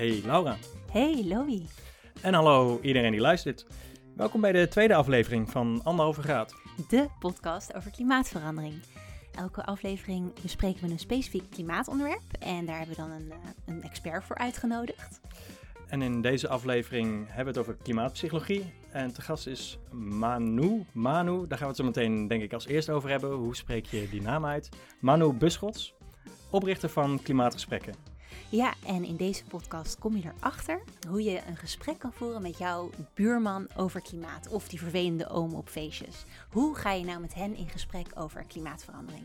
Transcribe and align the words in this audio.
Hey 0.00 0.22
Laura. 0.24 0.56
Hey 0.90 1.24
Loï. 1.24 1.66
En 2.20 2.34
hallo 2.34 2.78
iedereen 2.82 3.10
die 3.10 3.20
luistert. 3.20 3.66
Welkom 4.16 4.40
bij 4.40 4.52
de 4.52 4.68
tweede 4.68 4.94
aflevering 4.94 5.50
van 5.50 5.80
Anderhalve 5.84 6.22
Graad. 6.22 6.54
De 6.88 7.08
podcast 7.18 7.74
over 7.74 7.90
klimaatverandering. 7.90 8.74
Elke 9.34 9.64
aflevering 9.64 10.32
bespreken 10.42 10.84
we 10.84 10.90
een 10.90 10.98
specifiek 10.98 11.50
klimaatonderwerp 11.50 12.22
en 12.38 12.66
daar 12.66 12.78
hebben 12.78 12.96
we 12.96 13.02
dan 13.02 13.10
een, 13.10 13.30
eh, 13.30 13.38
een 13.66 13.82
expert 13.82 14.24
voor 14.24 14.36
uitgenodigd. 14.36 15.20
En 15.86 16.02
in 16.02 16.22
deze 16.22 16.48
aflevering 16.48 17.26
hebben 17.26 17.54
we 17.54 17.60
het 17.60 17.68
over 17.68 17.82
klimaatpsychologie. 17.82 18.72
En 18.90 19.12
te 19.12 19.22
gast 19.22 19.46
is 19.46 19.78
Manu. 19.92 20.84
Manu, 20.92 21.46
daar 21.46 21.58
gaan 21.58 21.68
we 21.68 21.74
het 21.74 21.76
zo 21.76 21.84
meteen 21.84 22.28
denk 22.28 22.42
ik 22.42 22.52
als 22.52 22.66
eerste 22.66 22.92
over 22.92 23.10
hebben. 23.10 23.32
Hoe 23.32 23.56
spreek 23.56 23.86
je 23.86 24.08
die 24.08 24.22
naam 24.22 24.46
uit? 24.46 24.68
Manu 25.00 25.32
Buschots, 25.32 25.94
oprichter 26.50 26.88
van 26.88 27.20
Klimaatgesprekken. 27.22 28.09
Ja, 28.48 28.74
en 28.86 29.04
in 29.04 29.16
deze 29.16 29.44
podcast 29.44 29.98
kom 29.98 30.16
je 30.16 30.30
erachter 30.38 30.82
hoe 31.08 31.22
je 31.22 31.40
een 31.46 31.56
gesprek 31.56 31.98
kan 31.98 32.12
voeren 32.12 32.42
met 32.42 32.58
jouw 32.58 32.90
buurman 33.14 33.68
over 33.76 34.02
klimaat 34.02 34.48
of 34.48 34.68
die 34.68 34.78
vervelende 34.78 35.28
oom 35.28 35.54
op 35.54 35.68
feestjes. 35.68 36.24
Hoe 36.50 36.76
ga 36.76 36.92
je 36.92 37.04
nou 37.04 37.20
met 37.20 37.34
hen 37.34 37.54
in 37.56 37.68
gesprek 37.68 38.06
over 38.14 38.44
klimaatverandering? 38.44 39.22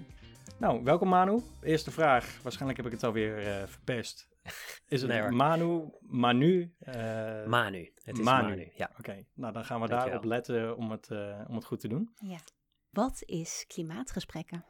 Nou, 0.57 0.83
welkom 0.83 1.07
Manu. 1.09 1.41
Eerste 1.61 1.91
vraag, 1.91 2.39
waarschijnlijk 2.43 2.77
heb 2.77 2.85
ik 2.85 2.91
het 2.91 3.03
alweer 3.03 3.47
uh, 3.61 3.67
verpest. 3.67 4.27
Is 4.87 5.01
het 5.01 5.11
Nee. 5.11 5.29
Manu, 5.29 5.89
Manu? 5.99 6.73
eh, 6.79 7.45
Manu. 7.45 7.91
Het 8.03 8.17
is 8.17 8.23
Manu. 8.23 8.49
Manu. 8.49 8.71
Ja. 8.75 8.89
Oké, 8.99 9.25
nou 9.33 9.53
dan 9.53 9.65
gaan 9.65 9.81
we 9.81 9.87
daarop 9.87 10.23
letten 10.23 10.77
om 10.77 10.91
het, 10.91 11.11
eh, 11.11 11.41
om 11.47 11.55
het 11.55 11.65
goed 11.65 11.79
te 11.79 11.87
doen. 11.87 12.09
Ja. 12.15 12.37
Wat 12.89 13.21
is 13.25 13.65
klimaatgesprekken? 13.67 14.65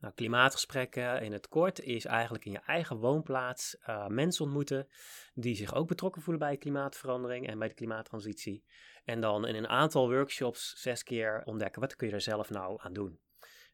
Nou, 0.00 0.14
klimaatgesprekken 0.14 1.22
in 1.22 1.32
het 1.32 1.48
kort 1.48 1.80
is 1.80 2.04
eigenlijk 2.04 2.44
in 2.44 2.52
je 2.52 2.60
eigen 2.66 2.96
woonplaats 2.96 3.78
eh, 3.78 4.06
mensen 4.06 4.44
ontmoeten 4.44 4.88
die 5.34 5.54
zich 5.54 5.74
ook 5.74 5.88
betrokken 5.88 6.22
voelen 6.22 6.48
bij 6.48 6.56
klimaatverandering 6.56 7.48
en 7.48 7.58
bij 7.58 7.68
de 7.68 7.74
klimaattransitie. 7.74 8.64
En 9.04 9.20
dan 9.20 9.46
in 9.46 9.54
een 9.54 9.68
aantal 9.68 10.10
workshops 10.10 10.72
zes 10.76 11.02
keer 11.02 11.42
ontdekken 11.44 11.80
wat 11.80 11.96
kun 11.96 12.08
je 12.08 12.14
er 12.14 12.20
zelf 12.20 12.50
nou 12.50 12.78
aan 12.82 12.92
doen. 12.92 13.20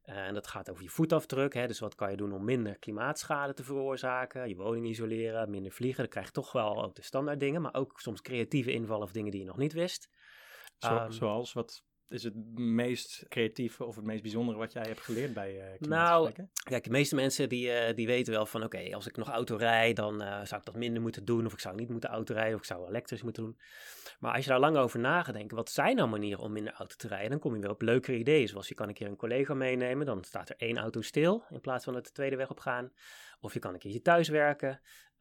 Eh, 0.02 0.16
en 0.16 0.34
dat 0.34 0.46
gaat 0.46 0.70
over 0.70 0.82
je 0.82 0.88
voetafdruk, 0.88 1.54
hè, 1.54 1.66
dus 1.66 1.78
wat 1.78 1.94
kan 1.94 2.10
je 2.10 2.16
doen 2.16 2.32
om 2.32 2.44
minder 2.44 2.78
klimaatschade 2.78 3.54
te 3.54 3.64
veroorzaken, 3.64 4.48
je 4.48 4.56
woning 4.56 4.86
isoleren, 4.86 5.50
minder 5.50 5.72
vliegen. 5.72 6.02
Dan 6.02 6.10
krijg 6.10 6.26
je 6.26 6.32
toch 6.32 6.52
wel 6.52 6.84
ook 6.84 6.94
de 6.94 7.02
standaard 7.02 7.40
dingen, 7.40 7.62
maar 7.62 7.74
ook 7.74 8.00
soms 8.00 8.20
creatieve 8.20 8.72
invallen 8.72 9.04
of 9.04 9.12
dingen 9.12 9.30
die 9.30 9.40
je 9.40 9.46
nog 9.46 9.56
niet 9.56 9.72
wist. 9.72 10.08
Zo, 10.78 10.96
Ehm, 10.96 11.10
zoals, 11.10 11.52
wat 11.52 11.84
is 12.08 12.22
het 12.24 12.58
meest 12.58 13.24
creatieve 13.28 13.84
of 13.84 13.96
het 13.96 14.04
meest 14.04 14.22
bijzondere 14.22 14.58
wat 14.58 14.72
jij 14.72 14.82
hebt 14.82 15.00
geleerd 15.00 15.34
bij 15.34 15.60
eh 15.60 15.80
Nou? 15.80 16.32
Kijk, 16.68 16.84
de 16.84 16.90
meeste 16.90 17.14
mensen 17.14 17.48
die, 17.48 17.70
eh, 17.70 17.94
die 17.94 18.06
weten 18.06 18.32
wel 18.32 18.46
van 18.46 18.64
oké, 18.64 18.94
als 18.94 19.06
ik 19.06 19.16
nog 19.16 19.28
auto 19.28 19.56
rijd, 19.56 19.96
dan 19.96 20.22
eh, 20.22 20.44
zou 20.44 20.60
ik 20.60 20.66
dat 20.66 20.76
minder 20.76 21.02
moeten 21.02 21.24
doen. 21.24 21.46
Of 21.46 21.52
ik 21.52 21.60
zou 21.60 21.74
niet 21.74 21.88
moeten 21.88 22.10
autorijden, 22.10 22.54
of 22.54 22.60
ik 22.60 22.66
zou 22.66 22.88
elektrisch 22.88 23.22
moeten 23.22 23.42
doen. 23.42 23.58
Maar 24.18 24.34
als 24.34 24.44
je 24.44 24.50
daar 24.50 24.60
lang 24.60 24.76
over 24.76 24.98
na 24.98 25.22
gaat 25.22 25.34
denken, 25.34 25.56
wat 25.56 25.70
zijn 25.70 25.96
nou 25.96 26.08
manieren 26.08 26.42
om 26.42 26.52
minder 26.52 26.72
auto 26.72 26.94
te 26.96 27.08
rijden? 27.08 27.30
Dan 27.30 27.38
kom 27.38 27.54
je 27.54 27.60
weer 27.60 27.70
op 27.70 27.82
leukere 27.82 28.18
ideeën. 28.18 28.48
Zoals 28.48 28.68
je 28.68 28.74
kan 28.74 28.88
een 28.88 28.94
keer 28.94 29.06
een 29.06 29.16
collega 29.16 29.54
meenemen, 29.54 30.06
dan 30.06 30.24
staat 30.24 30.48
er 30.48 30.56
één 30.58 30.78
auto 30.78 31.00
stil 31.00 31.44
in 31.50 31.60
plaats 31.60 31.84
van 31.84 31.92
dat 31.92 32.04
de 32.04 32.12
tweede 32.12 32.36
weg 32.36 32.50
op 32.50 32.60
gaan. 32.60 32.92
Of 33.40 33.52
je 33.52 33.58
kan 33.58 33.72
een 33.72 33.78
keertje 33.78 34.02
thuis 34.02 34.28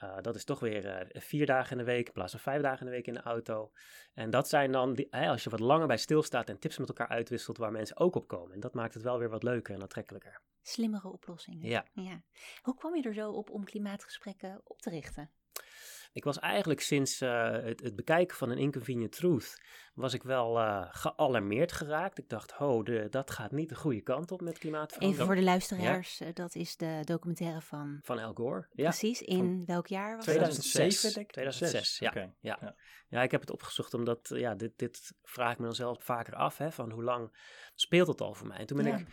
Eh, 0.03 0.21
dat 0.21 0.35
is 0.35 0.43
toch 0.43 0.59
weer 0.59 0.85
eh, 0.85 1.21
vier 1.21 1.45
dagen 1.45 1.71
in 1.71 1.77
de 1.77 1.91
week 1.91 2.07
in 2.07 2.13
plaats 2.13 2.31
van 2.31 2.39
vijf 2.39 2.61
dagen 2.61 2.79
in 2.79 2.85
de 2.85 2.91
week 2.91 3.07
in 3.07 3.13
de 3.13 3.21
auto. 3.21 3.71
En 4.13 4.29
dat 4.29 4.49
zijn 4.49 4.71
dan, 4.71 4.93
die, 4.93 5.13
als 5.13 5.43
je 5.43 5.49
wat 5.49 5.59
langer 5.59 5.87
bij 5.87 5.97
stilstaat 5.97 6.49
en 6.49 6.59
tips 6.59 6.77
met 6.77 6.87
elkaar 6.87 7.07
uitwisselt 7.07 7.57
waar 7.57 7.71
mensen 7.71 7.97
ook 7.97 8.15
op 8.15 8.27
komen. 8.27 8.53
En 8.53 8.59
dat 8.59 8.73
maakt 8.73 8.93
het 8.93 9.03
wel 9.03 9.19
weer 9.19 9.29
wat 9.29 9.43
leuker 9.43 9.75
en 9.75 9.81
aantrekkelijker. 9.81 10.41
Slimmere 10.61 11.11
oplossingen. 11.11 11.69
Ja. 11.69 11.85
ja. 11.91 12.21
Hoe 12.61 12.75
kwam 12.75 12.95
je 12.95 13.01
er 13.01 13.13
zo 13.13 13.31
op 13.31 13.49
om 13.49 13.63
klimaatgesprekken 13.63 14.61
op 14.63 14.81
te 14.81 14.89
richten? 14.89 15.31
Ik 16.13 16.23
was 16.23 16.39
eigenlijk 16.39 16.81
sinds 16.81 17.21
eh, 17.21 17.51
het, 17.51 17.81
het 17.81 17.95
bekijken 17.95 18.37
van 18.37 18.49
een 18.49 18.57
Inconvenient 18.57 19.11
Truth, 19.11 19.61
was 19.93 20.13
ik 20.13 20.23
wel 20.23 20.59
eh, 20.59 20.85
gealarmeerd 20.89 21.71
geraakt. 21.71 22.17
Ik 22.17 22.29
dacht, 22.29 22.51
ho, 22.51 22.83
de, 22.83 23.07
dat 23.09 23.31
gaat 23.31 23.51
niet 23.51 23.69
de 23.69 23.75
goede 23.75 24.01
kant 24.01 24.31
op 24.31 24.41
met 24.41 24.57
klimaatverandering. 24.57 25.13
Even 25.13 25.25
voor 25.25 25.35
de 25.35 25.49
luisteraars, 25.49 26.19
eh, 26.19 26.27
dat 26.33 26.55
is 26.55 26.77
de 26.77 26.99
documentaire 27.03 27.61
van... 27.61 27.99
Van 28.01 28.19
Al 28.19 28.33
Gore. 28.33 28.67
Ja, 28.71 28.89
Precies, 28.89 29.21
in 29.21 29.63
welk 29.65 29.87
jaar 29.87 30.15
was 30.15 30.25
dat? 30.25 30.35
2007, 30.35 31.13
denk 31.13 31.27
ik. 31.27 31.33
2006, 31.33 31.97
2006, 31.97 31.99
ja. 31.99 32.09
Oké. 32.09 32.33
Ja. 32.39 32.57
Ja. 32.61 32.75
ja, 33.07 33.23
ik 33.23 33.31
heb 33.31 33.41
het 33.41 33.51
opgezocht 33.51 33.93
omdat, 33.93 34.31
ja, 34.33 34.55
dit, 34.55 34.77
dit 34.77 35.13
vraag 35.23 35.51
ik 35.51 35.57
me 35.57 35.65
dan 35.65 35.75
zelf 35.75 36.03
vaker 36.03 36.35
af, 36.35 36.57
hè, 36.57 36.71
van 36.71 36.91
hoe 36.91 37.03
lang 37.03 37.37
speelt 37.75 38.07
het 38.07 38.21
al 38.21 38.33
voor 38.33 38.47
mij? 38.47 38.57
En 38.57 38.65
toen 38.65 38.77
ben 38.77 39.07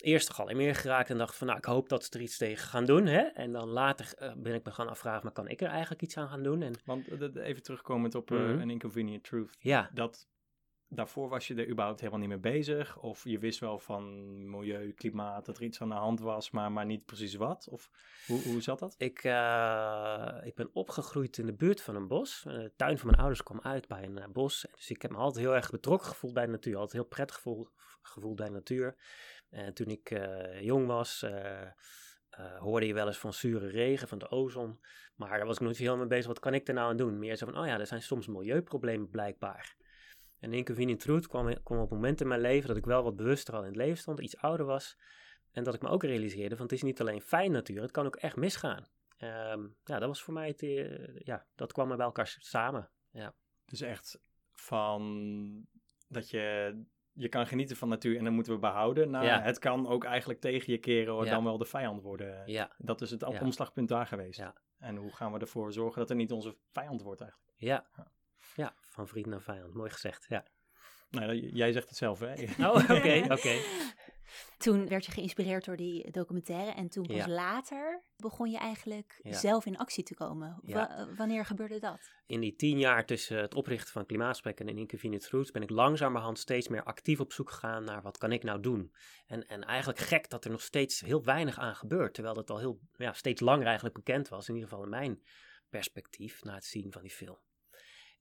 Ja. 0.00 0.06
ik 0.06 0.12
eerst 0.12 0.32
gealarmeerd 0.32 0.76
geraakt 0.76 1.10
en 1.10 1.18
dacht 1.18 1.36
van, 1.36 1.46
nou, 1.46 1.58
ik 1.58 1.64
hoop 1.64 1.88
dat 1.88 2.04
ze 2.04 2.10
er 2.10 2.20
iets 2.20 2.36
tegen 2.38 2.66
gaan 2.68 2.84
doen, 2.84 3.06
hè. 3.06 3.20
En 3.20 3.52
dan 3.52 3.68
later 3.68 4.12
eh, 4.18 4.32
ben 4.36 4.54
ik 4.54 4.64
me 4.64 4.70
gaan 4.70 4.88
afvragen, 4.88 5.20
maar 5.22 5.32
kan 5.32 5.48
ik 5.48 5.60
er 5.60 5.68
eigenlijk 5.68 6.02
iets 6.02 6.16
aan 6.16 6.28
gaan 6.28 6.42
doen? 6.42 6.62
En 6.62 6.74
Want 6.84 7.08
eh, 7.08 7.46
even 7.46 7.62
terugkomend 7.62 8.14
op 8.14 8.30
eh, 8.30 8.38
Mhm. 8.38 8.60
een 8.60 8.70
inconvenient 8.70 9.24
truth. 9.24 9.56
ja, 9.58 9.90
Dat, 9.94 10.28
daarvoor 10.88 11.28
was 11.28 11.46
je 11.46 11.54
er 11.54 11.68
überhaupt 11.68 11.98
helemaal 12.00 12.20
niet 12.20 12.28
mee 12.28 12.38
bezig? 12.38 12.98
Of 12.98 13.24
je 13.24 13.38
wist 13.38 13.58
wel 13.60 13.78
van 13.78 14.04
milieu, 14.50 14.92
klimaat, 14.92 15.46
dat 15.46 15.56
er 15.56 15.62
iets 15.62 15.80
aan 15.80 15.88
de 15.88 15.94
hand 15.94 16.20
was, 16.20 16.50
maar, 16.50 16.72
maar 16.72 16.86
niet 16.86 17.04
precies 17.04 17.34
wat? 17.34 17.68
Of 17.70 17.90
hoe, 18.26 18.42
hoe 18.42 18.60
zat 18.62 18.78
dat? 18.78 18.94
Ik, 18.98 19.18
ik 20.44 20.54
ben 20.54 20.70
opgegroeid 20.72 21.38
in 21.38 21.46
de 21.46 21.54
buurt 21.54 21.82
van 21.82 21.94
een 21.96 22.08
bos. 22.08 22.42
De 22.44 22.72
tuin 22.76 22.98
van 22.98 23.06
mijn 23.06 23.18
ouders 23.20 23.42
kwam 23.42 23.60
uit 23.62 23.88
bij 23.88 24.02
een 24.04 24.32
bos. 24.32 24.66
Dus 24.74 24.90
ik 24.90 25.02
heb 25.02 25.10
me 25.10 25.16
altijd 25.16 25.44
heel 25.44 25.54
erg 25.54 25.70
betrokken 25.70 26.08
gevoeld 26.08 26.34
bij 26.34 26.44
de 26.46 26.50
natuur. 26.52 26.74
Altijd 26.76 26.92
heel 26.92 27.04
prettig 27.08 27.36
gevoel, 27.36 27.68
gevoeld 28.02 28.36
bij 28.36 28.46
de 28.46 28.52
natuur. 28.52 28.96
En 29.50 29.74
toen 29.74 29.86
ik 29.86 30.10
eh, 30.10 30.60
jong 30.60 30.86
was, 30.86 31.22
eh, 31.22 31.62
eh, 31.62 32.58
hoorde 32.58 32.86
je 32.86 32.94
wel 32.94 33.06
eens 33.06 33.18
van 33.18 33.32
zure 33.32 33.68
regen, 33.68 34.08
van 34.08 34.18
de 34.18 34.30
ozon. 34.30 34.80
Maar 35.16 35.38
daar 35.38 35.46
was 35.46 35.56
ik 35.56 35.62
nooit 35.62 35.76
zo 35.76 35.82
heel 35.82 35.96
mee 35.96 36.06
bezig. 36.06 36.26
Wat 36.26 36.38
kan 36.38 36.54
ik 36.54 36.68
er 36.68 36.74
nou 36.74 36.90
aan 36.90 36.96
doen? 36.96 37.18
Meer 37.18 37.36
zo 37.36 37.46
van, 37.46 37.58
oh 37.58 37.66
ja, 37.66 37.78
er 37.78 37.86
zijn 37.86 38.02
soms 38.02 38.26
milieuproblemen 38.26 39.08
blijkbaar. 39.08 39.76
En 40.38 40.52
Inconvenient 40.52 41.00
Truth 41.00 41.26
kwam, 41.26 41.62
kwam 41.62 41.78
op 41.78 41.90
een 41.90 41.96
moment 41.96 42.20
in 42.20 42.28
mijn 42.28 42.40
leven 42.40 42.68
dat 42.68 42.76
ik 42.76 42.84
wel 42.84 43.02
wat 43.02 43.16
bewuster 43.16 43.54
al 43.54 43.60
in 43.60 43.66
het 43.66 43.76
leven 43.76 43.98
stond, 43.98 44.20
iets 44.20 44.36
ouder 44.36 44.66
was. 44.66 44.98
En 45.52 45.64
dat 45.64 45.74
ik 45.74 45.82
me 45.82 45.88
ook 45.88 46.02
realiseerde 46.02 46.56
van 46.56 46.64
het 46.64 46.74
is 46.74 46.82
niet 46.82 47.00
alleen 47.00 47.20
fijn 47.20 47.52
natuur, 47.52 47.82
het 47.82 47.90
kan 47.90 48.06
ook 48.06 48.16
echt 48.16 48.36
misgaan. 48.36 48.88
Ehm, 49.16 49.60
ja, 49.84 49.98
dat 49.98 50.08
was 50.08 50.22
voor 50.22 50.34
mij, 50.34 50.54
eh, 50.56 51.16
ja, 51.18 51.46
dat 51.54 51.72
kwam 51.72 51.90
er 51.90 51.96
bij 51.96 52.06
elkaar 52.06 52.36
samen. 52.38 52.90
Dus 53.64 53.80
echt 53.80 54.20
van 54.52 55.66
dat 56.08 56.30
je, 56.30 56.74
je 57.12 57.28
kan 57.28 57.46
genieten 57.46 57.76
van 57.76 57.88
natuur 57.88 58.16
en 58.18 58.24
dat 58.24 58.32
moeten 58.32 58.52
we 58.52 58.58
behouden. 58.58 59.10
Nou, 59.10 59.24
Ja. 59.24 59.40
het 59.42 59.58
kan 59.58 59.86
ook 59.88 60.04
eigenlijk 60.04 60.40
tegen 60.40 60.72
je 60.72 60.78
keren, 60.78 61.14
of 61.16 61.24
Ja. 61.24 61.30
dan 61.30 61.44
wel 61.44 61.58
de 61.58 61.64
vijand 61.64 62.02
worden. 62.02 62.42
Ja, 62.46 62.70
Dat 62.78 63.00
is 63.00 63.10
het 63.10 63.22
omslagpunt 63.40 63.88
daar 63.88 64.06
geweest. 64.06 64.38
Ja. 64.38 64.54
En 64.78 64.96
hoe 64.96 65.16
gaan 65.16 65.32
we 65.32 65.38
ervoor 65.38 65.72
zorgen 65.72 65.98
dat 66.00 66.10
er 66.10 66.16
niet 66.16 66.32
onze 66.32 66.56
vijand 66.72 67.02
wordt 67.02 67.20
eigenlijk? 67.20 67.52
ja. 67.56 67.86
Ja. 67.96 68.06
Ja, 68.54 68.74
van 68.88 69.08
vriend 69.08 69.26
naar 69.26 69.40
vijand. 69.40 69.74
Mooi 69.74 69.90
gezegd, 69.90 70.26
ja. 70.28 70.44
Nou, 71.10 71.34
jij 71.36 71.72
zegt 71.72 71.88
het 71.88 71.98
zelf, 71.98 72.18
hè? 72.20 72.34
Oh, 72.68 72.74
oké, 72.90 73.24
oké. 73.36 73.58
Toen 74.58 74.88
werd 74.88 75.06
je 75.06 75.12
geïnspireerd 75.12 75.64
door 75.64 75.76
die 75.76 76.10
documentaire 76.10 76.70
en 76.70 76.88
toen 76.88 77.06
pas 77.06 77.16
Ja. 77.16 77.28
later 77.28 78.02
begon 78.16 78.50
je 78.50 78.58
eigenlijk 78.58 79.20
Ja. 79.22 79.38
zelf 79.38 79.66
in 79.66 79.76
actie 79.78 80.04
te 80.04 80.14
komen. 80.14 80.60
Ja. 80.64 80.96
Eh, 80.98 81.16
wanneer 81.16 81.44
gebeurde 81.44 81.78
dat? 81.78 82.10
In 82.26 82.40
die 82.40 82.54
tien 82.56 82.78
jaar 82.78 83.06
tussen 83.06 83.38
het 83.40 83.54
oprichten 83.54 83.92
van 83.92 84.06
Klimaatgesprekken 84.06 84.68
en 84.68 84.78
Inconvenient 84.78 85.22
Truth 85.22 85.52
ben 85.52 85.62
ik 85.62 85.70
langzamerhand 85.70 86.38
steeds 86.38 86.68
meer 86.68 86.82
actief 86.82 87.20
op 87.20 87.32
zoek 87.32 87.50
gegaan 87.50 87.84
naar 87.84 88.02
wat 88.02 88.18
kan 88.18 88.32
ik 88.32 88.42
nou 88.42 88.60
doen. 88.60 88.92
En, 89.26 89.46
en 89.46 89.64
eigenlijk 89.64 89.98
gek 89.98 90.28
dat 90.28 90.44
er 90.44 90.50
nog 90.50 90.62
steeds 90.62 91.00
heel 91.00 91.24
weinig 91.24 91.58
aan 91.58 91.74
gebeurt, 91.76 92.14
terwijl 92.14 92.34
dat 92.34 92.50
al 92.50 92.58
heel, 92.58 92.80
ja, 92.96 93.12
steeds 93.12 93.40
langer 93.40 93.66
eigenlijk 93.66 93.94
bekend 93.94 94.28
was, 94.28 94.48
in 94.48 94.54
ieder 94.54 94.68
geval 94.68 94.84
in 94.84 94.90
mijn 94.90 95.22
perspectief 95.68 96.42
na 96.44 96.54
het 96.54 96.64
zien 96.64 96.92
van 96.92 97.02
die 97.02 97.10
film. 97.10 97.38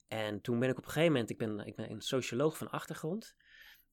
En 0.09 0.41
toen 0.41 0.59
ben 0.59 0.69
ik 0.69 0.77
op 0.77 0.83
een 0.85 0.91
gegeven 0.91 1.11
moment, 1.11 1.29
ik 1.29 1.37
ben, 1.37 1.59
ik 1.59 1.75
ben 1.75 1.91
een 1.91 2.01
socioloog 2.01 2.57
van 2.57 2.69
achtergrond 2.69 3.35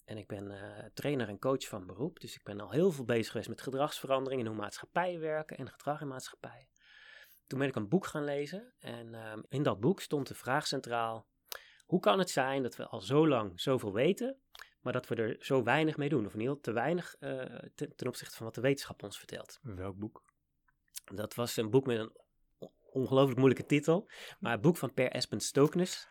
en 0.04 0.16
ik 0.16 0.27
ben 0.27 0.50
eh, 0.50 0.84
trainer 0.94 1.28
en 1.28 1.38
coach 1.38 1.69
van 1.69 1.87
beroep, 1.87 2.21
dus 2.21 2.34
ik 2.34 2.43
ben 2.43 2.60
al 2.60 2.71
heel 2.71 2.91
veel 2.91 3.04
bezig 3.04 3.31
geweest 3.31 3.49
met 3.49 3.60
gedragsverandering 3.60 4.41
en 4.41 4.47
hoe 4.47 4.56
maatschappijen 4.56 5.21
werken 5.21 5.57
en 5.57 5.71
gedrag 5.71 6.01
in 6.01 6.09
maatschappijen. 6.09 6.68
Toen 7.47 7.59
ben 7.59 7.68
ik 7.68 7.74
een 7.74 7.89
boek 7.89 8.07
gaan 8.07 8.24
lezen 8.24 8.72
en 8.78 9.15
ehm, 9.15 9.42
in 9.48 9.63
dat 9.63 9.80
boek 9.80 10.01
stond 10.01 10.28
de 10.28 10.34
vraag 10.34 10.66
centraal: 10.66 11.27
hoe 11.86 12.01
kan 12.01 12.18
het 12.18 12.30
zijn 12.30 12.63
dat 12.63 12.77
we 12.77 12.86
al 12.86 13.01
zo 13.01 13.28
lang 13.28 13.60
zoveel 13.60 13.92
weten, 13.92 14.41
maar 14.80 14.92
dat 14.92 15.09
we 15.09 15.15
er 15.15 15.36
zo 15.39 15.63
weinig 15.63 15.97
mee 15.97 16.09
doen? 16.09 16.27
Of 16.27 16.34
in 16.34 16.41
ieder 16.41 16.57
geval 16.57 16.72
te 16.72 16.80
weinig 16.80 17.15
eh, 17.15 17.68
ten, 17.74 17.97
ten 17.97 18.07
opzichte 18.07 18.36
van 18.36 18.47
wat 18.47 18.54
de 18.54 18.60
wetenschap 18.60 19.03
ons 19.03 19.18
vertelt. 19.18 19.59
Welk 19.63 19.97
boek? 19.97 20.22
Dat 21.04 21.34
was 21.34 21.57
een 21.57 21.71
boek 21.71 21.86
met 21.86 21.98
een 21.98 22.13
ongelooflijk 22.97 23.39
moeilijke 23.39 23.66
titel, 23.66 24.09
maar 24.41 24.53
het 24.53 24.60
boek 24.60 24.77
van 24.77 24.93
Per 24.95 25.10
Espen 25.10 25.41
Stoknes. 25.41 26.09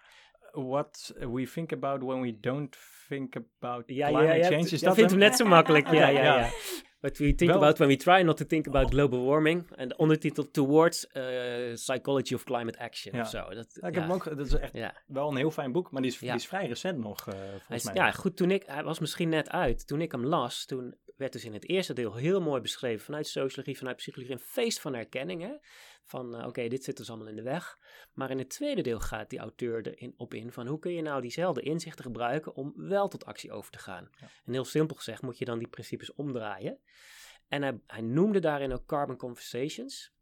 What 0.51 1.13
we 1.19 1.49
think 1.53 1.71
about 1.73 2.01
when 2.03 2.21
we 2.21 2.39
don't 2.39 2.77
think 3.07 3.35
about 3.35 3.83
Ja, 3.87 4.07
climate 4.07 4.27
ja, 4.27 4.33
ja, 4.33 4.43
change. 4.47 4.59
Is 4.61 4.69
dat 4.69 4.81
dat 4.81 4.95
vindt 4.95 5.11
hem 5.11 5.19
net 5.19 5.35
zo 5.35 5.45
makkelijk. 5.45 5.87
ja, 5.93 6.07
ja, 6.07 6.23
ja. 6.23 6.37
ja. 6.39 6.49
What 6.99 7.17
we 7.17 7.35
think 7.35 7.51
Wel- 7.51 7.55
about 7.59 7.77
when 7.77 7.89
we 7.89 7.95
try 7.95 8.21
not 8.21 8.37
to 8.37 8.45
think 8.45 8.67
about 8.67 8.89
global 8.89 9.25
warming. 9.25 9.71
En 9.75 9.87
de 9.87 9.95
ondertitel 9.97 10.51
Towards 10.51 11.07
eh, 11.07 11.73
Psychology 11.73 12.33
of 12.33 12.43
Climate 12.43 12.79
Action 12.79 13.15
Ja. 13.15 13.21
of 13.21 13.27
zo. 13.29 13.49
Dat, 13.49 13.77
Ja, 13.81 13.87
ik 13.87 13.95
ja. 13.95 14.01
heb 14.01 14.11
ook, 14.11 14.23
dat 14.37 14.45
is 14.45 14.53
echt 14.53 14.73
Ja. 14.73 14.93
wel 15.07 15.29
een 15.29 15.35
heel 15.35 15.51
fijn 15.51 15.71
boek, 15.71 15.91
maar 15.91 16.01
die 16.01 16.11
is, 16.11 16.19
Ja. 16.19 16.27
die 16.27 16.35
is 16.41 16.47
vrij 16.47 16.67
recent 16.67 16.97
nog, 16.99 17.27
eh 17.27 17.33
Hij 17.33 17.49
volgens 17.49 17.69
is, 17.77 17.83
mij. 17.83 17.93
ja, 17.95 18.11
goed, 18.11 18.37
toen 18.37 18.51
ik, 18.51 18.63
hij 18.65 18.83
was 18.83 18.99
misschien 18.99 19.29
net 19.29 19.49
uit. 19.49 19.87
Toen 19.87 20.01
ik 20.01 20.11
hem 20.11 20.25
las, 20.25 20.65
toen 20.65 20.95
werd 21.15 21.33
dus 21.33 21.45
in 21.45 21.53
het 21.53 21.69
eerste 21.69 21.93
deel 21.93 22.15
heel 22.15 22.41
mooi 22.41 22.61
beschreven 22.61 23.05
vanuit 23.05 23.27
sociologie, 23.27 23.77
vanuit 23.77 23.95
psychologie, 23.95 24.33
een 24.33 24.39
feest 24.39 24.79
van 24.79 24.93
herkenning. 24.93 25.41
Hè? 25.41 25.53
Van 26.03 26.35
eh, 26.35 26.47
oké, 26.47 26.67
dit 26.67 26.83
zit 26.83 26.97
dus 26.97 27.09
allemaal 27.09 27.27
in 27.27 27.35
de 27.35 27.41
weg. 27.41 27.79
Maar 28.13 28.31
in 28.31 28.37
het 28.37 28.49
tweede 28.49 28.81
deel 28.81 28.99
gaat 28.99 29.29
die 29.29 29.39
auteur 29.39 29.87
erin 29.87 30.13
op 30.17 30.33
in 30.33 30.51
van 30.51 30.67
hoe 30.67 30.79
kun 30.79 30.93
je 30.93 31.01
nou 31.01 31.21
diezelfde 31.21 31.61
inzichten 31.61 32.03
gebruiken 32.03 32.55
om 32.55 32.73
wel 32.75 33.07
tot 33.07 33.25
actie 33.25 33.51
over 33.51 33.71
te 33.71 33.79
gaan. 33.79 34.09
En 34.45 34.53
heel 34.53 34.65
simpel 34.65 34.95
gezegd 34.95 35.21
moet 35.21 35.37
je 35.37 35.45
dan 35.45 35.59
die 35.59 35.67
principes 35.67 36.13
omdraaien. 36.13 36.79
En 37.47 37.61
hij, 37.61 37.79
hij 37.87 38.01
noemde 38.01 38.39
daarin 38.39 38.73
ook 38.73 38.85
Carbon 38.85 39.17
Conversations. 39.17 40.14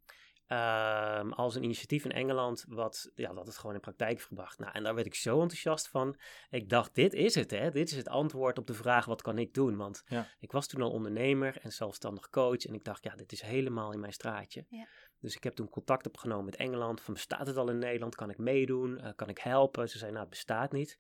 Ehm, 0.48 1.32
als 1.32 1.56
een 1.56 1.64
initiatief 1.64 2.06
in 2.06 2.12
Engeland, 2.12 2.66
wat, 2.68 3.12
ja, 3.16 3.34
dat 3.34 3.48
het 3.48 3.58
gewoon 3.58 3.76
in 3.76 3.82
praktijk 3.82 4.12
heeft 4.12 4.26
gebracht. 4.26 4.60
Nou, 4.60 4.72
en 4.74 4.84
daar 4.84 4.96
werd 4.96 5.08
ik 5.08 5.16
zo 5.16 5.42
enthousiast 5.42 5.88
van. 5.88 6.16
Ik 6.50 6.70
dacht, 6.70 6.96
dit 6.96 7.14
is 7.14 7.36
het, 7.36 7.52
hè? 7.52 7.72
Dit 7.72 7.90
is 7.92 7.98
het 7.98 8.08
antwoord 8.08 8.58
op 8.58 8.68
de 8.68 8.74
vraag, 8.74 9.06
wat 9.06 9.22
kan 9.22 9.38
ik 9.38 9.54
doen? 9.54 9.76
Want 9.78 10.04
Ja. 10.06 10.28
ik 10.40 10.52
was 10.52 10.68
toen 10.68 10.82
al 10.82 10.92
ondernemer 10.92 11.58
en 11.62 11.72
zelfstandig 11.72 12.30
coach. 12.30 12.66
En 12.66 12.74
ik 12.74 12.84
dacht, 12.84 13.04
ja, 13.04 13.16
dit 13.16 13.32
is 13.32 13.42
helemaal 13.42 13.92
in 13.94 14.00
mijn 14.00 14.14
straatje. 14.14 14.66
Ja. 14.70 14.88
Dus 15.20 15.36
ik 15.36 15.44
heb 15.44 15.54
toen 15.54 15.70
contact 15.70 16.08
opgenomen 16.08 16.46
met 16.46 16.56
Engeland. 16.56 17.02
Van, 17.02 17.14
bestaat 17.14 17.48
het 17.48 17.58
al 17.58 17.70
in 17.70 17.78
Nederland? 17.78 18.16
Kan 18.16 18.30
ik 18.30 18.38
meedoen? 18.38 19.00
Eh, 19.00 19.12
kan 19.16 19.30
ik 19.30 19.38
helpen? 19.38 19.90
Ze 19.90 19.98
zei, 19.98 20.10
nou, 20.12 20.22
het 20.22 20.30
bestaat 20.30 20.72
niet. 20.72 21.00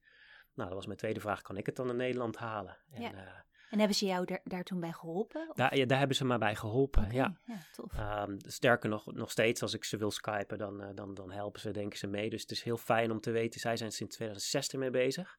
Nou, 0.54 0.68
dat 0.68 0.78
was 0.78 0.86
mijn 0.86 0.98
tweede 0.98 1.19
vraag. 1.19 1.42
Kan 1.42 1.57
ik 1.57 1.66
het 1.66 1.75
dan 1.75 1.90
in 1.90 1.95
Nederland 1.95 2.38
halen? 2.38 2.78
En, 2.92 3.01
Ja. 3.01 3.13
eh, 3.13 3.40
En 3.73 3.79
hebben 3.79 3.97
ze 3.97 4.05
jou 4.05 4.25
daar, 4.25 4.41
daar 4.43 4.63
toen 4.63 4.79
bij 4.79 4.91
geholpen? 4.91 5.51
Daar, 5.53 5.77
ja, 5.77 5.85
daar 5.85 5.97
hebben 5.97 6.17
ze 6.17 6.25
me 6.25 6.37
bij 6.37 6.55
geholpen, 6.55 7.11
ja. 7.11 7.37
ja, 7.45 7.57
tof. 7.71 7.93
Ehm, 7.93 8.35
sterker 8.37 8.89
nog, 8.89 9.13
nog 9.13 9.31
steeds, 9.31 9.61
als 9.61 9.73
ik 9.73 9.83
ze 9.83 9.97
wil 9.97 10.11
skypen, 10.11 10.57
dan, 10.57 10.81
eh, 10.81 10.89
dan, 10.95 11.13
dan 11.13 11.31
helpen 11.31 11.61
ze, 11.61 11.71
denken 11.71 11.97
ze 11.97 12.07
mee. 12.07 12.29
Dus 12.29 12.41
het 12.41 12.51
is 12.51 12.63
heel 12.63 12.77
fijn 12.77 13.11
om 13.11 13.19
te 13.19 13.31
weten, 13.31 13.59
zij 13.59 13.77
zijn 13.77 13.91
sinds 13.91 14.15
2016 14.15 14.79
mee 14.79 14.89
bezig. 14.89 15.37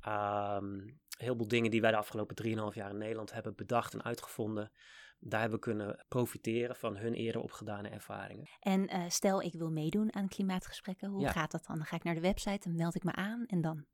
Ehm 0.00 0.78
heel 1.16 1.36
veel 1.36 1.48
dingen 1.48 1.70
die 1.70 1.80
wij 1.80 1.90
de 1.90 1.96
afgelopen 1.96 2.36
3,5 2.36 2.74
jaar 2.74 2.90
in 2.90 2.98
Nederland 2.98 3.32
hebben 3.32 3.54
bedacht 3.54 3.94
en 3.94 4.02
uitgevonden, 4.04 4.72
daar 5.18 5.40
hebben 5.40 5.58
we 5.58 5.64
kunnen 5.64 6.04
profiteren 6.08 6.76
van 6.76 6.96
hun 6.96 7.14
eerder 7.14 7.40
opgedane 7.40 7.88
ervaringen. 7.88 8.48
En 8.60 8.86
eh, 8.86 9.02
stel 9.08 9.42
ik 9.42 9.52
wil 9.52 9.70
meedoen 9.70 10.14
aan 10.14 10.28
klimaatgesprekken, 10.28 11.08
hoe 11.08 11.20
Ja. 11.20 11.30
gaat 11.30 11.50
dat 11.50 11.64
dan? 11.66 11.76
Dan 11.76 11.86
ga 11.86 11.96
ik 11.96 12.04
naar 12.04 12.14
de 12.14 12.20
website 12.20 12.68
en 12.68 12.74
meld 12.74 12.94
ik 12.94 13.04
me 13.04 13.12
aan 13.12 13.44
en 13.46 13.60
dan? 13.60 13.84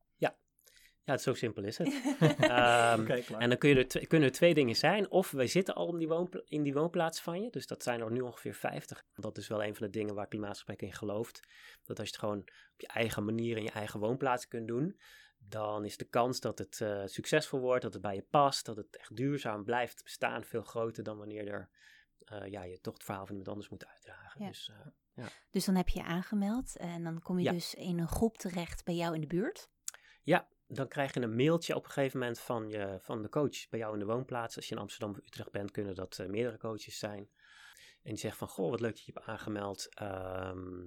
Ja, 1.05 1.17
zo 1.19 1.35
simpel 1.35 1.65
is 1.65 1.79
het. 1.79 1.89
Ehm. 2.39 3.11
En 3.39 3.49
dan 3.49 3.59
kun 3.59 3.69
je 3.69 3.87
er 3.87 4.07
kunnen 4.07 4.29
er 4.29 4.35
twee 4.35 4.55
dingen 4.55 4.77
zijn. 4.77 5.11
Of 5.11 5.31
wij 5.31 5.47
zitten 5.47 5.75
al 5.75 5.93
in 5.93 5.99
die, 5.99 6.29
in 6.45 6.63
die 6.63 6.73
woonplaats 6.73 7.21
van 7.21 7.43
je. 7.43 7.51
Dus 7.51 7.67
dat 7.67 7.83
zijn 7.83 8.01
er 8.01 8.11
nu 8.11 8.21
ongeveer 8.21 8.55
50. 8.55 9.05
Dat 9.15 9.39
is 9.39 9.49
wel 9.49 9.65
een 9.65 9.75
van 9.75 9.87
de 9.87 9.93
dingen 9.93 10.15
waar 10.15 10.27
Klimaatgesprek 10.29 10.83
in 10.83 10.93
gelooft. 10.93 11.41
Dat 11.85 11.99
als 11.99 12.09
je 12.09 12.15
het 12.15 12.23
gewoon 12.25 12.39
op 12.73 12.81
je 12.81 12.87
eigen 12.87 13.25
manier 13.25 13.57
in 13.57 13.63
je 13.63 13.71
eigen 13.71 14.01
woonplaats 14.01 14.49
kunt 14.49 14.69
doen. 14.69 15.01
Dan 15.39 15.85
is 15.85 15.97
de 15.97 16.05
kans 16.05 16.41
dat 16.41 16.59
het 16.59 16.81
eh, 16.81 17.03
succesvol 17.05 17.61
wordt, 17.61 17.83
dat 17.83 17.93
het 17.93 18.03
bij 18.03 18.15
je 18.15 18.27
past, 18.31 18.65
dat 18.67 18.77
het 18.77 18.97
echt 18.97 19.17
duurzaam 19.17 19.65
blijft 19.65 20.03
bestaan 20.03 20.45
veel 20.45 20.63
groter 20.63 21.03
dan 21.03 21.19
wanneer 21.19 21.49
er, 21.49 21.69
eh, 22.25 22.47
ja, 22.47 22.63
je 22.63 22.81
toch 22.81 22.95
het 22.95 23.05
verhaal 23.05 23.27
van 23.27 23.35
iemand 23.37 23.51
anders 23.51 23.69
moet 23.69 23.87
uitdragen. 23.87 24.41
Ja. 24.43 24.49
Dus 24.49 24.71
eh, 25.15 25.27
Dus 25.51 25.65
dan 25.65 25.75
heb 25.75 25.89
je 25.89 25.99
je 25.99 26.05
aangemeld 26.05 26.77
en 26.77 27.03
dan 27.05 27.23
kom 27.23 27.39
je 27.39 27.45
Ja. 27.45 27.53
dus 27.53 27.75
in 27.75 27.99
een 27.99 28.09
groep 28.09 28.39
terecht 28.39 28.85
bij 28.85 28.95
jou 28.95 29.15
in 29.15 29.21
de 29.21 29.27
buurt. 29.27 29.71
Ja, 30.23 30.49
dan 30.75 30.89
krijg 30.89 31.15
je 31.15 31.21
een 31.21 31.37
mailtje 31.37 31.77
op 31.77 31.85
een 31.85 31.91
gegeven 31.91 32.19
moment 32.19 32.41
van, 32.41 32.69
je, 32.69 32.99
van 33.01 33.23
de 33.23 33.29
coach 33.29 33.69
bij 33.69 33.79
jou 33.79 33.93
in 33.93 33.99
de 33.99 34.05
woonplaats. 34.05 34.57
Als 34.57 34.69
je 34.69 34.75
in 34.75 34.81
Amsterdam 34.81 35.11
of 35.11 35.19
Utrecht 35.19 35.51
bent, 35.51 35.71
kunnen 35.71 35.95
dat 35.95 36.19
eh, 36.19 36.27
meerdere 36.27 36.59
coaches 36.59 36.99
zijn. 36.99 37.29
En 38.03 38.11
die 38.11 38.19
zegt 38.19 38.37
van, 38.37 38.49
goh, 38.49 38.71
wat 38.71 38.81
leuk 38.81 38.91
dat 38.91 39.05
je 39.05 39.13
hebt 39.15 39.27
aangemeld. 39.27 39.95
Ehm, 39.95 40.87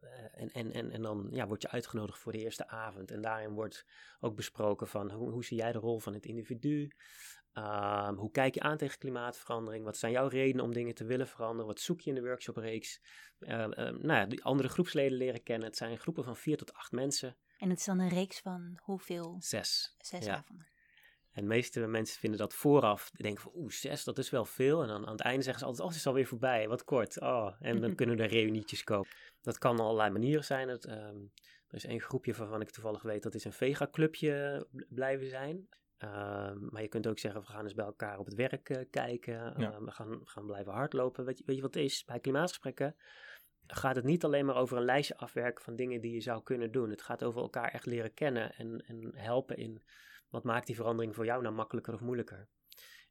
eh, 0.00 0.42
en, 0.42 0.50
en, 0.52 0.72
en, 0.72 0.90
en 0.90 1.02
dan 1.02 1.28
ja, 1.30 1.46
word 1.46 1.62
je 1.62 1.70
uitgenodigd 1.70 2.18
voor 2.18 2.32
de 2.32 2.38
eerste 2.38 2.68
avond. 2.68 3.10
En 3.10 3.20
daarin 3.20 3.52
wordt 3.52 3.86
ook 4.20 4.36
besproken 4.36 4.88
van, 4.88 5.10
hoe, 5.10 5.30
hoe 5.30 5.44
zie 5.44 5.56
jij 5.56 5.72
de 5.72 5.78
rol 5.78 5.98
van 5.98 6.14
het 6.14 6.26
individu? 6.26 6.90
Ehm, 7.52 8.14
hoe 8.14 8.30
kijk 8.30 8.54
je 8.54 8.60
aan 8.60 8.76
tegen 8.76 8.98
klimaatverandering? 8.98 9.84
Wat 9.84 9.96
zijn 9.96 10.12
jouw 10.12 10.28
redenen 10.28 10.64
om 10.64 10.72
dingen 10.72 10.94
te 10.94 11.04
willen 11.04 11.26
veranderen? 11.26 11.66
Wat 11.66 11.80
zoek 11.80 12.00
je 12.00 12.10
in 12.10 12.16
de 12.16 12.22
workshopreeks? 12.22 13.00
Eh, 13.38 13.64
eh, 13.64 13.72
nou 13.76 14.12
ja, 14.12 14.26
die 14.26 14.44
andere 14.44 14.68
groepsleden 14.68 15.18
leren 15.18 15.42
kennen. 15.42 15.66
Het 15.68 15.76
zijn 15.76 15.98
groepen 15.98 16.24
van 16.24 16.36
vier 16.36 16.56
tot 16.56 16.72
acht 16.72 16.92
mensen. 16.92 17.36
En 17.60 17.70
het 17.70 17.78
is 17.78 17.84
dan 17.84 17.98
een 17.98 18.08
reeks 18.08 18.40
van 18.40 18.78
hoeveel? 18.82 19.36
Zes. 19.38 19.94
Zes 19.98 20.24
Ja. 20.24 20.34
avonden. 20.36 20.66
En 21.30 21.42
de 21.42 21.48
meeste 21.48 21.86
mensen 21.86 22.18
vinden 22.20 22.38
dat 22.38 22.54
vooraf. 22.54 23.10
Die 23.10 23.22
denken 23.22 23.42
van, 23.42 23.52
oeh, 23.54 23.70
zes, 23.70 24.04
dat 24.04 24.18
is 24.18 24.30
wel 24.30 24.44
veel. 24.44 24.82
En 24.82 24.88
dan 24.88 25.06
aan 25.06 25.12
het 25.12 25.20
einde 25.20 25.42
zeggen 25.42 25.58
ze 25.60 25.64
altijd, 25.66 25.82
oh, 25.84 25.88
het 25.90 25.98
is 26.00 26.06
alweer 26.06 26.26
voorbij. 26.26 26.68
Wat 26.68 26.84
kort. 26.84 27.20
Oh, 27.20 27.54
en 27.60 27.80
dan 27.80 27.94
kunnen 28.00 28.18
er 28.18 28.26
reunietjes 28.28 28.84
komen. 28.84 29.08
Dat 29.40 29.58
kan 29.58 29.72
op 29.74 29.80
allerlei 29.80 30.10
manieren 30.10 30.44
zijn. 30.44 30.68
Het, 30.68 30.84
ehm, 30.84 31.16
er 31.68 31.74
is 31.76 31.84
één 31.84 32.00
groepje 32.00 32.32
waarvan 32.34 32.60
ik 32.60 32.70
toevallig 32.70 33.02
weet, 33.02 33.22
dat 33.22 33.34
is 33.34 33.44
een 33.44 33.52
vega-clubje 33.52 34.66
bl- 34.70 34.84
blijven 34.88 35.28
zijn. 35.28 35.68
Ehm, 35.96 36.58
maar 36.70 36.82
je 36.82 36.88
kunt 36.88 37.06
ook 37.06 37.18
zeggen, 37.18 37.40
we 37.40 37.46
gaan 37.46 37.64
eens 37.64 37.74
bij 37.74 37.84
elkaar 37.84 38.18
op 38.18 38.26
het 38.26 38.34
werk 38.34 38.68
eh, 38.70 38.84
kijken. 38.90 39.34
Ja. 39.34 39.72
Ehm, 39.72 39.84
we, 39.84 39.90
gaan, 39.90 40.08
we 40.08 40.26
gaan 40.26 40.46
blijven 40.46 40.72
hardlopen. 40.72 41.24
Weet 41.24 41.38
je, 41.38 41.44
weet 41.46 41.56
je 41.56 41.62
wat 41.62 41.74
het 41.74 41.82
is? 41.82 42.04
Bij 42.04 42.20
klimaatgesprekken 42.20 42.96
gaat 43.72 43.96
het 43.96 44.04
niet 44.04 44.24
alleen 44.24 44.46
maar 44.46 44.56
over 44.56 44.76
een 44.76 44.84
lijstje 44.84 45.16
afwerken 45.16 45.64
van 45.64 45.76
dingen 45.76 46.00
die 46.00 46.12
je 46.12 46.20
zou 46.20 46.42
kunnen 46.42 46.72
doen. 46.72 46.90
Het 46.90 47.02
gaat 47.02 47.24
over 47.24 47.40
elkaar 47.42 47.68
echt 47.72 47.86
leren 47.86 48.14
kennen 48.14 48.52
en, 48.54 48.84
en 48.86 49.12
helpen 49.14 49.56
in 49.56 49.82
wat 50.28 50.44
maakt 50.44 50.66
die 50.66 50.76
verandering 50.76 51.14
voor 51.14 51.24
jou 51.24 51.42
nou 51.42 51.54
makkelijker 51.54 51.94
of 51.94 52.00
moeilijker. 52.00 52.48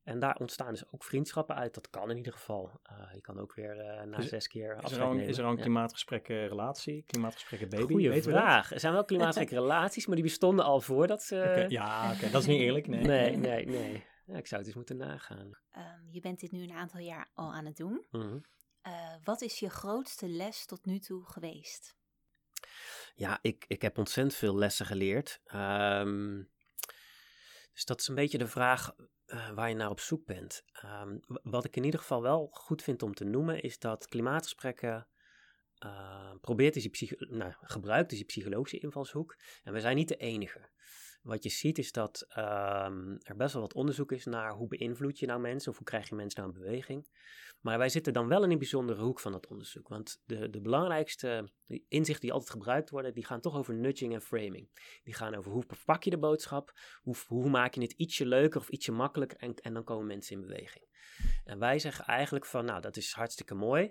En 0.04 0.20
daar 0.20 0.36
ontstaan 0.36 0.72
dus 0.72 0.92
ook 0.92 1.04
vriendschappen 1.04 1.56
uit. 1.56 1.74
Dat 1.74 1.90
kan 1.90 2.10
in 2.10 2.18
ieder 2.18 2.34
geval. 2.34 2.80
Eh, 2.84 3.14
je 3.14 3.22
kan 3.22 3.40
ook 3.40 3.54
weer 3.54 3.80
eh, 3.80 4.04
na 4.06 4.18
Is- 4.18 4.28
zes 4.30 4.48
keer 4.48 4.70
Is 4.76 4.78
afscheid 4.84 5.02
er, 5.02 5.08
al, 5.08 5.14
nemen. 5.14 5.28
is 5.30 5.38
er 5.38 5.44
al 5.44 5.50
een 5.52 5.56
Ja. 5.58 5.62
klimaatgesprekken 5.64 6.48
relatie, 6.48 7.04
klimaatgesprekken 7.08 7.70
baby? 7.70 7.92
Goeie 7.92 8.10
we 8.10 8.22
vraag. 8.22 8.72
Er 8.72 8.80
zijn 8.80 8.94
wel 8.94 9.06
klimaatgesprekken 9.06 9.58
relaties, 9.68 10.06
maar 10.06 10.16
die 10.16 10.24
bestonden 10.26 10.66
al 10.66 10.82
voordat 10.82 11.24
ze... 11.24 11.66
Ja, 11.68 12.12
oké, 12.14 12.30
dat 12.30 12.42
is 12.42 12.48
niet 12.48 12.62
eerlijk. 12.62 12.88
Nee, 12.88 13.02
nee, 13.04 13.38
nee, 13.38 13.66
nee. 13.66 14.06
Ja, 14.26 14.38
ik 14.38 14.48
zou 14.48 14.58
het 14.62 14.66
eens 14.70 14.76
moeten 14.76 14.98
nagaan. 14.98 15.52
Ehm, 15.72 15.86
je 16.12 16.20
bent 16.20 16.40
dit 16.40 16.52
nu 16.52 16.64
een 16.64 16.72
aantal 16.72 17.00
jaar 17.00 17.30
al 17.34 17.54
aan 17.54 17.66
het 17.66 17.78
doen. 17.78 18.06
Mhm. 18.12 18.38
Eh, 18.82 19.16
wat 19.24 19.42
is 19.42 19.60
je 19.60 19.70
grootste 19.70 20.28
les 20.28 20.66
tot 20.66 20.86
nu 20.86 21.00
toe 21.00 21.26
geweest? 21.26 21.98
Ja, 23.16 23.40
ik, 23.42 23.66
ik 23.68 23.82
heb 23.82 23.98
ontzettend 23.98 24.36
veel 24.36 24.56
lessen 24.56 24.86
geleerd. 24.86 25.42
Ehm, 25.46 26.44
dus 27.74 27.86
dat 27.86 28.00
is 28.00 28.08
een 28.08 28.16
beetje 28.16 28.38
de 28.38 28.48
vraag 28.48 28.96
eh, 29.26 29.50
waar 29.50 29.70
je 29.70 29.76
naar 29.76 29.90
op 29.90 30.00
zoek 30.00 30.26
bent. 30.26 30.64
Ehm, 30.72 31.18
wat 31.26 31.66
ik 31.66 31.76
in 31.76 31.84
ieder 31.84 32.00
geval 32.00 32.22
wel 32.22 32.48
goed 32.52 32.84
vind 32.84 33.04
om 33.04 33.14
te 33.14 33.24
noemen, 33.24 33.62
is 33.62 33.80
dat 33.80 34.08
klimaatgesprekken 34.08 35.08
eh, 35.80 36.32
probeert 36.42 36.76
is 36.76 36.92
die 36.92 37.16
nou, 37.18 37.54
gebruikt 37.62 38.12
is 38.12 38.18
die 38.18 38.28
psychologische 38.28 38.80
invalshoek. 38.80 39.36
En 39.64 39.74
we 39.74 39.80
zijn 39.80 39.96
niet 39.96 40.08
de 40.08 40.18
enige. 40.18 40.70
Wat 41.22 41.44
je 41.44 41.50
ziet 41.50 41.78
is 41.78 41.92
dat 41.92 42.26
ehm, 42.30 43.18
er 43.20 43.36
best 43.36 43.54
wel 43.54 43.62
wat 43.62 43.74
onderzoek 43.74 44.12
is 44.12 44.26
naar 44.26 44.52
hoe 44.52 44.68
beïnvloed 44.68 45.20
je 45.20 45.26
nou 45.26 45.40
mensen 45.40 45.72
of 45.72 45.78
hoe 45.78 45.86
krijg 45.86 46.10
je 46.10 46.16
mensen 46.16 46.42
nou 46.42 46.54
in 46.54 46.62
beweging. 46.62 47.08
Maar 47.62 47.78
wij 47.78 47.90
zitten 47.90 48.14
dan 48.14 48.28
wel 48.28 48.44
in 48.44 48.52
een 48.52 48.58
bijzondere 48.58 49.02
hoek 49.02 49.20
van 49.20 49.32
dat 49.32 49.48
onderzoek. 49.48 49.88
Want 49.88 50.22
de, 50.26 50.50
de 50.50 50.62
belangrijkste 50.62 51.50
inzichten 51.88 52.22
die 52.22 52.32
altijd 52.32 52.52
gebruikt 52.52 52.90
worden, 52.90 53.14
die 53.14 53.26
gaan 53.26 53.42
toch 53.42 53.56
over 53.56 53.74
nudging 53.74 54.14
en 54.14 54.22
framing. 54.22 54.70
Die 55.04 55.14
gaan 55.14 55.36
over 55.36 55.52
hoe 55.52 55.64
verpak 55.68 56.04
je 56.04 56.10
de 56.10 56.18
boodschap, 56.18 56.74
hoe, 57.02 57.16
hoe 57.28 57.50
maak 57.50 57.74
je 57.74 57.82
het 57.82 57.92
ietsje 57.92 58.26
leuker 58.26 58.60
of 58.60 58.70
ietsje 58.70 58.92
makkelijker 58.92 59.38
en, 59.38 59.56
en 59.56 59.74
dan 59.74 59.84
komen 59.84 60.08
mensen 60.08 60.36
in 60.36 60.42
beweging. 60.42 60.86
En 61.44 61.60
wij 61.60 61.80
zeggen 61.80 62.06
eigenlijk 62.06 62.46
van, 62.46 62.66
nou 62.66 62.82
dat 62.82 62.98
is 62.98 63.12
hartstikke 63.12 63.56
mooi, 63.56 63.84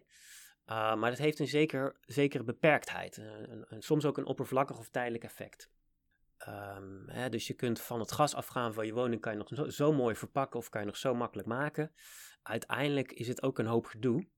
uh, 0.66 0.94
maar 0.94 1.10
dat 1.10 1.18
heeft 1.18 1.38
een 1.38 1.48
zeker, 1.48 1.96
zekere 2.00 2.44
beperktheid. 2.44 3.16
Een, 3.16 3.82
soms 3.82 4.04
ook 4.04 4.18
een 4.18 4.26
oppervlakkig 4.26 4.78
of 4.78 4.88
tijdelijk 4.88 5.24
effect. 5.24 5.70
Um, 6.48 7.08
hè, 7.08 7.28
dus 7.28 7.46
je 7.46 7.54
kunt 7.54 7.80
van 7.80 8.00
het 8.00 8.12
gas 8.12 8.34
afgaan 8.34 8.74
van 8.74 8.86
je 8.86 8.92
woning, 8.92 9.20
kan 9.20 9.32
je 9.32 9.38
nog 9.38 9.48
zo, 9.48 9.68
zo 9.68 9.92
mooi 9.92 10.14
verpakken 10.14 10.58
of 10.60 10.68
kan 10.68 10.80
je 10.80 10.86
nog 10.86 10.96
zo 10.96 11.14
makkelijk 11.14 11.48
maken. 11.48 11.92
Uiteindelijk 12.42 13.12
is 13.12 13.28
het 13.28 13.42
ook 13.42 13.58
een 13.58 13.66
hoop 13.66 13.86
gedoe. 13.86 14.28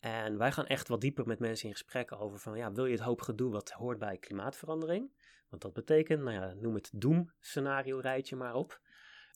En 0.00 0.38
wij 0.38 0.52
gaan 0.52 0.66
echt 0.66 0.88
wat 0.88 1.00
dieper 1.00 1.26
met 1.26 1.38
mensen 1.38 1.66
in 1.66 1.72
gesprekken 1.72 2.18
over 2.18 2.38
van, 2.38 2.56
ja, 2.56 2.72
wil 2.72 2.86
je 2.86 2.92
het 2.92 3.02
hoop 3.02 3.20
gedoe 3.20 3.52
wat 3.52 3.70
hoort 3.70 3.98
bij 3.98 4.18
klimaatverandering? 4.18 5.12
Want 5.48 5.62
dat 5.62 5.72
betekent, 5.72 6.22
nou 6.22 6.34
ja, 6.34 6.54
noem 6.54 6.74
het 6.74 6.90
doem-scenario 6.94 7.98
rijtje 7.98 8.36
maar 8.36 8.54
op. 8.54 8.80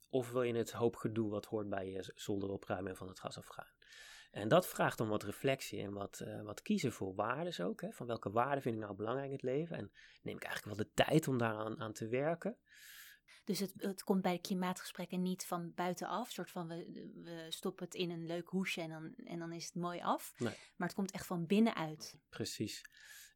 Of 0.09 0.31
wil 0.31 0.43
je 0.43 0.55
het 0.55 0.73
hoop 0.73 0.97
gedoe 0.97 1.31
wat 1.31 1.47
hoort 1.47 1.69
bij 1.69 1.91
je 1.91 2.13
zolder 2.15 2.51
opruimen 2.51 2.91
en 2.91 2.97
van 2.97 3.09
het 3.09 3.21
gas 3.21 3.39
afgaan? 3.39 3.69
En 4.35 4.49
dat 4.49 4.67
vraagt 4.67 5.01
om 5.01 5.09
wat 5.09 5.23
reflectie 5.23 5.81
en 5.81 5.93
wat, 5.93 6.23
uh, 6.25 6.43
wat 6.43 6.63
kiezen 6.63 6.93
voor 6.93 7.15
waarden 7.15 7.65
ook. 7.65 7.81
Hè? 7.81 7.93
Van 7.93 8.07
welke 8.07 8.31
waarden 8.31 8.63
vind 8.63 8.75
ik 8.75 8.81
nou 8.81 8.95
belangrijk 8.95 9.29
in 9.29 9.35
het 9.35 9.43
leven? 9.43 9.77
En 9.77 9.93
neem 10.23 10.37
ik 10.37 10.43
eigenlijk 10.43 10.77
wel 10.77 10.87
de 10.87 10.93
tijd 10.95 11.29
om 11.29 11.39
daaraan 11.39 11.81
aan 11.81 11.93
te 11.93 12.09
werken? 12.09 12.57
Dus 13.45 13.59
het, 13.59 13.73
het 13.77 14.05
komt 14.05 14.23
bij 14.23 14.33
de 14.33 14.41
klimaatgesprekken 14.41 15.23
niet 15.23 15.47
van 15.47 15.73
buitenaf, 15.75 16.31
soort 16.31 16.51
van 16.51 16.69
we, 16.69 17.11
we 17.23 17.47
stoppen 17.49 17.85
het 17.85 17.95
in 17.95 18.11
een 18.11 18.27
leuk 18.27 18.49
hoesje 18.49 18.81
en 18.81 18.89
dan, 18.89 19.15
en 19.27 19.39
dan 19.39 19.53
is 19.53 19.65
het 19.65 19.75
mooi 19.75 20.01
af. 20.01 20.35
Nee. 20.39 20.55
Maar 20.77 20.89
het 20.89 20.97
komt 20.97 21.11
echt 21.11 21.27
van 21.27 21.47
binnenuit. 21.47 22.19
Precies. 22.29 22.85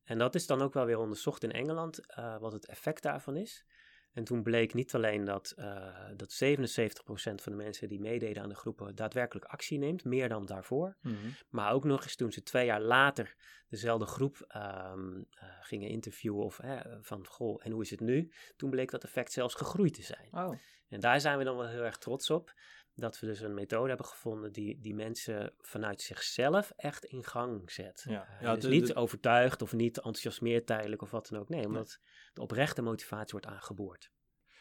En 0.04 0.18
dat 0.18 0.34
is 0.34 0.46
dan 0.46 0.62
ook 0.62 0.74
wel 0.74 0.84
weer 0.84 0.98
onderzocht 0.98 1.42
in 1.42 1.52
Engeland, 1.52 2.00
uh, 2.18 2.38
wat 2.38 2.52
het 2.52 2.66
effect 2.66 3.02
daarvan 3.02 3.36
is. 3.36 3.64
En 4.12 4.24
toen 4.24 4.42
bleek 4.42 4.74
niet 4.74 4.94
alleen 4.94 5.24
dat, 5.24 5.54
uh, 5.58 6.08
dat 6.16 6.32
77% 6.32 7.42
van 7.42 7.52
de 7.52 7.58
mensen 7.58 7.88
die 7.88 8.00
meededen 8.00 8.42
aan 8.42 8.48
de 8.48 8.54
groepen 8.54 8.94
daadwerkelijk 8.94 9.46
actie 9.46 9.78
neemt, 9.78 10.04
meer 10.04 10.28
dan 10.28 10.46
daarvoor. 10.46 10.96
Mm 11.00 11.16
-hmm. 11.16 11.34
Maar 11.48 11.72
ook 11.72 11.84
nog 11.84 12.02
eens 12.02 12.16
toen 12.16 12.32
ze 12.32 12.42
twee 12.42 12.66
jaar 12.66 12.80
later 12.80 13.36
dezelfde 13.68 14.06
groep 14.06 14.46
um, 14.56 15.16
uh, 15.16 15.48
gingen 15.60 15.88
interviewen 15.88 16.44
of 16.44 16.60
van 17.00 17.26
goh, 17.26 17.60
en 17.64 17.72
hoe 17.72 17.82
is 17.82 17.90
het 17.90 18.00
nu? 18.00 18.32
Toen 18.56 18.70
bleek 18.70 18.90
dat 18.90 19.04
effect 19.04 19.32
zelfs 19.32 19.54
gegroeid 19.54 19.94
te 19.94 20.02
zijn. 20.02 20.28
Oh. 20.30 20.58
En 20.88 21.00
daar 21.00 21.20
zijn 21.20 21.38
we 21.38 21.44
dan 21.44 21.56
wel 21.56 21.68
heel 21.68 21.84
erg 21.84 21.98
trots 21.98 22.30
op. 22.30 22.54
dat 23.00 23.18
we 23.20 23.26
dus 23.26 23.40
een 23.40 23.54
methode 23.54 23.88
hebben 23.88 24.06
gevonden 24.06 24.52
die, 24.52 24.78
die 24.80 24.94
mensen 24.94 25.54
vanuit 25.60 26.00
zichzelf 26.02 26.72
echt 26.76 27.04
in 27.04 27.24
gang 27.24 27.70
zet. 27.70 28.04
Ja. 28.08 28.28
Uh, 28.34 28.40
Ja, 28.42 28.54
dus 28.54 28.62
de- 28.64 28.68
niet 28.70 28.86
de- 28.86 28.94
overtuigd 28.94 29.62
of 29.62 29.72
niet 29.72 29.96
enthousiasmeerd 29.96 30.66
tijdelijk 30.66 31.02
of 31.02 31.10
wat 31.10 31.28
dan 31.28 31.40
ook. 31.40 31.48
Nee, 31.48 31.66
omdat 31.66 31.98
de 32.34 32.40
oprechte 32.40 32.82
motivatie 32.82 33.30
wordt 33.30 33.46
aangeboord. 33.46 34.10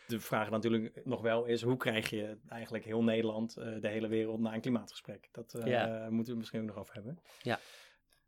De 0.07 0.19
vraag 0.19 0.49
natuurlijk 0.49 1.05
nog 1.05 1.21
wel 1.21 1.45
is, 1.45 1.61
hoe 1.61 1.77
krijg 1.77 2.09
je 2.09 2.37
eigenlijk 2.47 2.83
heel 2.85 3.03
Nederland, 3.03 3.57
eh, 3.57 3.79
de 3.81 3.87
hele 3.87 4.07
wereld, 4.07 4.39
naar 4.39 4.53
een 4.53 4.61
klimaatgesprek? 4.61 5.29
Dat 5.31 5.53
eh, 5.53 5.65
Ja. 5.67 6.09
moeten 6.09 6.33
we 6.33 6.39
misschien 6.39 6.59
ook 6.61 6.67
nog 6.67 6.77
over 6.77 6.93
hebben. 6.93 7.19
Ja. 7.41 7.59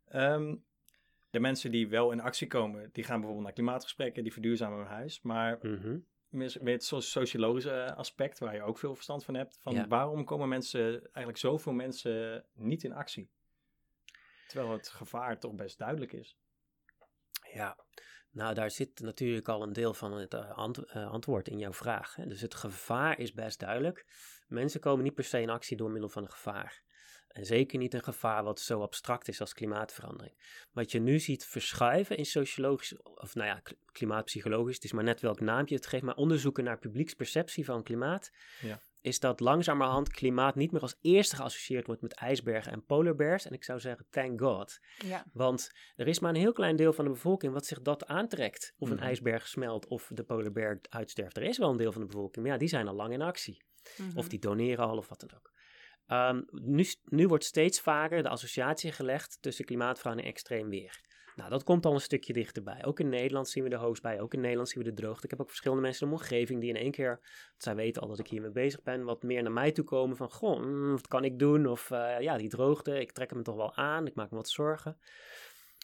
Ehm, 0.06 0.56
de 1.30 1.40
mensen 1.40 1.70
die 1.70 1.88
wel 1.88 2.12
in 2.12 2.20
actie 2.20 2.46
komen, 2.46 2.90
die 2.92 3.04
gaan 3.04 3.14
bijvoorbeeld 3.16 3.44
naar 3.44 3.52
klimaatgesprekken, 3.54 4.22
die 4.22 4.32
verduurzamen 4.32 4.78
hun 4.78 4.86
huis. 4.86 5.22
Maar 5.22 5.58
Mhm. 5.62 5.98
Meer 6.30 6.56
meer 6.60 6.72
het 6.72 6.84
so- 6.84 7.00
sociologische 7.00 7.94
aspect, 7.94 8.38
waar 8.38 8.54
je 8.54 8.62
ook 8.62 8.78
veel 8.78 8.94
verstand 8.94 9.24
van 9.24 9.34
hebt, 9.34 9.58
van 9.60 9.74
Ja. 9.74 9.86
waarom 9.88 10.24
komen 10.24 10.48
mensen, 10.48 10.90
eigenlijk 11.02 11.36
zoveel 11.36 11.72
mensen, 11.72 12.44
niet 12.52 12.84
in 12.84 12.92
actie? 12.92 13.30
Terwijl 14.48 14.72
het 14.72 14.88
gevaar 14.88 15.38
toch 15.38 15.54
best 15.54 15.78
duidelijk 15.78 16.12
is. 16.12 16.36
Ja, 17.52 17.76
nou 18.30 18.54
daar 18.54 18.70
zit 18.70 19.00
natuurlijk 19.00 19.48
al 19.48 19.62
een 19.62 19.72
deel 19.72 19.94
van 19.94 20.12
het 20.12 20.34
eh, 20.34 20.50
eh, 20.50 21.10
antwoord 21.10 21.48
in 21.48 21.58
jouw 21.58 21.72
vraag. 21.72 22.14
Dus 22.14 22.40
het 22.40 22.54
gevaar 22.54 23.18
is 23.18 23.32
best 23.32 23.58
duidelijk. 23.58 24.06
Mensen 24.48 24.80
komen 24.80 25.04
niet 25.04 25.14
per 25.14 25.24
se 25.24 25.40
in 25.40 25.50
actie 25.50 25.76
door 25.76 25.90
middel 25.90 26.08
van 26.08 26.22
een 26.22 26.30
gevaar. 26.30 26.82
En 27.30 27.46
zeker 27.46 27.78
niet 27.78 27.94
een 27.94 28.02
gevaar 28.02 28.44
wat 28.44 28.60
zo 28.60 28.80
abstract 28.80 29.28
is 29.28 29.40
als 29.40 29.54
klimaatverandering. 29.54 30.34
Wat 30.72 30.92
je 30.92 31.00
nu 31.00 31.18
ziet 31.18 31.44
verschuiven 31.44 32.16
in 32.16 32.26
sociologisch, 32.26 33.02
of 33.02 33.34
nou 33.34 33.48
ja, 33.48 33.60
kl- 33.60 33.74
klimaatpsychologisch, 33.92 34.74
het 34.74 34.84
is 34.84 34.92
maar 34.92 35.04
net 35.04 35.20
welk 35.20 35.40
naampje 35.40 35.74
het 35.74 35.86
geeft, 35.86 36.02
maar 36.02 36.14
onderzoeken 36.14 36.64
naar 36.64 36.78
publieksperceptie 36.78 37.64
van 37.64 37.82
klimaat, 37.82 38.30
Ja. 38.60 38.80
is 39.00 39.20
dat 39.20 39.40
langzamerhand 39.40 40.08
klimaat 40.10 40.54
niet 40.54 40.72
meer 40.72 40.80
als 40.80 40.96
eerste 41.00 41.36
geassocieerd 41.36 41.86
wordt 41.86 42.02
met 42.02 42.12
ijsbergen 42.14 42.72
en 42.72 42.84
polarbears. 42.84 43.44
En 43.46 43.52
ik 43.52 43.64
zou 43.64 43.80
zeggen, 43.80 44.06
thank 44.10 44.40
God. 44.40 44.78
Ja. 45.04 45.24
Want 45.32 45.70
er 45.96 46.08
is 46.08 46.18
maar 46.18 46.30
een 46.34 46.40
heel 46.40 46.52
klein 46.52 46.76
deel 46.76 46.92
van 46.92 47.04
de 47.04 47.10
bevolking 47.10 47.52
wat 47.52 47.66
zich 47.66 47.80
dat 47.82 48.06
aantrekt. 48.06 48.74
Of 48.78 48.88
een 48.90 48.96
Mhm. 48.96 49.04
ijsberg 49.04 49.46
smelt 49.48 49.86
of 49.86 50.10
de 50.14 50.22
polarbear 50.24 50.80
uitsterft. 50.88 51.36
Er 51.36 51.42
is 51.42 51.58
wel 51.58 51.70
een 51.70 51.76
deel 51.76 51.92
van 51.92 52.00
de 52.00 52.06
bevolking, 52.06 52.44
maar 52.44 52.54
ja, 52.54 52.58
die 52.60 52.68
zijn 52.68 52.88
al 52.88 52.94
lang 52.94 53.12
in 53.12 53.22
actie. 53.22 53.62
Mhm. 53.96 54.18
Of 54.18 54.28
die 54.28 54.38
doneren 54.38 54.84
al 54.84 54.96
of 54.96 55.08
wat 55.08 55.20
dan 55.20 55.30
ook. 55.34 55.52
Ehm, 56.10 56.40
nu, 56.50 56.84
nu 57.04 57.26
wordt 57.26 57.44
steeds 57.44 57.80
vaker 57.80 58.22
de 58.22 58.28
associatie 58.28 58.92
gelegd 58.92 59.38
tussen 59.40 59.64
klimaatverandering 59.64 60.28
en 60.28 60.34
extreem 60.34 60.68
weer. 60.68 61.00
Nou, 61.36 61.50
dat 61.50 61.64
komt 61.64 61.86
al 61.86 61.94
een 61.94 62.00
stukje 62.00 62.32
dichterbij. 62.32 62.84
Ook 62.84 63.00
in 63.00 63.08
Nederland 63.08 63.48
zien 63.48 63.62
we 63.62 63.68
de 63.68 63.76
hoogstbij, 63.76 64.20
ook 64.20 64.34
in 64.34 64.40
Nederland 64.40 64.68
zien 64.68 64.82
we 64.82 64.88
de 64.88 65.00
droogte. 65.02 65.24
Ik 65.24 65.30
heb 65.30 65.40
ook 65.40 65.48
verschillende 65.48 65.82
mensen 65.82 66.02
in 66.06 66.12
mijn 66.12 66.22
omgeving 66.22 66.60
die 66.60 66.68
in 66.70 66.76
één 66.76 66.90
keer, 66.90 67.20
zij 67.56 67.74
weten 67.74 68.02
al 68.02 68.08
dat 68.08 68.18
ik 68.18 68.28
hiermee 68.28 68.50
bezig 68.50 68.82
ben, 68.82 69.04
wat 69.04 69.22
meer 69.22 69.42
naar 69.42 69.52
mij 69.52 69.72
toe 69.72 69.84
komen 69.84 70.16
van, 70.16 70.30
goh, 70.30 70.60
mm, 70.60 70.90
wat 70.90 71.08
kan 71.08 71.24
ik 71.24 71.38
doen? 71.38 71.66
Of 71.66 71.90
eh, 71.90 72.20
ja, 72.20 72.36
die 72.36 72.48
droogte, 72.48 73.00
ik 73.00 73.12
trek 73.12 73.30
hem 73.30 73.42
toch 73.42 73.56
wel 73.56 73.76
aan, 73.76 74.06
ik 74.06 74.14
maak 74.14 74.30
me 74.30 74.36
wat 74.36 74.48
zorgen. 74.48 74.98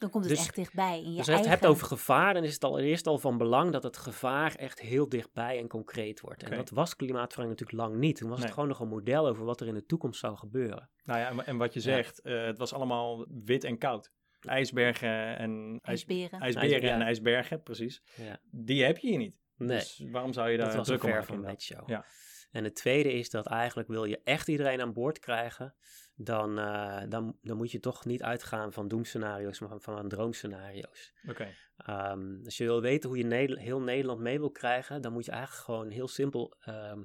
Dan 0.00 0.10
komt 0.10 0.24
het 0.24 0.32
dus- 0.34 0.42
echt 0.46 0.54
dichtbij. 0.54 0.98
In 1.02 1.10
je 1.10 1.16
Dus 1.16 1.18
als 1.18 1.26
je 1.26 1.32
het 1.32 1.46
hebt 1.48 1.66
over 1.66 1.86
gevaar, 1.86 2.34
dan 2.34 2.44
is 2.44 2.52
het 2.54 2.64
allereerst 2.64 3.06
al 3.06 3.18
van 3.18 3.38
belang 3.38 3.72
dat 3.72 3.82
het 3.82 3.96
gevaar 3.96 4.54
echt 4.54 4.80
heel 4.80 5.08
dichtbij 5.08 5.58
en 5.58 5.68
concreet 5.68 6.20
wordt. 6.20 6.42
En 6.42 6.56
dat 6.56 6.70
was 6.70 6.96
klimaatverandering 6.96 7.60
natuurlijk 7.60 7.88
lang 7.90 8.00
niet. 8.04 8.16
Toen 8.16 8.28
was 8.28 8.36
Nee. 8.36 8.46
het 8.46 8.54
gewoon 8.54 8.68
nog 8.68 8.80
een 8.80 8.88
model 8.88 9.26
over 9.26 9.44
wat 9.44 9.60
er 9.60 9.66
in 9.66 9.74
de 9.74 9.84
toekomst 9.86 10.20
zou 10.20 10.36
gebeuren. 10.36 10.90
Nou 11.04 11.20
ja, 11.20 11.28
en- 11.28 11.46
en 11.46 11.56
wat 11.56 11.72
je 11.74 11.78
Ja. 11.80 11.84
zegt, 11.84 12.20
eh, 12.20 12.44
het 12.44 12.58
was 12.58 12.72
allemaal 12.72 13.26
wit 13.44 13.64
en 13.64 13.78
koud. 13.78 14.12
IJsbergen 14.40 15.36
en 15.38 15.78
ijs, 15.82 16.04
ijsberen. 16.06 16.40
ijsberen 16.40 16.90
en 16.90 17.02
ijsbergen, 17.02 17.62
precies. 17.62 18.02
Ja. 18.16 18.38
Die 18.50 18.84
heb 18.84 18.98
je 18.98 19.08
hier 19.08 19.18
niet. 19.18 19.38
Nee, 19.56 19.78
Dus 19.78 20.04
waarom 20.10 20.32
zou 20.32 20.50
je 20.50 20.56
daar 20.56 20.66
dat 20.66 20.76
was 20.76 20.88
een 20.88 20.98
druk 20.98 21.04
om 21.04 21.08
ver 21.10 21.18
maken? 21.28 21.34
van 21.34 21.44
bedshow. 21.52 21.88
Ja. 21.88 22.04
En 22.50 22.64
het 22.64 22.74
tweede 22.74 23.12
is 23.12 23.30
dat 23.30 23.46
eigenlijk 23.46 23.88
wil 23.88 24.04
je 24.04 24.20
echt 24.24 24.48
iedereen 24.48 24.80
aan 24.80 24.92
boord 24.92 25.18
krijgen, 25.18 25.74
dan, 26.16 26.58
eh, 26.58 27.02
dan, 27.08 27.38
dan 27.42 27.56
moet 27.56 27.70
je 27.70 27.80
toch 27.80 28.04
niet 28.04 28.22
uitgaan 28.22 28.72
van 28.72 28.88
doemscenario's, 28.88 29.58
maar 29.58 29.68
van, 29.68 29.80
van 29.80 30.08
droomscenario's. 30.08 31.12
Oké. 31.28 31.48
Ehm, 31.76 32.44
als 32.44 32.56
je 32.56 32.64
wil 32.64 32.80
weten 32.80 33.08
hoe 33.08 33.18
je 33.18 33.56
heel 33.58 33.80
Nederland 33.80 34.20
mee 34.20 34.38
wil 34.38 34.50
krijgen, 34.50 35.02
dan 35.02 35.12
moet 35.12 35.24
je 35.24 35.30
eigenlijk 35.30 35.64
gewoon 35.64 35.88
heel 35.90 36.08
simpel 36.08 36.56
ehm, 36.60 37.02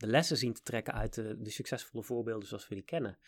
de 0.00 0.06
lessen 0.06 0.36
zien 0.36 0.52
te 0.52 0.62
trekken 0.62 0.94
uit 0.94 1.14
de, 1.14 1.50
succesvolle 1.50 2.04
voorbeelden 2.04 2.48
zoals 2.48 2.68
we 2.68 2.74
die 2.74 2.84
kennen. 2.84 3.18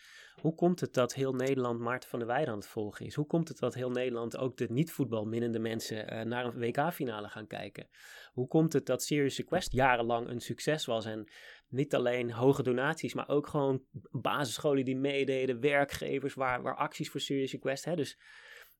Hoe 0.41 0.55
komt 0.55 0.79
het 0.79 0.93
dat 0.93 1.13
heel 1.13 1.33
Nederland 1.33 1.79
Maarten 1.79 2.09
van 2.09 2.19
der 2.19 2.27
Weijden 2.27 2.49
aan 2.53 2.59
het 2.59 2.67
volgen 2.67 3.05
is? 3.05 3.15
Hoe 3.15 3.25
komt 3.25 3.47
het 3.47 3.59
dat 3.59 3.73
heel 3.73 3.89
Nederland 3.89 4.37
ook 4.37 4.57
de 4.57 4.67
niet-voetbalminnende 4.69 5.59
mensen 5.59 6.07
eh, 6.07 6.25
naar 6.25 6.45
een 6.45 6.59
WK-finale 6.59 7.27
gaan 7.27 7.47
kijken? 7.47 7.87
Hoe 8.31 8.47
komt 8.47 8.73
het 8.73 8.85
dat 8.85 9.03
Serious 9.03 9.37
Request 9.37 9.71
jarenlang 9.71 10.29
een 10.29 10.41
succes 10.41 10.85
was 10.85 11.05
en 11.05 11.27
niet 11.67 11.95
alleen 11.95 12.31
hoge 12.31 12.63
donaties, 12.63 13.13
maar 13.13 13.29
ook 13.29 13.47
gewoon 13.47 13.83
basisscholen 14.11 14.85
die 14.85 14.97
meededen, 14.97 15.59
werkgevers 15.59 16.33
waar, 16.33 16.61
waar 16.61 16.75
acties 16.75 17.09
voor 17.09 17.19
Serious 17.19 17.51
Request. 17.51 17.85
Hè? 17.85 17.95
Dus 17.95 18.17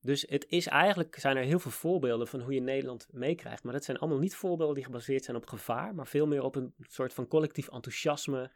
dus 0.04 0.26
het 0.30 0.46
is 0.50 0.68
eigenlijk, 0.68 1.16
zijn 1.20 1.38
er 1.38 1.44
heel 1.44 1.60
veel 1.60 1.72
voorbeelden 1.72 2.28
van 2.28 2.42
hoe 2.42 2.54
je 2.54 2.62
Nederland 2.62 3.08
meekrijgt. 3.12 3.64
Maar 3.64 3.74
dat 3.74 3.84
zijn 3.84 3.98
allemaal 3.98 4.20
niet 4.20 4.36
voorbeelden 4.36 4.76
die 4.76 4.84
gebaseerd 4.84 5.24
zijn 5.24 5.38
op 5.38 5.48
gevaar, 5.48 5.96
maar 5.96 6.08
veel 6.08 6.28
meer 6.28 6.42
op 6.44 6.56
een 6.56 6.74
soort 6.80 7.14
van 7.14 7.28
collectief 7.28 7.70
enthousiasme. 7.70 8.52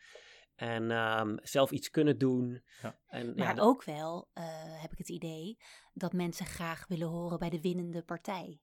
En 0.55 0.91
ehm, 0.91 1.37
zelf 1.43 1.71
iets 1.71 1.89
kunnen 1.89 2.17
doen. 2.17 2.63
Ja. 2.81 2.99
En, 3.07 3.27
Maar 3.35 3.47
ja, 3.47 3.53
dat- 3.53 3.65
ook 3.65 3.83
wel, 3.83 4.29
eh, 4.33 4.81
heb 4.81 4.91
ik 4.91 4.97
het 4.97 5.09
idee, 5.09 5.57
dat 5.93 6.13
mensen 6.13 6.45
graag 6.45 6.87
willen 6.87 7.07
horen 7.07 7.39
bij 7.39 7.49
de 7.49 7.61
winnende 7.61 8.03
partij. 8.03 8.59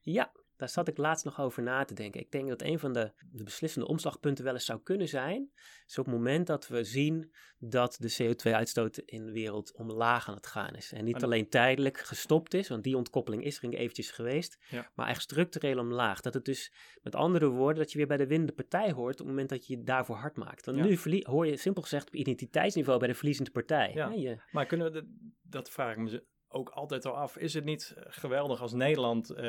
ja, 0.00 0.32
daar 0.58 0.68
zat 0.68 0.88
ik 0.88 0.96
laatst 0.96 1.24
nog 1.24 1.40
over 1.40 1.62
na 1.62 1.84
te 1.84 1.94
denken. 1.94 2.20
Ik 2.20 2.30
denk 2.30 2.48
dat 2.48 2.62
een 2.62 2.78
van 2.78 2.92
de, 2.92 3.12
de 3.30 3.42
beslissende 3.42 3.86
omslagpunten 3.88 4.44
wel 4.44 4.52
eens 4.54 4.64
zou 4.64 4.80
kunnen 4.82 5.08
zijn. 5.08 5.50
Is 5.86 5.98
op 5.98 6.04
het 6.04 6.14
moment 6.14 6.46
dat 6.46 6.68
we 6.68 6.84
zien 6.84 7.32
dat 7.58 7.96
de 8.00 8.16
CO2-uitstoot 8.22 8.98
in 8.98 9.26
de 9.26 9.32
wereld 9.32 9.76
omlaag 9.76 10.28
aan 10.28 10.34
het 10.34 10.46
gaan 10.46 10.74
is. 10.74 10.92
En 10.92 11.04
niet 11.04 11.22
alleen 11.24 11.48
tijdelijk 11.48 11.98
gestopt 11.98 12.54
is, 12.54 12.68
want 12.68 12.84
die 12.84 12.96
ontkoppeling 12.96 13.44
is 13.44 13.62
er 13.62 13.74
eventjes 13.74 14.10
geweest. 14.10 14.58
Ja. 14.68 14.90
Maar 14.94 15.08
echt 15.08 15.22
structureel 15.22 15.78
omlaag. 15.78 16.20
Dat 16.20 16.34
het 16.34 16.44
dus, 16.44 16.72
met 17.02 17.14
andere 17.14 17.48
woorden, 17.48 17.82
dat 17.82 17.92
je 17.92 17.98
weer 17.98 18.06
bij 18.06 18.16
de 18.16 18.26
winnende 18.26 18.52
partij 18.52 18.92
hoort 18.92 19.12
op 19.12 19.18
het 19.18 19.26
moment 19.28 19.48
dat 19.48 19.66
je 19.66 19.76
je 19.76 19.82
daarvoor 19.82 20.16
hard 20.16 20.36
maakt. 20.36 20.64
Want 20.66 20.78
Ja. 20.78 20.84
nu 20.84 21.22
hoor 21.26 21.46
je 21.46 21.56
simpel 21.56 21.82
gezegd 21.82 22.06
op 22.06 22.14
identiteitsniveau 22.14 22.98
bij 22.98 23.08
de 23.08 23.14
verliezende 23.14 23.50
partij. 23.50 23.92
Ja. 23.94 24.10
Je, 24.10 24.40
Maar 24.50 24.66
kunnen 24.66 24.92
we, 24.92 25.00
de- 25.00 25.32
dat 25.42 25.70
vraag 25.70 25.92
ik 25.96 25.98
me 25.98 26.24
ook 26.50 26.68
altijd 26.68 27.06
al 27.06 27.16
af, 27.16 27.36
is 27.36 27.54
het 27.54 27.64
niet 27.64 27.94
geweldig 27.98 28.60
als 28.60 28.72
Nederland 28.72 29.30
eh, 29.30 29.44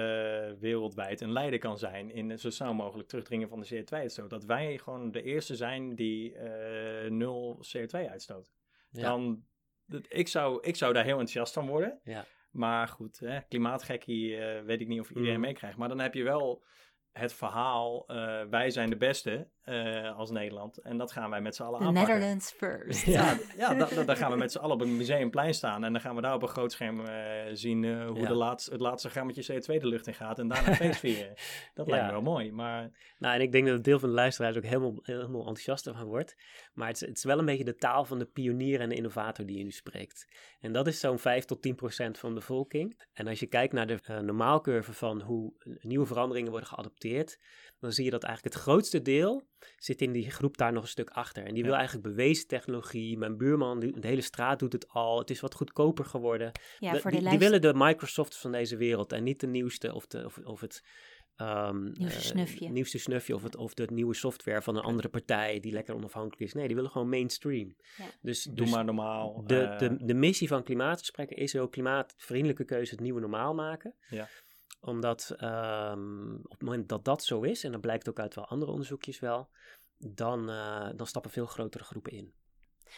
wereldwijd 0.60 1.22
een 1.22 1.32
leider 1.32 1.60
kan 1.60 1.78
zijn 1.78 2.10
in 2.12 2.30
het 2.30 2.42
zo 2.42 2.50
snel 2.50 2.74
mogelijk 2.74 3.08
terugdringen 3.10 3.50
van 3.50 3.60
de 3.60 3.68
CO2-uitstoot? 3.84 4.30
Dat 4.30 4.44
wij 4.46 4.78
gewoon 4.78 5.12
de 5.12 5.22
eerste 5.22 5.56
zijn 5.56 5.96
die 5.96 6.36
eh, 6.36 7.10
nul 7.12 7.66
CO2 7.78 8.10
uitstoot. 8.10 8.48
ja. 8.90 9.02
Dan, 9.02 9.44
dat, 9.86 10.06
ik, 10.08 10.28
zou, 10.28 10.60
ik 10.62 10.76
zou 10.76 10.94
daar 10.94 11.04
heel 11.04 11.12
enthousiast 11.20 11.54
van 11.54 11.68
worden. 11.68 12.00
Ja. 12.04 12.26
Maar 12.52 12.88
goed, 12.88 13.20
hè, 13.20 13.42
klimaatgekkie 13.42 14.38
eh, 14.38 14.64
weet 14.64 14.82
ik 14.82 14.88
niet 14.88 15.00
of 15.00 15.10
iedereen 15.10 15.32
Mhm. 15.32 15.42
meekrijgt. 15.42 15.78
Maar 15.78 15.90
dan 15.90 16.00
heb 16.00 16.14
je 16.14 16.24
wel 16.24 16.64
het 17.12 17.34
verhaal, 17.34 18.04
wij 18.50 18.70
zijn 18.70 18.90
de 18.90 18.98
beste 18.98 19.50
eh, 19.70 20.18
als 20.18 20.30
Nederland. 20.32 20.78
En 20.78 20.98
dat 20.98 21.12
gaan 21.12 21.30
wij 21.30 21.42
met 21.42 21.56
z'n 21.56 21.64
allen 21.64 21.80
The 21.80 21.86
aanpakken. 21.86 22.14
Netherlands 22.14 22.52
first. 22.52 23.06
Ja, 23.06 23.38
ja 23.58 23.74
da- 23.74 23.86
da- 23.96 24.04
dan 24.04 24.16
gaan 24.18 24.32
we 24.32 24.38
met 24.38 24.52
z'n 24.52 24.58
allen 24.58 24.76
op 24.76 24.82
een 24.82 24.98
museumplein 24.98 25.54
staan. 25.54 25.84
En 25.84 25.92
dan 25.92 26.02
gaan 26.02 26.16
we 26.16 26.22
daar 26.22 26.34
op 26.34 26.42
een 26.42 26.48
groot 26.48 26.72
scherm 26.72 27.06
eh, 27.06 27.16
zien 27.54 27.84
eh, 27.84 28.08
hoe 28.08 28.20
Ja. 28.20 28.28
de 28.28 28.34
laatste, 28.34 28.72
het 28.72 28.82
laatste 28.82 29.10
grammetje 29.10 29.54
CO2 29.54 29.66
de 29.80 29.88
lucht 29.88 30.08
in 30.08 30.14
gaat. 30.14 30.40
En 30.40 30.48
daarna 30.48 30.74
feest 30.84 31.00
vieren. 31.00 31.34
Dat 31.74 31.88
lijkt 31.88 32.06
me 32.06 32.12
wel 32.12 32.22
mooi. 32.22 32.52
Maar 32.52 32.92
Nou, 33.18 33.36
en 33.36 33.42
ik 33.42 33.52
denk 33.52 33.66
dat 33.68 33.76
een 33.76 33.82
deel 33.82 34.00
van 34.00 34.10
de 34.10 34.16
luisteraars 34.16 34.58
ook 34.58 34.64
helemaal, 34.64 34.94
helemaal 35.02 35.40
enthousiast 35.40 35.90
van 35.94 36.04
wordt. 36.08 36.36
Maar 36.74 36.88
het 36.88 37.02
is, 37.02 37.08
het 37.08 37.18
is 37.18 37.24
wel 37.24 37.40
een 37.40 37.46
beetje 37.46 37.64
de 37.64 37.76
taal 37.76 38.06
van 38.06 38.20
de 38.20 38.26
pionier 38.26 38.80
en 38.82 38.90
de 38.90 38.96
innovator 38.96 39.46
die 39.46 39.58
je 39.58 39.64
nu 39.64 39.72
spreekt. 39.72 40.28
En 40.60 40.72
dat 40.74 40.88
is 40.88 41.00
zo'n 41.00 41.20
5 41.20 41.46
tot 41.46 41.62
10 41.62 41.76
procent 41.76 42.18
van 42.18 42.30
de 42.30 42.36
bevolking. 42.36 43.02
En 43.14 43.28
als 43.28 43.40
je 43.40 43.48
kijkt 43.48 43.74
naar 43.74 43.88
de 43.88 44.00
normaalcurve 44.22 44.94
van 44.94 45.22
hoe 45.22 45.54
nieuwe 45.82 46.06
veranderingen 46.06 46.52
worden 46.52 46.70
geadopteerd, 46.70 47.40
dan 47.80 47.92
zie 47.92 48.06
je 48.06 48.12
dat 48.12 48.24
eigenlijk 48.24 48.56
het 48.56 48.64
grootste 48.64 49.02
deel 49.02 49.44
zit 49.78 50.02
in 50.02 50.12
die 50.12 50.32
groep 50.32 50.58
daar 50.58 50.74
nog 50.74 50.84
een 50.84 50.90
stuk 50.90 51.10
achter. 51.10 51.44
En 51.44 51.54
die 51.54 51.64
Ja. 51.64 51.70
wil 51.70 51.78
eigenlijk 51.78 52.08
bewezen 52.08 52.48
technologie. 52.48 53.18
Mijn 53.18 53.38
buurman, 53.38 53.80
de 53.80 54.08
hele 54.08 54.22
straat 54.22 54.60
doet 54.60 54.74
het 54.74 54.88
al. 54.90 55.20
Het 55.20 55.30
is 55.30 55.40
wat 55.40 55.54
goedkoper 55.54 56.06
geworden. 56.06 56.52
Ja, 56.80 56.92
De- 56.94 57.00
voor 57.00 57.12
de 57.12 57.18
die, 57.20 57.30
die 57.30 57.40
willen 57.40 57.62
de 57.62 57.74
Microsofts 57.76 58.38
van 58.38 58.52
deze 58.52 58.78
wereld 58.78 59.12
en 59.12 59.24
niet 59.24 59.40
de 59.40 59.48
nieuwste 59.48 59.94
of, 59.94 60.08
de, 60.08 60.26
of, 60.26 60.38
of 60.38 60.62
het 60.62 60.84
ehm, 61.36 61.84
Nieuwste 61.84 62.04
eh, 62.20 62.26
snufje. 62.26 62.70
nieuwste 62.70 62.98
snufje 62.98 63.36
of, 63.36 63.44
het, 63.44 63.56
of 63.56 63.74
de 63.74 63.88
nieuwe 63.92 64.14
software 64.16 64.62
van 64.62 64.76
een 64.76 64.82
andere 64.84 65.10
partij 65.10 65.60
die 65.60 65.72
lekker 65.72 65.96
onafhankelijk 65.96 66.42
is. 66.42 66.54
Nee, 66.54 66.66
die 66.68 66.76
willen 66.76 66.92
gewoon 66.92 67.10
mainstream. 67.10 67.76
Ja. 67.98 68.06
Dus, 68.22 68.44
doe 68.44 68.56
dus 68.56 68.70
maar 68.72 68.86
normaal. 68.86 69.44
de, 69.46 69.62
eh, 69.62 69.78
de, 69.80 70.06
de 70.06 70.14
missie 70.14 70.48
van 70.48 70.64
klimaatgesprekken 70.64 71.38
is 71.38 71.56
ook 71.56 71.72
klimaatvriendelijke 71.72 72.66
keuze 72.66 72.92
het 72.92 73.00
nieuwe 73.04 73.20
normaal 73.20 73.54
maken. 73.54 73.96
Ja. 74.10 74.28
Omdat 74.80 75.30
ehm, 75.38 76.34
op 76.36 76.52
het 76.52 76.62
moment 76.62 76.90
dat 76.90 77.06
dat 77.06 77.24
zo 77.24 77.42
is, 77.42 77.64
en 77.64 77.72
dat 77.72 77.82
blijkt 77.82 78.10
ook 78.10 78.20
uit 78.20 78.36
wel 78.36 78.46
andere 78.48 78.72
onderzoekjes 78.72 79.20
wel, 79.20 79.50
dan, 79.98 80.50
eh, 80.50 80.90
dan 80.96 81.08
stappen 81.08 81.32
veel 81.32 81.46
grotere 81.46 81.84
groepen 81.84 82.12
in. 82.12 82.34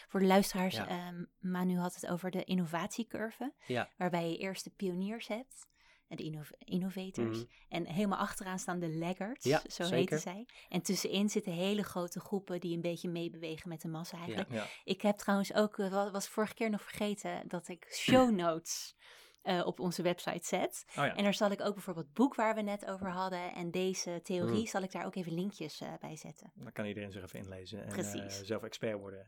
Voor 0.08 0.20
de 0.20 0.26
luisteraars, 0.26 0.76
Ja. 0.76 0.88
ehm, 0.88 1.24
Manu 1.40 1.76
had 1.78 1.94
het 1.94 2.06
over 2.06 2.30
de 2.30 2.44
innovatiecurve, 2.44 3.52
Ja. 3.66 3.88
waarbij 3.96 4.30
je 4.30 4.36
eerst 4.36 4.64
de 4.64 4.70
pioniers 4.70 5.28
hebt. 5.28 5.70
de 6.16 6.22
innov- 6.22 6.50
innovators. 6.58 7.36
Mhm. 7.38 7.46
En 7.68 7.86
helemaal 7.86 8.18
achteraan 8.18 8.58
staan 8.58 8.78
de 8.78 8.88
laggards, 8.98 9.44
Ja, 9.44 9.58
zo 9.70 9.82
zeker. 9.84 9.96
heten 9.96 10.18
zij. 10.18 10.46
En 10.68 10.82
tussenin 10.82 11.28
zitten 11.28 11.52
hele 11.52 11.82
grote 11.82 12.20
groepen 12.20 12.60
die 12.60 12.74
een 12.74 12.80
beetje 12.80 13.08
meebewegen 13.08 13.68
met 13.68 13.80
de 13.80 13.88
massa 13.88 14.16
eigenlijk. 14.16 14.52
Ja. 14.52 14.66
Ik 14.84 15.02
heb 15.02 15.16
trouwens 15.16 15.54
ook, 15.54 15.78
eh, 15.78 15.90
wa- 15.90 16.10
was 16.10 16.28
vorige 16.28 16.54
keer 16.54 16.70
nog 16.70 16.82
vergeten, 16.82 17.48
dat 17.48 17.68
ik 17.68 17.86
show 17.92 18.30
notes 18.44 18.96
eh, 19.42 19.66
op 19.66 19.80
onze 19.80 20.02
website 20.02 20.46
zet. 20.46 20.84
Oh 20.88 20.94
ja. 20.94 21.16
En 21.16 21.22
daar 21.22 21.34
zal 21.34 21.50
ik 21.50 21.60
ook 21.60 21.74
bijvoorbeeld 21.74 22.06
het 22.06 22.14
boek 22.14 22.34
waar 22.34 22.54
we 22.54 22.60
net 22.60 22.86
over 22.86 23.10
hadden 23.10 23.52
en 23.54 23.70
deze 23.70 24.20
theorie, 24.22 24.58
Mm. 24.60 24.66
zal 24.66 24.82
ik 24.82 24.92
daar 24.92 25.06
ook 25.06 25.14
even 25.14 25.34
linkjes 25.34 25.80
eh, 25.80 25.92
bij 26.00 26.16
zetten. 26.16 26.52
Dan 26.54 26.72
kan 26.72 26.86
iedereen 26.86 27.12
zich 27.12 27.22
even 27.22 27.38
inlezen 27.38 27.84
en 27.86 28.04
eh, 28.22 28.28
zelf 28.28 28.62
expert 28.62 28.98
worden. 28.98 29.26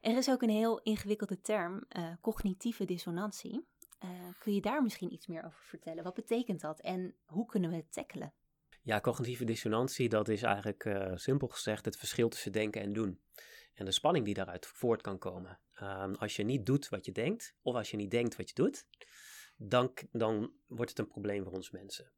Er 0.00 0.16
is 0.16 0.30
ook 0.30 0.42
een 0.42 0.50
heel 0.50 0.80
ingewikkelde 0.82 1.40
term, 1.40 1.84
eh, 1.88 2.12
cognitieve 2.20 2.84
dissonantie. 2.84 3.66
Eh, 3.98 4.10
kun 4.38 4.54
je 4.54 4.60
daar 4.60 4.82
misschien 4.82 5.12
iets 5.12 5.26
meer 5.26 5.44
over 5.44 5.60
vertellen? 5.62 6.04
Wat 6.04 6.14
betekent 6.14 6.60
dat 6.60 6.80
en 6.80 7.14
hoe 7.24 7.46
kunnen 7.46 7.70
we 7.70 7.76
het 7.76 7.92
tackelen? 7.92 8.32
Ja, 8.82 9.00
cognitieve 9.00 9.44
dissonantie, 9.44 10.08
dat 10.08 10.28
is 10.28 10.42
eigenlijk 10.42 10.84
eh, 10.84 11.12
simpel 11.14 11.48
gezegd 11.48 11.84
het 11.84 11.96
verschil 11.96 12.28
tussen 12.28 12.52
denken 12.52 12.80
en 12.82 12.92
doen. 12.92 13.20
En 13.74 13.84
de 13.84 13.90
spanning 13.92 14.24
die 14.24 14.34
daaruit 14.34 14.66
voort 14.66 15.02
kan 15.02 15.18
komen. 15.18 15.60
Ehm, 15.74 16.14
als 16.14 16.36
je 16.36 16.42
niet 16.44 16.66
doet 16.66 16.88
wat 16.88 17.04
je 17.04 17.12
denkt, 17.12 17.54
of 17.62 17.74
als 17.74 17.90
je 17.90 17.96
niet 17.96 18.10
denkt 18.10 18.36
wat 18.36 18.48
je 18.48 18.54
doet, 18.54 18.86
dan, 19.56 19.92
dan 20.12 20.52
wordt 20.66 20.90
het 20.90 20.98
een 20.98 21.06
probleem 21.08 21.44
voor 21.44 21.52
ons 21.52 21.70
mensen. 21.70 22.12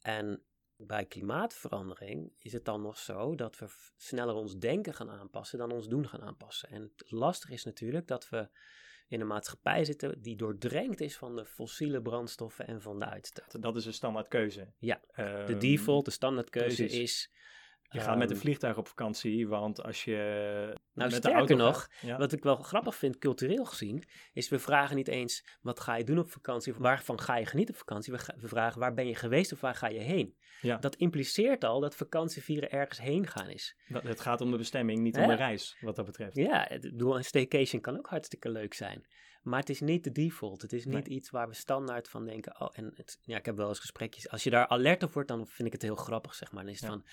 En 0.00 0.42
bij 0.76 1.06
klimaatverandering 1.06 2.32
is 2.38 2.52
het 2.52 2.64
dan 2.64 2.82
nog 2.82 2.98
zo 2.98 3.34
dat 3.34 3.58
we 3.58 3.66
sneller 3.96 4.34
ons 4.34 4.56
denken 4.58 4.94
gaan 4.94 5.10
aanpassen 5.10 5.58
dan 5.58 5.72
ons 5.72 5.88
doen 5.88 6.08
gaan 6.08 6.22
aanpassen. 6.22 6.68
En 6.68 6.82
het 6.96 7.10
lastige 7.10 7.52
is 7.52 7.64
natuurlijk 7.64 8.06
dat 8.06 8.28
we 8.28 8.48
in 9.08 9.20
een 9.20 9.26
maatschappij 9.26 9.84
zitten 9.84 10.22
die 10.22 10.36
doordrenkt 10.36 11.00
is 11.00 11.16
van 11.16 11.36
de 11.36 11.44
fossiele 11.46 12.02
brandstoffen 12.02 12.66
en 12.66 12.82
van 12.82 12.98
de 12.98 13.04
uitstoot. 13.06 13.62
Dat 13.62 13.76
is 13.76 13.84
een 13.86 13.92
standaard 13.92 14.28
keuze. 14.28 14.72
Ja, 14.78 15.00
De 15.14 15.22
Ehm, 15.22 15.58
default, 15.58 16.04
de 16.04 16.10
standaardkeuze 16.10 16.76
precies. 16.84 17.00
is. 17.00 17.30
Je 17.92 18.00
gaat 18.00 18.16
met 18.18 18.26
een 18.28 18.34
ehm, 18.34 18.44
vliegtuig 18.44 18.76
op 18.76 18.88
vakantie, 18.88 19.48
want 19.48 19.82
als 19.82 20.04
je 20.04 20.16
Nou, 20.94 21.10
met 21.10 21.22
de 21.22 21.32
auto 21.32 21.56
nog, 21.56 21.80
gaat- 21.80 21.90
ja, 22.00 22.18
Wat 22.18 22.32
ik 22.32 22.42
wel 22.42 22.56
grappig 22.56 22.94
vind, 22.94 23.18
cultureel 23.18 23.64
gezien, 23.64 24.04
is 24.32 24.48
we 24.48 24.58
vragen 24.58 24.96
niet 24.96 25.08
eens 25.08 25.44
wat 25.60 25.80
ga 25.80 25.96
je 25.96 26.04
doen 26.04 26.18
op 26.18 26.30
vakantie, 26.30 26.72
of 26.72 26.78
waarvan 26.78 27.20
ga 27.20 27.36
je 27.36 27.46
genieten 27.46 27.74
op 27.74 27.80
vakantie. 27.80 28.12
We, 28.12 28.48
vragen 28.48 28.80
waar 28.80 28.94
ben 28.94 29.06
je 29.06 29.14
geweest 29.14 29.52
of 29.52 29.60
waar 29.60 29.74
ga 29.74 29.88
je 29.88 30.00
heen. 30.00 30.36
ja, 30.60 30.76
Dat 30.76 30.96
impliceert 30.96 31.64
al 31.64 31.80
dat 31.80 31.94
vakantievieren 31.96 32.70
ergens 32.70 33.00
heen 33.00 33.26
gaan 33.26 33.48
is. 33.48 33.76
dat, 33.88 34.02
het 34.02 34.20
gaat 34.20 34.40
om 34.40 34.50
de 34.50 34.56
bestemming, 34.56 34.98
niet 35.00 35.16
om 35.16 35.26
de 35.26 35.34
reis, 35.34 35.76
wat 35.80 35.96
dat 35.96 36.06
betreft. 36.06 36.36
Ja, 36.36 36.68
ik 36.68 36.80
bedoel, 36.80 37.16
een 37.16 37.24
staycation 37.24 37.80
kan 37.80 37.96
ook 37.98 38.06
hartstikke 38.08 38.50
leuk 38.50 38.74
zijn. 38.74 39.06
Maar 39.42 39.60
het 39.60 39.70
is 39.70 39.80
niet 39.80 40.04
de 40.04 40.12
default. 40.12 40.62
Het 40.62 40.72
is 40.72 40.84
niet 40.84 41.06
Nee. 41.08 41.16
iets 41.16 41.30
waar 41.30 41.48
we 41.48 41.54
standaard 41.54 42.08
van 42.08 42.24
denken. 42.24 42.60
Oh, 42.60 42.68
en 42.72 42.92
het, 42.94 43.18
ja, 43.22 43.36
ik 43.36 43.44
heb 43.46 43.56
wel 43.56 43.68
eens 43.68 43.78
gesprekjes. 43.78 44.28
Als 44.30 44.42
je 44.44 44.50
daar 44.50 44.66
alert 44.68 45.02
op 45.02 45.12
wordt, 45.12 45.28
dan 45.28 45.46
vind 45.46 45.66
ik 45.66 45.72
het 45.72 45.82
heel 45.82 45.96
grappig, 45.96 46.34
zeg 46.34 46.52
maar. 46.52 46.62
Dan 46.64 46.72
is 46.72 46.80
het 46.80 46.90
Ja. 46.90 46.96
van, 46.96 47.04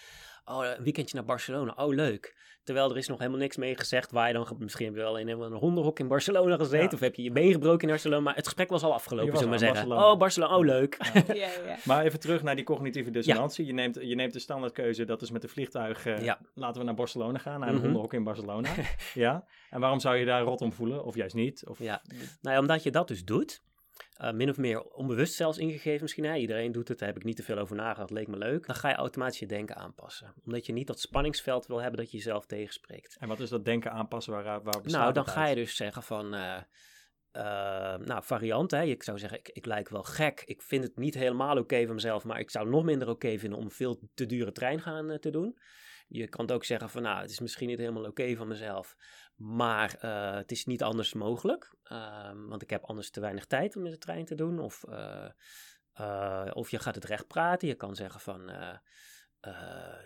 oh, 0.46 0.66
een 0.78 0.84
weekendje 0.84 1.16
naar 1.16 1.26
Barcelona. 1.26 1.74
Oh, 1.78 1.94
leuk. 1.94 2.38
Terwijl 2.64 2.90
er 2.92 2.98
is 2.98 3.08
nog 3.08 3.18
helemaal 3.18 3.40
niks 3.40 3.58
mee 3.58 3.78
gezegd 3.78 4.12
waar 4.12 4.28
je 4.28 4.34
dan... 4.34 4.56
Misschien 4.60 4.86
heb 4.86 4.96
je 4.96 5.02
wel 5.02 5.18
in 5.18 5.28
een 5.28 5.54
hondenhok 5.54 6.00
in 6.00 6.08
Barcelona 6.08 6.56
gezeten. 6.58 6.86
Ja. 6.88 6.94
Of 6.94 7.00
heb 7.00 7.16
je 7.16 7.22
je 7.24 7.32
been 7.32 7.52
gebroken 7.52 7.82
in 7.82 7.88
Barcelona. 7.88 8.22
Maar 8.22 8.36
het 8.36 8.46
gesprek 8.46 8.70
was 8.70 8.84
al 8.84 8.94
afgelopen, 8.94 9.26
zullen 9.38 9.44
we 9.44 9.50
maar 9.50 9.60
zeggen. 9.60 9.78
Barcelona. 9.88 10.12
Oh, 10.12 10.20
Barcelona. 10.20 10.56
Oh, 10.58 10.66
leuk. 10.66 10.98
Ja, 11.28 11.34
ja. 11.66 11.78
Maar 11.86 12.04
even 12.06 12.20
terug 12.20 12.44
naar 12.44 12.56
die 12.56 12.66
cognitieve 12.66 13.10
dissonantie. 13.12 13.66
Je, 13.66 13.74
neemt, 13.74 13.96
je 14.02 14.16
neemt 14.16 14.34
de 14.34 14.40
standaardkeuze, 14.40 15.06
dat 15.06 15.22
is 15.22 15.32
met 15.32 15.44
een 15.44 15.50
vliegtuig, 15.50 16.06
eh, 16.06 16.22
Ja. 16.24 16.40
laten 16.54 16.80
we 16.80 16.86
naar 16.86 16.96
Barcelona 16.96 17.38
gaan, 17.38 17.60
naar 17.60 17.70
een 17.70 17.76
Mhm. 17.76 17.84
hondenhok 17.84 18.14
in 18.14 18.24
Barcelona. 18.24 18.70
ja. 19.14 19.46
En 19.70 19.80
waarom 19.80 20.00
zou 20.00 20.16
je 20.16 20.26
daar 20.26 20.42
rot 20.42 20.62
om 20.62 20.74
voelen, 20.74 21.04
of 21.04 21.16
juist 21.16 21.36
niet? 21.36 21.68
Of, 21.68 21.80
Ja, 21.80 22.02
nou 22.42 22.56
ja, 22.56 22.60
omdat 22.62 22.84
je 22.84 22.92
dat 22.92 23.08
dus 23.08 23.26
doet, 23.26 23.62
eh, 24.14 24.32
min 24.32 24.50
of 24.50 24.58
meer 24.58 24.82
onbewust 24.82 25.34
zelfs 25.34 25.58
ingegeven 25.58 26.02
misschien, 26.02 26.24
hè, 26.24 26.36
iedereen 26.36 26.72
doet 26.72 26.88
het, 26.88 27.00
daar 27.00 27.08
heb 27.08 27.18
ik 27.18 27.24
niet 27.24 27.36
te 27.36 27.44
veel 27.44 27.58
over 27.58 27.76
nagedacht, 27.76 28.10
leek 28.10 28.28
me 28.28 28.38
leuk, 28.38 28.68
dan 28.68 28.76
ga 28.76 28.90
je 28.90 28.96
automatisch 28.96 29.40
je 29.40 29.46
denken 29.46 29.76
aanpassen. 29.76 30.34
Omdat 30.46 30.66
je 30.66 30.74
niet 30.74 30.88
dat 30.88 31.00
spanningsveld 31.00 31.68
wil 31.68 31.82
hebben 31.82 32.00
dat 32.00 32.12
je 32.12 32.18
jezelf 32.18 32.46
tegenspreekt. 32.46 33.18
En 33.20 33.28
wat 33.28 33.40
is 33.40 33.50
dat 33.50 33.66
denken 33.66 33.92
aanpassen, 33.92 34.34
waar, 34.34 34.64
waar 34.64 34.82
Nou, 34.84 35.14
dan 35.14 35.26
ga 35.28 35.48
je 35.48 35.56
dus 35.56 35.76
zeggen 35.76 36.04
van, 36.04 36.34
eh, 36.34 37.96
nou, 37.98 38.24
variant, 38.24 38.72
hè. 38.72 38.84
Ik 38.84 39.04
zou 39.04 39.20
zeggen, 39.20 39.40
ik, 39.40 39.50
ik 39.50 39.66
lijk 39.66 39.90
wel 39.90 40.04
gek. 40.04 40.42
Ik 40.46 40.62
vind 40.62 40.84
het 40.84 40.98
niet 40.98 41.14
helemaal 41.14 41.58
oké 41.58 41.86
van 41.86 41.96
mezelf, 41.96 42.24
maar 42.24 42.40
ik 42.40 42.50
zou 42.50 42.70
nog 42.70 42.84
minder 42.84 43.10
oké 43.10 43.38
vinden 43.38 43.60
om 43.60 43.72
veel 43.72 44.00
te 44.14 44.26
dure 44.26 44.52
trein 44.52 44.82
gaan 44.82 45.20
te 45.20 45.30
doen. 45.30 45.58
Je 46.08 46.28
kan 46.28 46.46
het 46.46 46.54
ook 46.54 46.66
zeggen 46.66 46.90
van, 46.90 47.02
nou, 47.02 47.22
het 47.22 47.30
is 47.30 47.40
misschien 47.40 47.68
niet 47.68 47.78
helemaal 47.78 48.06
oké 48.06 48.36
van 48.36 48.48
mezelf, 48.48 48.96
maar 49.40 49.96
eh, 50.00 50.36
het 50.36 50.52
is 50.52 50.66
niet 50.66 50.84
anders 50.84 51.14
mogelijk. 51.14 51.76
Ehm, 51.84 52.46
want 52.46 52.62
ik 52.62 52.70
heb 52.70 52.84
anders 52.84 53.10
te 53.10 53.20
weinig 53.20 53.46
tijd 53.46 53.76
om 53.76 53.82
met 53.82 53.92
de 53.92 53.98
trein 53.98 54.26
te 54.26 54.36
doen. 54.36 54.60
Of, 54.60 54.84
eh, 54.84 55.30
eh, 55.94 56.52
of 56.54 56.72
je 56.72 56.80
gaat 56.80 56.96
het 56.96 57.06
recht 57.06 57.28
praten. 57.28 57.68
Je 57.68 57.76
kan 57.76 57.96
zeggen 57.96 58.20
van, 58.20 58.52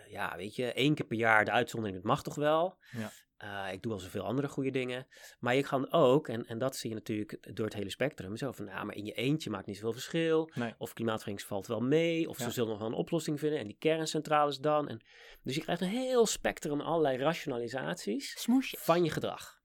ja, 0.08 0.36
weet 0.36 0.56
je, 0.56 0.72
één 0.72 0.94
keer 0.94 1.06
per 1.06 1.16
jaar 1.16 1.44
de 1.44 1.50
uitzondering, 1.50 1.96
dat 1.98 2.06
mag 2.06 2.22
toch 2.22 2.34
wel. 2.34 2.78
Ja. 2.90 3.10
Eh, 3.44 3.72
ik 3.72 3.82
doe 3.82 3.92
al 3.92 3.98
zoveel 3.98 4.22
andere 4.22 4.48
goede 4.48 4.70
dingen. 4.70 5.06
Maar 5.40 5.54
je 5.54 5.62
kan 5.62 5.92
ook, 5.92 6.28
en, 6.28 6.46
en 6.46 6.58
dat 6.58 6.76
zie 6.76 6.90
je 6.90 6.96
natuurlijk 6.96 7.54
door 7.56 7.64
het 7.66 7.74
hele 7.74 7.90
spectrum, 7.90 8.36
zo 8.36 8.52
van, 8.52 8.66
ja, 8.66 8.84
maar 8.84 8.94
in 8.94 9.04
je 9.04 9.12
eentje 9.12 9.50
maakt 9.50 9.66
niet 9.66 9.76
zoveel 9.76 9.92
verschil. 9.92 10.50
Nee. 10.54 10.74
Of 10.78 10.92
klimaatverandering 10.92 11.48
valt 11.48 11.66
wel 11.66 11.80
mee. 11.80 12.28
Of 12.28 12.38
Ja. 12.38 12.44
ze 12.44 12.50
zullen 12.50 12.68
nog 12.70 12.78
wel 12.78 12.88
een 12.88 12.94
oplossing 12.94 13.38
vinden. 13.38 13.58
En 13.58 13.66
die 13.66 13.76
kerncentrales 13.78 14.58
dan. 14.58 14.88
En, 14.88 15.00
dus 15.42 15.54
je 15.54 15.60
krijgt 15.60 15.82
een 15.82 15.88
heel 15.88 16.26
spectrum 16.26 16.80
allerlei 16.80 17.16
rationalisaties 17.18 18.40
Smoesjes. 18.40 18.80
van 18.80 19.04
je 19.04 19.10
gedrag. 19.10 19.62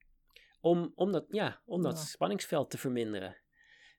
Om, 0.62 0.92
om 0.96 1.12
dat, 1.12 1.26
ja, 1.30 1.62
om 1.66 1.82
dat 1.82 1.98
Ja. 1.98 2.04
spanningsveld 2.04 2.70
te 2.70 2.78
verminderen. 2.78 3.38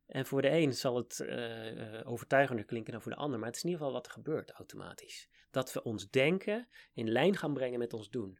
En 0.07 0.27
voor 0.27 0.43
de 0.43 0.51
een 0.51 0.75
zal 0.75 0.97
het 0.97 1.21
eh, 1.21 1.99
eh, 1.99 2.11
overtuigender 2.11 2.65
klinken 2.65 2.93
dan 2.93 3.03
voor 3.03 3.13
de 3.13 3.19
ander. 3.19 3.39
Maar 3.39 3.49
het 3.49 3.57
is 3.57 3.63
in 3.63 3.69
ieder 3.69 3.85
geval 3.85 4.01
wat 4.01 4.07
er 4.11 4.13
gebeurt 4.17 4.51
automatisch. 4.51 5.29
Dat 5.51 5.73
we 5.73 5.83
ons 5.83 6.11
denken 6.11 6.69
in 6.93 7.09
lijn 7.11 7.37
gaan 7.37 7.55
brengen 7.55 7.79
met 7.79 7.93
ons 7.93 8.11
doen. 8.11 8.39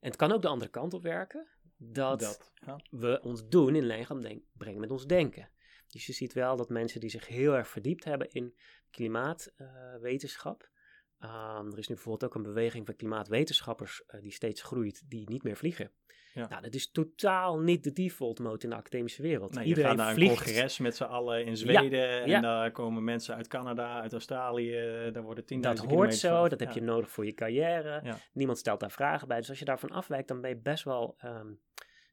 En 0.00 0.08
het 0.08 0.16
kan 0.16 0.32
ook 0.32 0.42
de 0.42 0.48
andere 0.48 0.70
kant 0.70 0.94
op 0.94 1.02
werken. 1.02 1.46
Dat, 1.76 2.20
dat. 2.20 2.52
Ja. 2.66 2.80
we 2.90 3.20
ons 3.22 3.48
doen 3.48 3.74
in 3.74 3.84
lijn 3.84 4.44
brengen 4.52 4.80
met 4.80 4.90
ons 4.90 5.06
denken. 5.06 5.50
Dus 5.88 6.06
je 6.06 6.12
ziet 6.12 6.32
wel 6.32 6.56
dat 6.56 6.68
mensen 6.68 7.00
die 7.00 7.10
zich 7.10 7.26
heel 7.26 7.54
erg 7.54 7.68
verdiept 7.68 8.04
hebben 8.04 8.30
in 8.30 8.56
klimaatwetenschap. 8.90 10.70
Ehm, 11.18 11.66
er 11.72 11.78
is 11.78 11.88
nu 11.88 11.94
bijvoorbeeld 11.94 12.24
ook 12.24 12.34
een 12.34 12.52
beweging 12.52 12.86
van 12.86 12.96
klimaatwetenschappers 12.96 14.04
eh, 14.06 14.20
die 14.20 14.32
steeds 14.32 14.62
groeit, 14.62 15.02
die 15.08 15.28
niet 15.28 15.42
meer 15.42 15.56
vliegen. 15.56 15.92
Ja. 16.36 16.48
Nou, 16.48 16.62
dat 16.62 16.74
is 16.74 16.90
totaal 16.90 17.58
niet 17.58 17.84
de 17.84 17.92
default 17.92 18.38
mode 18.38 18.64
in 18.64 18.70
de 18.70 18.76
academische 18.76 19.22
wereld. 19.22 19.54
Nee, 19.54 19.62
je 19.62 19.68
Iedereen 19.68 19.90
gaat 19.90 19.98
naar 19.98 20.08
een 20.08 20.14
vliegt. 20.14 20.42
congres 20.42 20.78
met 20.78 20.96
z'n 20.96 21.04
allen 21.04 21.44
in 21.44 21.56
Zweden. 21.56 22.22
En 22.22 22.28
ja. 22.28 22.40
daar 22.40 22.70
komen 22.70 23.04
mensen 23.04 23.34
uit 23.34 23.48
Canada, 23.48 24.00
uit 24.00 24.12
Australië. 24.12 24.72
Daar 25.12 25.22
worden 25.22 25.44
10.000 25.44 25.60
Dat 25.60 25.78
hoort 25.78 26.14
zo, 26.14 26.28
vanaf. 26.28 26.48
dat 26.48 26.60
heb 26.60 26.72
je 26.72 26.82
nodig 26.82 27.10
voor 27.10 27.24
je 27.26 27.34
carrière. 27.34 28.02
Niemand 28.32 28.58
stelt 28.58 28.80
daar 28.80 28.90
vragen 28.90 29.28
bij. 29.28 29.38
Dus 29.38 29.48
als 29.48 29.58
je 29.58 29.64
daarvan 29.64 29.90
afwijkt, 29.90 30.28
dan 30.28 30.40
ben 30.40 30.50
je 30.50 30.56
best 30.56 30.84
wel 30.84 31.14
ehm, 31.18 31.46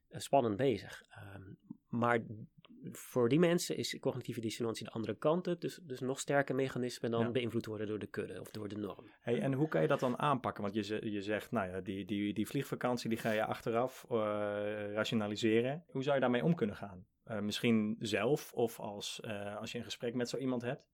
eh, 0.08 0.20
spannend 0.20 0.56
bezig. 0.56 1.02
Ehm, 1.10 1.42
maar 1.88 2.18
voor 2.92 3.28
die 3.28 3.38
mensen 3.38 3.76
is 3.76 3.98
cognitieve 4.00 4.40
dissonantie 4.40 4.84
de 4.84 4.90
andere 4.90 5.14
kant 5.14 5.46
op. 5.46 5.60
Dus, 5.60 5.78
dus 5.82 6.00
nog 6.00 6.20
sterker 6.20 6.54
mechanismen 6.54 7.10
dan 7.10 7.20
Ja. 7.20 7.30
beïnvloed 7.30 7.66
worden 7.66 7.86
door 7.86 7.98
de 7.98 8.06
kudde 8.06 8.40
of 8.40 8.50
door 8.50 8.68
de 8.68 8.76
norm. 8.76 9.10
Hey, 9.20 9.40
en 9.40 9.52
hoe 9.52 9.68
kan 9.68 9.82
je 9.82 9.88
dat 9.88 10.00
dan 10.00 10.18
aanpakken? 10.18 10.62
Want 10.62 10.74
je, 10.74 11.10
je 11.10 11.22
zegt, 11.22 11.50
nou 11.50 11.70
ja, 11.70 11.80
die, 11.80 12.04
die, 12.04 12.34
die 12.34 12.46
vliegvakantie 12.46 13.08
die 13.08 13.18
ga 13.18 13.30
je 13.30 13.44
achteraf 13.44 14.04
eh, 14.10 14.16
rationaliseren. 14.92 15.84
Hoe 15.86 16.02
zou 16.02 16.14
je 16.14 16.20
daarmee 16.20 16.44
om 16.44 16.54
kunnen 16.54 16.76
gaan? 16.76 17.06
Eh, 17.24 17.38
misschien 17.38 17.96
zelf 17.98 18.52
of 18.52 18.80
als, 18.80 19.20
eh, 19.20 19.56
als 19.56 19.72
je 19.72 19.78
een 19.78 19.84
gesprek 19.84 20.14
met 20.14 20.28
zo 20.28 20.36
iemand 20.36 20.62
hebt? 20.62 20.86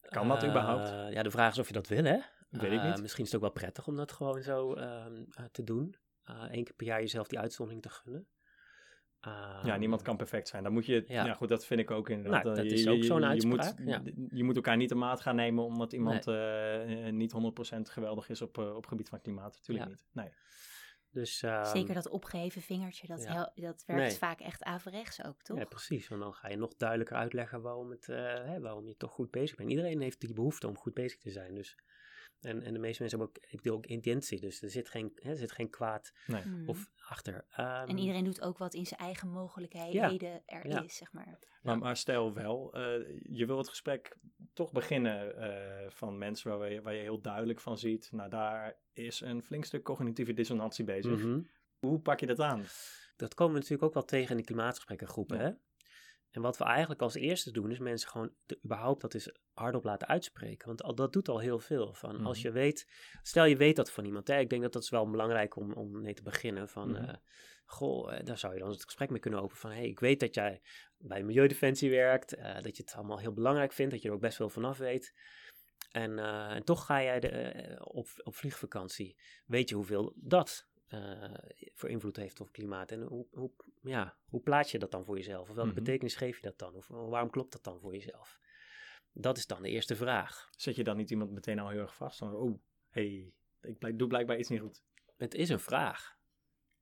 Kan 0.00 0.28
dat 0.28 0.44
überhaupt? 0.44 0.88
Ja, 1.14 1.22
de 1.22 1.30
vraag 1.30 1.52
is 1.52 1.58
of 1.58 1.66
je 1.66 1.72
dat 1.72 1.88
wil, 1.88 2.04
hè? 2.04 2.18
Weet 2.50 2.72
ik 2.72 2.82
niet. 2.82 3.00
Misschien 3.00 3.24
is 3.24 3.32
het 3.32 3.34
ook 3.34 3.46
wel 3.46 3.62
prettig 3.62 3.86
om 3.86 3.96
dat 3.96 4.12
gewoon 4.12 4.42
zo 4.42 4.74
ehm, 4.74 5.24
eh, 5.30 5.44
te 5.52 5.64
doen. 5.64 5.96
Eén 6.24 6.64
keer 6.64 6.74
per 6.74 6.86
jaar 6.86 7.00
jezelf 7.00 7.28
die 7.28 7.38
uitzondering 7.38 7.82
te 7.82 7.88
gunnen. 7.88 8.28
Ja, 9.20 9.62
Ehm, 9.64 9.78
niemand 9.78 10.02
kan 10.02 10.16
perfect 10.16 10.48
zijn. 10.48 10.62
Dan 10.62 10.72
moet 10.72 10.86
je, 10.86 11.04
ja. 11.06 11.24
ja. 11.26 11.34
goed, 11.34 11.48
dat 11.48 11.66
vind 11.66 11.80
ik 11.80 11.90
ook 11.90 12.08
inderdaad. 12.08 12.44
Nou, 12.44 12.56
dat 12.56 12.64
je- 12.64 12.70
is 12.72 12.82
je- 12.82 12.90
ook 12.90 13.04
zo'n 13.04 13.20
je, 13.20 13.26
uitspraak, 13.26 13.78
moet, 13.78 13.86
ja. 13.88 14.02
je 14.30 14.44
moet 14.44 14.56
elkaar 14.56 14.76
niet 14.76 14.88
de 14.88 14.94
maat 14.94 15.20
gaan 15.20 15.36
nemen 15.36 15.64
omdat 15.64 15.92
iemand 15.92 16.26
eh, 16.26 17.06
eh, 17.06 17.12
niet 17.14 17.32
100% 17.32 17.88
geweldig 17.90 18.28
is 18.28 18.42
op, 18.42 18.58
eh, 18.58 18.74
op 18.74 18.86
gebied 18.86 19.08
van 19.08 19.20
klimaat. 19.20 19.52
Natuurlijk 19.54 19.88
Ja. 19.88 19.92
niet. 19.94 20.06
Nee. 20.12 20.28
Dus, 21.12 21.42
ehm, 21.42 21.64
Zeker 21.64 21.94
dat 21.94 22.08
opgeheven 22.08 22.62
vingertje, 22.62 23.06
dat, 23.06 23.26
hel- 23.26 23.52
dat 23.54 23.82
werkt 23.86 24.02
Nee. 24.02 24.10
vaak 24.16 24.40
echt 24.40 24.62
averechts 24.62 25.24
ook, 25.24 25.42
toch? 25.42 25.58
Ja, 25.58 25.64
precies. 25.64 26.08
Want 26.08 26.20
dan 26.22 26.34
ga 26.34 26.48
je 26.48 26.56
nog 26.56 26.74
duidelijker 26.76 27.16
uitleggen 27.16 27.62
waarom, 27.62 27.90
het, 27.90 28.08
eh, 28.08 28.16
hè, 28.44 28.60
waarom 28.60 28.86
je 28.86 28.96
toch 28.96 29.10
goed 29.12 29.30
bezig 29.30 29.56
bent. 29.56 29.70
Iedereen 29.70 30.00
heeft 30.00 30.20
die 30.20 30.32
behoefte 30.32 30.68
om 30.68 30.76
goed 30.78 30.94
bezig 30.94 31.18
te 31.18 31.30
zijn. 31.30 31.54
Dus, 31.54 31.76
en, 32.40 32.62
en 32.62 32.72
de 32.72 32.78
meeste 32.78 33.02
mensen 33.02 33.18
hebben 33.18 33.36
ook, 33.36 33.50
ik 33.50 33.62
bedoel, 33.62 33.76
ook 33.76 33.86
intentie. 33.86 34.40
Dus 34.40 34.62
er 34.62 34.70
zit 34.70 34.88
geen, 34.88 35.12
hè, 35.14 35.30
er 35.30 35.36
zit 35.36 35.52
geen 35.52 35.70
kwaad 35.70 36.12
nee. 36.26 36.42
Hmm. 36.42 36.68
of 36.68 36.90
achter. 37.08 37.44
Ehm, 37.50 37.88
en 37.88 37.98
iedereen 37.98 38.24
doet 38.24 38.40
ook 38.40 38.58
wat 38.58 38.74
in 38.74 38.86
zijn 38.86 39.00
eigen 39.00 39.28
mogelijkheden 39.28 40.42
er 40.46 40.68
Ja. 40.68 40.82
is, 40.82 40.96
zeg 40.96 41.12
maar. 41.12 41.38
Maar, 41.62 41.78
maar 41.78 41.96
stel 41.96 42.32
wel, 42.34 42.74
eh, 42.74 42.82
je 43.22 43.46
wil 43.46 43.58
het 43.58 43.68
gesprek 43.68 44.16
toch 44.52 44.72
beginnen 44.72 45.36
eh, 45.36 45.90
van 45.90 46.18
mensen 46.18 46.58
waar 46.58 46.72
je, 46.72 46.82
waar 46.82 46.94
je 46.94 47.00
heel 47.02 47.20
duidelijk 47.20 47.60
van 47.60 47.78
ziet. 47.78 48.08
Nou, 48.12 48.30
daar 48.30 48.78
is 48.92 49.20
een 49.20 49.42
flink 49.42 49.64
stuk 49.64 49.82
cognitieve 49.82 50.32
dissonantie 50.32 50.84
bezig. 50.84 51.18
mhm. 51.22 51.40
Hoe 51.78 52.00
pak 52.00 52.20
je 52.20 52.26
dat 52.26 52.40
aan? 52.40 52.64
Dat 53.16 53.34
komen 53.34 53.52
we 53.54 53.58
natuurlijk 53.60 53.86
ook 53.88 53.94
wel 53.94 54.04
tegen 54.04 54.30
in 54.30 54.36
de 54.36 54.44
klimaatgesprekkengroepen. 54.44 55.38
Ja. 55.38 55.42
Hè? 55.44 55.50
En 56.30 56.42
wat 56.42 56.56
we 56.58 56.64
eigenlijk 56.64 57.02
als 57.02 57.14
eerste 57.14 57.50
doen, 57.50 57.70
is 57.70 57.78
mensen 57.78 58.08
gewoon 58.08 58.32
de, 58.46 58.58
überhaupt 58.64 59.00
dat 59.00 59.14
is 59.14 59.34
hardop 59.52 59.84
laten 59.84 60.08
uitspreken. 60.08 60.66
Want 60.66 60.82
al, 60.82 60.94
dat 60.94 61.12
doet 61.12 61.28
al 61.28 61.38
heel 61.38 61.58
veel. 61.58 61.94
Van 61.94 62.24
als 62.24 62.38
Mhm. 62.38 62.46
je 62.46 62.52
weet, 62.52 62.86
stel 63.22 63.44
je 63.44 63.56
weet 63.56 63.76
dat 63.76 63.90
van 63.92 64.04
iemand. 64.04 64.28
Hè? 64.28 64.38
Ik 64.38 64.50
denk 64.50 64.62
dat 64.62 64.72
dat 64.72 64.82
is 64.82 64.90
wel 64.90 65.10
belangrijk 65.10 65.56
om, 65.56 65.72
om 65.72 66.00
mee 66.00 66.14
te 66.14 66.22
beginnen. 66.22 66.68
Van, 66.68 66.90
Mhm. 66.90 67.04
eh, 67.04 67.14
goh, 67.64 68.12
eh, 68.18 68.24
daar 68.24 68.38
zou 68.38 68.54
je 68.54 68.60
dan 68.60 68.70
het 68.70 68.84
gesprek 68.84 69.10
mee 69.10 69.20
kunnen 69.20 69.40
openen. 69.40 69.60
Van, 69.60 69.70
hey, 69.70 69.86
ik 69.88 70.00
weet 70.00 70.20
dat 70.20 70.34
jij 70.34 70.60
bij 70.98 71.22
Milieudefensie 71.22 71.90
werkt. 71.90 72.34
eh, 72.34 72.60
dat 72.62 72.76
je 72.76 72.82
het 72.82 72.94
allemaal 72.94 73.18
heel 73.18 73.32
belangrijk 73.32 73.72
vindt. 73.72 73.92
Dat 73.92 74.02
je 74.02 74.08
er 74.08 74.14
ook 74.14 74.20
best 74.20 74.38
wel 74.38 74.48
vanaf 74.48 74.78
weet. 74.78 75.14
En, 75.90 76.18
en 76.48 76.64
toch 76.64 76.86
ga 76.86 77.02
jij 77.02 77.20
de, 77.20 77.76
op, 77.84 78.06
op 78.22 78.34
vliegvakantie. 78.34 79.16
Weet 79.46 79.68
je 79.68 79.74
hoeveel 79.74 80.12
dat 80.16 80.68
eh, 80.90 81.34
voor 81.74 81.88
invloed 81.88 82.16
heeft 82.16 82.40
op 82.40 82.46
het 82.46 82.56
klimaat? 82.56 82.90
En 82.92 83.02
hoe, 83.02 83.26
hoe, 83.30 83.50
ja, 83.82 84.16
hoe 84.28 84.40
plaats 84.40 84.70
je 84.70 84.78
dat 84.78 84.90
dan 84.90 85.04
voor 85.04 85.16
jezelf? 85.16 85.48
Of 85.48 85.54
welke 85.54 85.70
Mhm. 85.70 85.78
betekenis 85.78 86.16
geef 86.16 86.36
je 86.36 86.42
dat 86.42 86.58
dan? 86.58 86.74
Of 86.74 86.88
waarom 86.88 87.30
klopt 87.30 87.52
dat 87.52 87.64
dan 87.64 87.80
voor 87.80 87.92
jezelf? 87.92 88.38
Dat 89.12 89.36
is 89.36 89.46
dan 89.46 89.62
de 89.62 89.68
eerste 89.68 89.96
vraag. 89.96 90.48
Zet 90.56 90.76
je 90.76 90.84
dan 90.84 90.96
niet 90.96 91.10
iemand 91.10 91.30
meteen 91.30 91.58
al 91.58 91.68
heel 91.68 91.80
erg 91.80 91.94
vast? 91.94 92.18
Van, 92.18 92.34
oh, 92.34 92.60
hey, 92.88 93.32
ik 93.60 93.98
doe 93.98 94.08
blijkbaar 94.08 94.38
iets 94.38 94.48
niet 94.48 94.60
goed. 94.60 94.82
Het 95.16 95.34
is 95.34 95.48
een 95.48 95.60
vraag. 95.60 96.16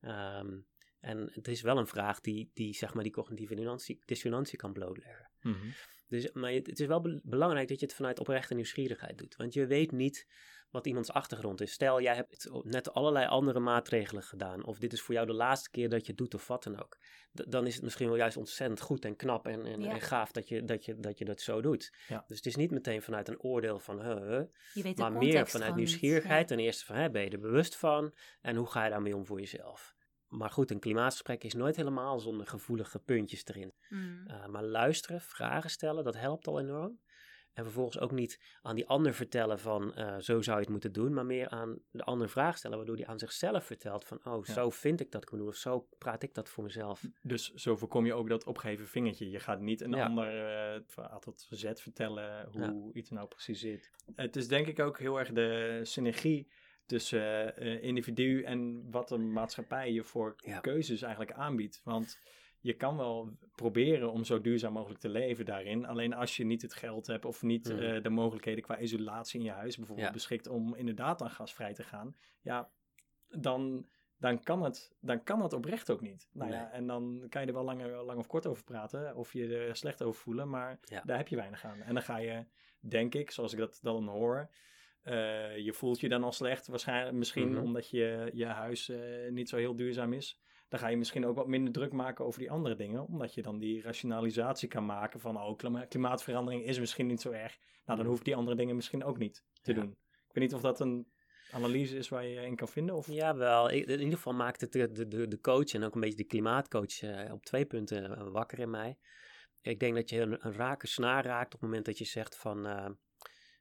Ehm, 0.00 0.58
en 1.00 1.30
het 1.32 1.48
is 1.48 1.60
wel 1.60 1.78
een 1.78 1.86
vraag 1.86 2.20
die, 2.20 2.50
die, 2.54 2.74
zeg 2.74 2.94
maar, 2.94 3.02
die 3.02 3.12
cognitieve 3.12 3.98
dissonantie, 4.04 4.56
kan 4.58 4.72
blootleggen. 4.72 5.30
Dus, 6.08 6.32
maar 6.32 6.52
het 6.52 6.66
het 6.66 6.80
is 6.80 6.86
wel 6.86 7.00
be- 7.00 7.20
belangrijk 7.24 7.68
dat 7.68 7.80
je 7.80 7.86
het 7.86 7.94
vanuit 7.94 8.18
oprechte 8.20 8.54
nieuwsgierigheid 8.54 9.18
doet. 9.18 9.36
Want 9.36 9.54
je 9.54 9.66
weet 9.66 9.92
niet 9.92 10.26
wat 10.70 10.86
iemands 10.86 11.10
achtergrond 11.12 11.60
is. 11.60 11.72
Stel, 11.72 12.00
jij 12.00 12.14
hebt 12.14 12.50
net 12.62 12.92
allerlei 12.92 13.26
andere 13.26 13.60
maatregelen 13.60 14.22
gedaan. 14.22 14.64
Of 14.64 14.78
dit 14.78 14.92
is 14.92 15.00
voor 15.02 15.14
jou 15.14 15.26
de 15.26 15.32
laatste 15.32 15.70
keer 15.70 15.88
dat 15.88 16.00
je 16.00 16.06
het 16.06 16.16
doet 16.16 16.34
of 16.34 16.46
wat 16.46 16.62
dan 16.62 16.80
ook. 16.82 16.96
D- 17.34 17.50
dan 17.52 17.66
is 17.66 17.74
het 17.74 17.82
misschien 17.82 18.06
wel 18.08 18.16
juist 18.16 18.36
ontzettend 18.36 18.80
goed 18.80 19.04
en 19.04 19.16
knap 19.16 19.46
en, 19.46 19.66
en, 19.66 19.80
Ja. 19.80 19.90
en 19.90 20.00
gaaf 20.00 20.32
dat 20.32 20.48
je, 20.48 20.64
dat, 20.64 20.84
je, 20.84 20.98
dat 21.00 21.18
je 21.18 21.24
dat 21.24 21.40
zo 21.40 21.60
doet. 21.60 21.92
Ja. 22.08 22.24
Dus 22.26 22.36
het 22.36 22.46
is 22.46 22.56
niet 22.56 22.70
meteen 22.70 23.02
vanuit 23.02 23.28
een 23.28 23.40
oordeel 23.40 23.78
van... 23.78 24.02
huh, 24.02 24.16
huh, 24.28 24.42
Je 24.72 24.82
weet 24.82 24.96
de 24.96 25.02
maar 25.02 25.12
meer 25.12 25.46
vanuit 25.46 25.74
nieuwsgierigheid. 25.74 26.40
Ja. 26.48 26.56
Ten 26.56 26.64
eerste 26.64 26.84
van, 26.84 26.96
hè, 26.96 27.10
ben 27.10 27.22
je 27.22 27.30
er 27.30 27.40
bewust 27.40 27.76
van? 27.76 28.14
En 28.40 28.56
hoe 28.56 28.66
ga 28.66 28.84
je 28.84 28.90
daarmee 28.90 29.16
om 29.16 29.26
voor 29.26 29.40
jezelf? 29.40 29.96
Maar 30.28 30.50
goed, 30.50 30.70
een 30.70 30.78
klimaatgesprek 30.80 31.44
is 31.44 31.54
nooit 31.54 31.76
helemaal 31.76 32.18
zonder 32.20 32.46
gevoelige 32.46 32.98
puntjes 32.98 33.44
erin. 33.46 33.74
Mm. 33.88 34.24
Uh, 34.30 34.46
maar 34.46 34.64
luisteren, 34.64 35.20
vragen 35.20 35.70
stellen, 35.70 36.04
dat 36.04 36.16
helpt 36.16 36.46
al 36.46 36.60
enorm. 36.60 37.00
En 37.58 37.64
vervolgens 37.64 37.98
ook 37.98 38.10
niet 38.12 38.40
aan 38.62 38.74
die 38.74 38.86
ander 38.86 39.14
vertellen 39.14 39.58
van 39.58 39.92
uh, 39.98 40.18
zo 40.18 40.42
zou 40.42 40.56
je 40.56 40.62
het 40.62 40.70
moeten 40.72 40.92
doen, 40.92 41.12
maar 41.14 41.26
meer 41.26 41.48
aan 41.48 41.78
de 41.90 42.02
ander 42.04 42.28
vraag 42.28 42.56
stellen, 42.58 42.76
waardoor 42.76 42.96
die 42.96 43.06
aan 43.06 43.18
zichzelf 43.18 43.64
vertelt 43.64 44.04
van 44.04 44.20
oh, 44.24 44.46
Ja. 44.46 44.52
zo 44.52 44.70
vind 44.70 45.00
ik 45.00 45.10
dat 45.10 45.22
ik 45.22 45.30
doen 45.30 45.48
of 45.48 45.54
zo 45.54 45.88
praat 45.98 46.22
ik 46.22 46.34
dat 46.34 46.48
voor 46.48 46.64
mezelf. 46.64 47.04
Dus 47.22 47.52
zo 47.54 47.76
voorkom 47.76 48.06
je 48.06 48.14
ook 48.14 48.28
dat 48.28 48.44
opgeven 48.44 48.86
vingertje. 48.86 49.30
Je 49.30 49.38
gaat 49.40 49.60
niet 49.60 49.80
een 49.80 49.90
Ja. 49.92 50.04
ander 50.06 50.46
eh, 50.74 50.80
van 50.86 51.04
A 51.04 51.18
tot 51.18 51.46
Z 51.50 51.64
vertellen 51.74 52.48
hoe 52.52 52.60
Ja. 52.60 52.90
iets 52.92 53.10
nou 53.10 53.28
precies 53.28 53.60
zit. 53.60 53.90
Het 54.14 54.36
is 54.36 54.48
denk 54.48 54.66
ik 54.66 54.78
ook 54.80 54.98
heel 54.98 55.18
erg 55.18 55.32
de 55.32 55.80
synergie 55.82 56.48
tussen 56.86 57.56
eh, 57.56 57.82
individu 57.82 58.42
en 58.42 58.90
wat 58.90 59.08
de 59.08 59.18
maatschappij 59.18 59.92
je 59.92 60.02
voor 60.04 60.36
keuzes 60.60 61.02
eigenlijk 61.02 61.32
aanbiedt. 61.32 61.80
Want 61.84 62.18
je 62.60 62.72
kan 62.74 62.96
wel 62.96 63.36
proberen 63.54 64.12
om 64.12 64.24
zo 64.24 64.40
duurzaam 64.40 64.72
mogelijk 64.72 65.00
te 65.00 65.08
leven 65.08 65.44
daarin. 65.44 65.86
Alleen 65.86 66.12
als 66.14 66.36
je 66.36 66.44
niet 66.44 66.62
het 66.62 66.74
geld 66.74 67.06
hebt 67.06 67.24
of 67.24 67.42
niet 67.42 67.68
Mhm. 67.68 67.78
eh, 67.78 68.02
de 68.02 68.08
mogelijkheden 68.10 68.62
qua 68.62 68.78
isolatie 68.78 69.38
in 69.38 69.44
je 69.44 69.50
huis 69.52 69.76
bijvoorbeeld 69.76 70.06
Ja. 70.08 70.12
beschikt 70.12 70.46
om 70.46 70.74
inderdaad 70.74 71.22
aan 71.22 71.30
gasvrij 71.30 71.74
te 71.74 71.82
gaan. 71.82 72.16
Ja, 72.40 72.70
dan, 73.28 73.86
dan, 74.16 74.42
kan 74.42 74.62
het, 74.62 74.94
dan 75.00 75.22
kan 75.22 75.42
het 75.42 75.52
oprecht 75.52 75.90
ook 75.90 76.00
niet. 76.00 76.28
Nou 76.32 76.50
ja, 76.50 76.70
en 76.70 76.86
dan 76.86 77.26
kan 77.28 77.40
je 77.42 77.46
er 77.48 77.54
wel 77.54 77.64
langer, 77.64 78.02
lang 78.04 78.18
of 78.18 78.26
kort 78.26 78.46
over 78.46 78.64
praten 78.64 79.14
of 79.16 79.32
je 79.32 79.56
er 79.56 79.76
slecht 79.76 80.02
over 80.02 80.20
voelen, 80.20 80.48
maar 80.48 80.78
Ja. 80.84 81.02
daar 81.04 81.16
heb 81.16 81.28
je 81.28 81.36
weinig 81.36 81.64
aan. 81.64 81.80
En 81.80 81.94
dan 81.94 82.02
ga 82.02 82.16
je, 82.18 82.44
denk 82.80 83.14
ik, 83.14 83.30
zoals 83.30 83.52
ik 83.52 83.58
dat 83.58 83.78
dan 83.82 84.06
hoor, 84.08 84.50
eh, 85.02 85.58
je 85.58 85.72
voelt 85.72 86.00
je 86.00 86.08
dan 86.08 86.24
al 86.24 86.32
slecht, 86.32 86.66
waarschijnlijk 86.66 87.16
misschien 87.16 87.50
Mhm. 87.52 87.62
omdat 87.62 87.90
je, 87.90 88.30
je 88.34 88.46
huis 88.46 88.88
eh, 88.88 89.30
niet 89.30 89.48
zo 89.48 89.56
heel 89.56 89.76
duurzaam 89.76 90.12
is. 90.12 90.40
Dan 90.68 90.78
ga 90.80 90.88
je 90.88 90.96
misschien 90.96 91.26
ook 91.26 91.36
wat 91.36 91.46
minder 91.46 91.72
druk 91.72 91.92
maken 91.92 92.24
over 92.24 92.38
die 92.40 92.50
andere 92.50 92.74
dingen, 92.74 93.06
omdat 93.06 93.34
je 93.34 93.42
dan 93.42 93.58
die 93.58 93.82
rationalisatie 93.82 94.68
kan 94.68 94.86
maken 94.86 95.20
van, 95.20 95.36
oh, 95.36 95.56
klima- 95.56 95.84
klimaatverandering 95.84 96.64
is 96.64 96.78
misschien 96.78 97.06
niet 97.06 97.20
zo 97.20 97.30
erg. 97.30 97.58
Nou, 97.84 97.98
dan 97.98 98.08
hoef 98.08 98.18
ik 98.18 98.24
die 98.24 98.36
andere 98.36 98.56
dingen 98.56 98.74
misschien 98.76 99.04
ook 99.04 99.18
niet 99.18 99.44
te 99.62 99.72
Ja. 99.74 99.80
doen. 99.80 99.90
Ik 100.28 100.34
weet 100.34 100.44
niet 100.44 100.54
of 100.54 100.60
dat 100.60 100.80
een 100.80 101.06
analyse 101.50 101.96
is 101.96 102.08
waar 102.08 102.26
je 102.26 102.40
in 102.40 102.56
kan 102.56 102.68
vinden. 102.68 102.94
Of... 102.94 103.06
Jawel, 103.06 103.68
in 103.70 103.88
ieder 103.90 104.16
geval 104.16 104.32
maakt 104.34 104.60
het 104.60 104.72
de, 104.72 104.90
de, 104.92 105.08
de, 105.08 105.28
de 105.28 105.40
coach 105.40 105.72
en 105.72 105.82
ook 105.84 105.94
een 105.94 106.00
beetje 106.00 106.16
de 106.16 106.24
klimaatcoach 106.24 107.02
eh, 107.02 107.32
op 107.32 107.44
twee 107.44 107.64
punten 107.66 108.16
eh, 108.16 108.28
wakker 108.30 108.58
in 108.58 108.70
mij. 108.70 108.98
Ik 109.60 109.80
denk 109.80 109.94
dat 109.94 110.10
je 110.10 110.20
een, 110.20 110.46
een 110.46 110.52
rake 110.52 110.86
snaar 110.86 111.24
raakt 111.24 111.54
op 111.54 111.60
het 111.60 111.68
moment 111.68 111.84
dat 111.86 111.98
je 111.98 112.04
zegt 112.04 112.36
van... 112.36 112.66
eh, 112.66 112.88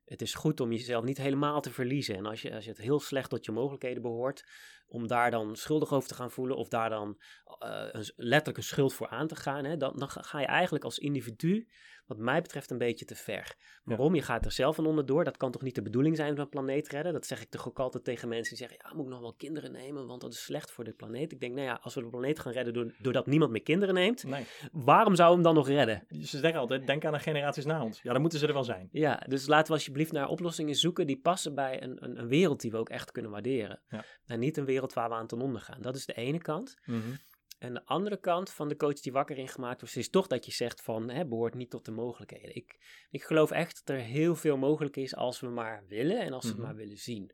het 0.07 0.21
is 0.21 0.33
goed 0.33 0.59
om 0.59 0.71
jezelf 0.71 1.03
niet 1.03 1.17
helemaal 1.17 1.61
te 1.61 1.71
verliezen. 1.71 2.15
En 2.15 2.25
als 2.25 2.41
je, 2.41 2.55
als 2.55 2.63
je 2.63 2.69
het 2.69 2.79
heel 2.79 2.99
slecht 2.99 3.29
tot 3.29 3.45
je 3.45 3.51
mogelijkheden 3.51 4.01
behoort, 4.01 4.43
om 4.87 5.07
daar 5.07 5.31
dan 5.31 5.55
schuldig 5.55 5.93
over 5.93 6.09
te 6.09 6.15
gaan 6.15 6.31
voelen 6.31 6.57
of 6.57 6.67
daar 6.67 6.89
dan 6.89 7.21
eh, 7.59 7.87
een, 7.91 8.11
letterlijk 8.15 8.57
een 8.57 8.63
schuld 8.63 8.93
voor 8.93 9.07
aan 9.07 9.27
te 9.27 9.35
gaan, 9.35 9.65
hè, 9.65 9.77
dan, 9.77 9.93
dan 9.95 10.09
ga 10.09 10.21
ga 10.21 10.39
je 10.39 10.45
eigenlijk 10.45 10.83
als 10.83 10.97
individu, 10.97 11.67
wat 12.07 12.17
mij 12.17 12.41
betreft, 12.41 12.71
een 12.71 12.77
beetje 12.77 13.05
te 13.05 13.15
ver. 13.15 13.55
Waarom? 13.83 14.15
Je 14.15 14.21
gaat 14.21 14.45
er 14.45 14.51
zelf 14.51 14.79
aan 14.79 14.85
onderdoor. 14.85 15.23
Dat 15.23 15.37
kan 15.37 15.51
toch 15.51 15.61
niet 15.61 15.75
de 15.75 15.81
bedoeling 15.81 16.15
zijn 16.15 16.35
van 16.35 16.43
een 16.43 16.49
planeet 16.49 16.87
redden? 16.87 17.13
Dat 17.13 17.25
zeg 17.25 17.41
ik 17.41 17.49
toch 17.49 17.67
ook 17.67 17.79
altijd 17.79 18.03
tegen 18.03 18.27
mensen 18.27 18.57
die 18.57 18.67
zeggen, 18.67 18.87
ja, 18.89 18.95
moet 18.95 19.05
ik 19.05 19.11
nog 19.11 19.19
wel 19.19 19.33
kinderen 19.33 19.71
nemen, 19.71 20.07
want 20.07 20.21
dat 20.21 20.33
is 20.33 20.43
slecht 20.43 20.71
voor 20.71 20.83
de 20.83 20.91
planeet. 20.93 21.31
Ik 21.31 21.39
denk, 21.39 21.53
nou 21.55 21.67
ja, 21.67 21.79
als 21.81 21.95
we 21.95 22.01
de 22.01 22.09
planeet 22.09 22.39
gaan 22.39 22.51
redden 22.51 22.73
door, 22.73 22.93
doordat 23.01 23.25
niemand 23.25 23.51
meer 23.51 23.63
kinderen 23.63 23.93
neemt, 23.95 24.23
Nee. 24.23 24.45
waarom 24.71 25.15
zou 25.15 25.33
hem 25.33 25.41
dan 25.43 25.55
nog 25.55 25.67
redden? 25.67 26.03
Ze 26.09 26.37
zeggen 26.37 26.59
altijd, 26.59 26.87
denk 26.87 27.05
aan 27.05 27.13
de 27.13 27.19
generaties 27.19 27.65
na 27.65 27.83
ons. 27.83 28.01
Ja, 28.01 28.11
dan 28.11 28.21
moeten 28.21 28.39
ze 28.39 28.47
er 28.47 28.53
wel 28.53 28.63
zijn. 28.63 28.89
Ja, 28.91 29.23
dus 29.27 29.47
laten 29.47 29.67
we 29.67 29.73
alsjeblieft 29.73 30.11
naar 30.11 30.27
oplossingen 30.27 30.75
zoeken 30.75 31.07
die 31.07 31.19
passen 31.19 31.55
bij 31.55 31.83
een, 31.83 32.03
een, 32.03 32.19
een 32.19 32.27
wereld 32.27 32.61
die 32.61 32.71
we 32.71 32.77
ook 32.77 32.89
echt 32.89 33.11
kunnen 33.11 33.31
waarderen. 33.31 33.81
Ja. 33.89 34.03
En 34.25 34.39
niet 34.39 34.57
een 34.57 34.65
wereld 34.65 34.93
waar 34.93 35.09
we 35.09 35.15
aan 35.15 35.27
ten 35.27 35.41
onder 35.41 35.61
gaan. 35.61 35.81
Dat 35.81 35.95
is 35.95 36.05
de 36.05 36.13
ene 36.13 36.37
kant. 36.37 36.75
En 37.57 37.73
de 37.73 37.85
andere 37.85 38.17
kant 38.19 38.49
van 38.51 38.67
de 38.67 38.75
coach 38.75 38.99
die 38.99 39.11
wakker 39.11 39.37
in 39.37 39.47
gemaakt 39.47 39.81
wordt, 39.81 39.95
is 39.95 40.09
toch 40.09 40.27
dat 40.27 40.45
je 40.45 40.51
zegt 40.51 40.81
van, 40.81 41.09
hè, 41.09 41.25
behoort 41.25 41.53
niet 41.53 41.69
tot 41.69 41.85
de 41.85 41.91
mogelijkheden. 41.91 42.55
Ik, 42.55 42.77
ik 43.09 43.23
geloof 43.23 43.51
echt 43.51 43.85
dat 43.85 43.95
er 43.95 44.01
heel 44.01 44.35
veel 44.35 44.57
mogelijk 44.57 44.95
is 44.95 45.15
als 45.15 45.39
we 45.39 45.47
maar 45.47 45.83
willen 45.87 46.19
en 46.19 46.33
als 46.33 46.43
we 46.45 46.49
Mhm. 46.51 46.57
het 46.59 46.67
maar 46.67 46.75
willen 46.75 46.97
zien. 46.97 47.31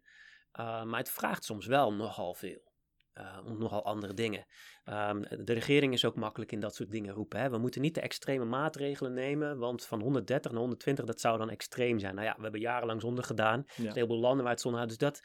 Uh, 0.59 0.83
maar 0.83 0.99
het 0.99 1.12
vraagt 1.12 1.43
soms 1.43 1.65
wel 1.65 1.93
nogal 1.93 2.33
veel. 2.33 2.71
Uh, 3.13 3.39
om 3.45 3.57
nogal 3.57 3.86
andere 3.86 4.13
dingen. 4.13 4.45
Um, 4.86 5.21
de 5.45 5.53
regering 5.53 5.93
is 5.93 6.05
ook 6.05 6.15
makkelijk 6.15 6.51
in 6.51 6.59
dat 6.59 6.75
soort 6.75 6.91
dingen 6.91 7.13
roepen. 7.13 7.39
Hè. 7.39 7.49
We 7.49 7.57
moeten 7.57 7.81
niet 7.81 7.95
de 7.95 8.01
extreme 8.01 8.45
maatregelen 8.45 9.13
nemen, 9.13 9.57
want 9.57 9.86
van 9.86 10.01
130 10.01 10.51
naar 10.51 10.59
120, 10.59 11.05
dat 11.05 11.19
zou 11.19 11.38
dan 11.38 11.49
extreem 11.49 11.99
zijn. 11.99 12.15
Nou 12.15 12.27
ja, 12.27 12.36
we 12.36 12.41
hebben 12.41 12.59
jarenlang 12.62 13.01
zonde 13.01 13.23
gedaan. 13.23 13.59
Er 13.59 13.73
zijn 13.73 13.88
een 13.88 13.93
heleboel 13.93 14.19
landen 14.19 14.43
waar 14.43 14.51
het 14.53 14.62
zonde 14.62 14.77
had, 14.77 14.88
dus 14.88 14.97
dat, 14.97 15.21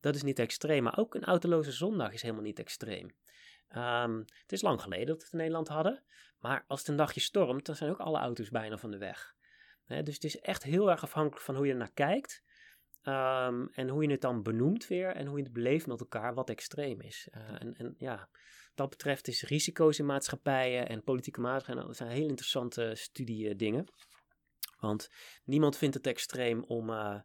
dat 0.00 0.14
is 0.14 0.22
niet 0.22 0.38
extreem. 0.38 0.82
Maar 0.82 0.98
ook 0.98 1.14
een 1.14 1.24
autoloze 1.24 1.72
zondag 1.72 2.12
is 2.12 2.22
helemaal 2.22 2.42
niet 2.44 2.58
extreem. 2.58 3.10
Um, 3.76 4.18
het 4.18 4.52
is 4.52 4.62
lang 4.62 4.80
geleden 4.80 5.06
dat 5.06 5.16
we 5.16 5.22
het 5.22 5.32
in 5.32 5.38
Nederland 5.38 5.68
hadden. 5.68 6.04
Maar 6.38 6.64
als 6.66 6.78
het 6.78 6.88
een 6.88 6.96
dagje 6.96 7.20
stormt, 7.20 7.66
dan 7.66 7.76
zijn 7.76 7.90
ook 7.90 7.98
alle 7.98 8.18
auto's 8.18 8.48
bijna 8.48 8.78
van 8.78 8.90
de 8.90 8.98
weg. 8.98 9.34
He, 9.84 10.02
dus 10.02 10.14
het 10.14 10.24
is 10.24 10.38
echt 10.38 10.62
heel 10.62 10.90
erg 10.90 11.02
afhankelijk 11.02 11.44
van 11.44 11.56
hoe 11.56 11.66
je 11.66 11.72
er 11.72 11.78
naar 11.78 11.92
kijkt. 11.92 12.42
Um, 13.02 13.68
en 13.68 13.88
hoe 13.88 14.02
je 14.02 14.10
het 14.10 14.20
dan 14.20 14.42
benoemt 14.42 14.86
weer. 14.86 15.14
En 15.14 15.26
hoe 15.26 15.38
je 15.38 15.44
het 15.44 15.52
beleeft 15.52 15.86
met 15.86 16.00
elkaar 16.00 16.34
wat 16.34 16.50
extreem 16.50 17.00
is. 17.00 17.28
Uh, 17.32 17.62
en, 17.62 17.74
en 17.74 17.94
ja, 17.98 18.28
dat 18.74 18.90
betreft 18.90 19.28
is 19.28 19.42
risico's 19.42 19.98
in 19.98 20.06
maatschappijen 20.06 20.88
en 20.88 21.02
politieke 21.02 21.40
maatregelen. 21.40 21.86
Dat 21.86 21.96
zijn 21.96 22.10
heel 22.10 22.28
interessante 22.28 22.92
studiedingen. 22.94 23.92
Want 24.78 25.08
niemand 25.44 25.76
vindt 25.76 25.94
het 25.94 26.06
extreem 26.06 26.64
om... 26.64 26.90
Uh, 26.90 27.20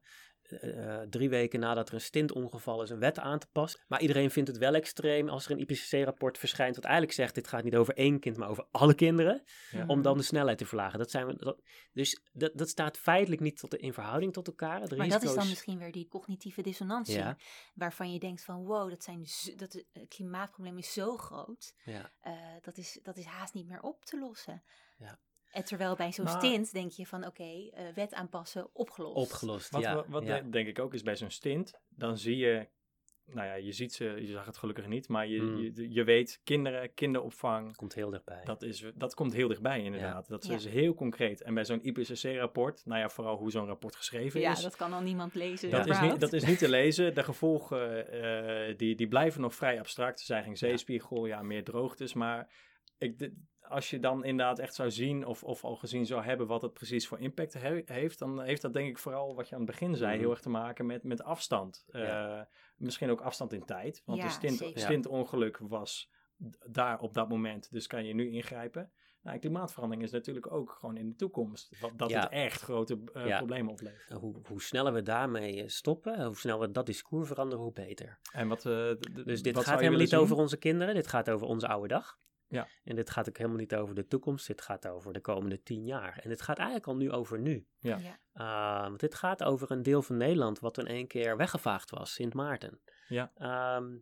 uh, 0.50 1.02
drie 1.02 1.30
weken 1.30 1.60
nadat 1.60 1.88
er 1.88 1.94
een 1.94 2.02
stintongeval 2.02 2.82
is, 2.82 2.90
een 2.90 3.00
wet 3.00 3.20
aan 3.20 3.40
te 3.40 3.48
passen. 3.52 3.80
Maar 3.88 4.02
iedereen 4.02 4.32
vindt 4.32 4.50
het 4.50 4.58
wel 4.58 4.74
extreem 4.74 5.30
als 5.30 5.46
er 5.46 5.52
een 5.52 5.60
IPCC-rapport 5.60 6.38
verschijnt, 6.38 6.76
wat 6.76 6.86
eigenlijk 6.86 7.14
zegt: 7.14 7.36
dit 7.36 7.48
gaat 7.48 7.64
niet 7.64 7.76
over 7.76 7.94
één 7.94 8.20
kind, 8.20 8.38
maar 8.38 8.50
over 8.50 8.68
alle 8.72 8.94
kinderen. 8.94 9.44
Ja. 9.72 9.86
Om 9.88 10.02
dan 10.02 10.18
de 10.18 10.24
snelheid 10.24 10.58
te 10.58 10.66
verlagen. 10.66 11.00
Dat 11.00 11.12
zijn 11.12 11.28
we, 11.28 11.36
dat, 11.36 11.62
dus 11.94 12.22
dat, 12.34 12.52
dat 12.54 12.70
staat 12.70 12.98
feitelijk 12.98 13.42
niet 13.42 13.58
tot 13.60 13.72
de, 13.72 13.78
in 13.78 13.94
verhouding 13.94 14.34
tot 14.34 14.48
elkaar. 14.48 14.88
De 14.88 14.96
maar 14.96 15.06
risico's... 15.06 15.22
dat 15.22 15.30
is 15.32 15.38
dan 15.40 15.50
misschien 15.50 15.78
weer 15.78 15.92
die 15.92 16.08
cognitieve 16.08 16.62
dissonantie, 16.62 17.16
ja. 17.16 17.38
waarvan 17.74 18.14
je 18.14 18.20
denkt: 18.20 18.44
van 18.44 18.64
wow, 18.64 18.90
dat, 18.90 19.04
zijn, 19.04 19.26
dat 19.56 19.74
het 19.74 20.08
klimaatprobleem 20.08 20.78
is 20.78 20.94
zo 20.94 21.18
groot. 21.18 21.74
Ja. 21.86 22.12
Uh, 22.24 22.34
dat, 22.62 22.78
is, 22.78 23.00
dat 23.04 23.18
is 23.18 23.26
haast 23.26 23.54
niet 23.54 23.68
meer 23.68 23.82
op 23.82 24.06
te 24.06 24.20
lossen. 24.20 24.64
Ja. 24.98 25.20
En 25.56 25.66
terwijl 25.66 25.96
bij 25.96 26.12
zo'n 26.12 26.28
stint 26.28 26.74
denk 26.74 26.92
je 26.92 27.06
van 27.06 27.26
oké, 27.26 27.28
okay, 27.28 27.74
uh, 27.78 27.94
wet 27.94 28.14
aanpassen, 28.14 28.70
opgelost. 28.74 29.16
Opgelost, 29.16 29.70
wat, 29.70 29.82
ja. 29.82 29.96
Wat, 29.96 30.08
wat 30.08 30.26
ja. 30.26 30.42
denk 30.42 30.68
ik 30.68 30.80
ook 30.80 30.94
is 30.94 31.02
bij 31.02 31.16
zo'n 31.16 31.30
stint, 31.30 31.74
dan 31.90 32.18
zie 32.18 32.38
je, 32.38 32.68
nou 33.26 33.48
ja, 33.48 33.54
je 33.54 33.72
ziet 33.72 33.94
ze, 33.94 34.06
je 34.06 34.32
zag 34.32 34.46
het 34.46 34.58
gelukkig 34.58 34.88
niet, 34.88 35.08
maar 35.08 35.28
je, 35.28 35.42
Mm. 35.42 35.58
je, 35.58 35.94
je 35.94 36.04
weet, 36.04 36.42
kinderen, 36.44 36.94
kinderopvang. 36.94 37.76
Komt 37.76 37.94
heel 37.94 38.10
dichtbij. 38.10 38.42
Dat, 38.44 38.62
is, 38.62 38.86
dat 38.96 39.14
komt 39.14 39.34
heel 39.34 39.48
dichtbij 39.48 39.84
inderdaad. 39.84 40.28
Ja. 40.28 40.38
Dat 40.38 40.50
is 40.50 40.66
heel 40.66 40.94
concreet. 40.94 41.42
En 41.42 41.54
bij 41.54 41.66
zo'n 41.66 41.86
IPCC-rapport, 41.86 42.86
nou 42.86 43.00
ja, 43.00 43.10
vooral 43.10 43.38
hoe 43.38 43.52
zo'n 43.52 43.66
rapport 43.66 43.96
geschreven 43.96 44.40
ja, 44.40 44.52
is. 44.52 44.62
dat 44.62 44.76
kan 44.76 44.94
al 44.94 45.02
niemand 45.02 45.34
lezen. 45.34 45.70
Dat 45.70 45.88
is, 45.88 46.00
niet, 46.00 46.20
dat 46.20 46.34
is 46.34 46.46
niet 46.46 46.58
te 46.58 46.70
lezen. 46.70 47.14
De 47.14 47.24
gevolgen, 47.24 48.16
uh, 48.16 48.78
die, 48.78 48.96
die 48.96 49.08
blijven 49.08 49.42
nog 49.42 49.56
vrij 49.56 49.80
abstract. 49.80 50.20
Er 50.20 50.26
zijn 50.26 50.44
geen 50.44 50.58
zeespiegel, 50.58 51.26
ja, 51.26 51.42
meer 51.42 51.64
droogtes, 51.64 52.14
maar... 52.14 52.50
Ik, 52.98 53.32
als 53.70 53.90
je 53.90 54.00
dan 54.00 54.24
inderdaad 54.24 54.60
echt 54.60 54.76
zou 54.76 54.92
zien 54.92 55.26
of, 55.26 55.44
of 55.44 55.64
al 55.64 55.76
gezien 55.76 56.06
zou 56.06 56.24
hebben 56.24 56.48
wat 56.48 56.62
het 56.62 56.74
precies 56.74 57.08
voor 57.08 57.20
impact 57.20 57.54
he- 57.54 57.82
heeft, 57.86 58.20
dan 58.20 58.42
heeft 58.42 58.62
dat 58.62 58.74
denk 58.74 58.90
ik 58.90 58.98
vooral 58.98 59.36
wat 59.36 59.50
je 59.50 59.56
aan 59.56 59.62
het 59.62 59.70
begin 59.72 59.96
zei, 59.96 60.12
Mhm. 60.12 60.20
heel 60.20 60.30
erg 60.32 60.40
te 60.42 60.50
maken 60.50 60.86
met, 60.86 61.04
met 61.04 61.24
afstand. 61.24 61.86
Ja. 61.88 62.40
Eh, 62.40 62.46
misschien 62.78 63.10
ook 63.10 63.22
afstand 63.22 63.54
in 63.54 63.66
tijd, 63.66 64.02
want 64.06 64.20
Ja, 64.20 64.26
een 64.26 64.32
stint, 64.32 64.72
stintongeluk 64.74 65.58
was 65.58 66.10
daar 66.70 67.00
op 67.00 67.14
dat 67.14 67.30
moment, 67.30 67.72
dus 67.72 67.88
kan 67.88 68.06
je 68.06 68.14
nu 68.14 68.30
ingrijpen. 68.32 68.92
Nou, 69.22 69.38
klimaatverandering 69.40 70.06
is 70.06 70.12
natuurlijk 70.12 70.52
ook 70.52 70.72
gewoon 70.80 70.98
in 70.98 71.10
de 71.10 71.16
toekomst, 71.16 71.80
wat, 71.80 71.92
dat 71.98 72.10
Ja. 72.10 72.20
het 72.22 72.30
echt 72.32 72.62
grote 72.62 73.00
eh, 73.14 73.28
Ja. 73.28 73.38
problemen 73.38 73.72
oplevert. 73.72 74.10
Hoe, 74.12 74.36
hoe 74.48 74.62
sneller 74.62 74.94
we 74.94 75.02
daarmee 75.02 75.62
eh, 75.62 75.68
stoppen, 75.68 76.26
hoe 76.26 76.36
sneller 76.38 76.60
we 76.68 76.72
dat 76.72 76.86
discours 76.86 77.28
veranderen, 77.28 77.64
hoe 77.64 77.74
beter. 77.74 78.20
En 78.34 78.48
wat, 78.48 78.66
eh, 78.66 78.92
Dus 79.26 79.42
dit 79.42 79.56
wat 79.56 79.64
gaat 79.66 79.80
helemaal 79.80 80.00
niet 80.00 80.10
zien? 80.10 80.20
over 80.20 80.36
onze 80.38 80.58
kinderen, 80.58 80.94
dit 80.96 81.08
gaat 81.08 81.30
over 81.30 81.48
onze 81.48 81.68
oude 81.68 81.88
dag. 81.88 82.18
Ja. 82.48 82.68
En 82.84 82.96
dit 82.96 83.10
gaat 83.10 83.30
ook 83.30 83.38
helemaal 83.38 83.60
niet 83.60 83.76
over 83.76 83.96
de 83.96 84.08
toekomst, 84.08 84.48
dit 84.48 84.62
gaat 84.62 84.88
over 84.88 85.14
de 85.14 85.22
komende 85.22 85.64
tien 85.64 85.86
jaar. 85.86 86.20
En 86.24 86.30
dit 86.30 86.42
gaat 86.42 86.58
eigenlijk 86.58 86.88
al 86.88 86.96
nu 86.96 87.12
over 87.12 87.40
nu. 87.40 87.68
Ja. 87.80 87.98
Ja. 87.98 88.20
Uh, 88.34 88.88
want 88.88 89.00
dit 89.00 89.16
gaat 89.16 89.44
over 89.44 89.72
een 89.72 89.84
deel 89.84 90.02
van 90.02 90.18
Nederland 90.18 90.60
wat 90.60 90.78
in 90.78 90.88
één 90.88 91.08
keer 91.08 91.38
weggevaagd 91.38 91.90
was, 91.90 92.14
Sint 92.14 92.34
Maarten. 92.34 92.80
Ja. 93.08 93.32
Ehm, 93.36 93.98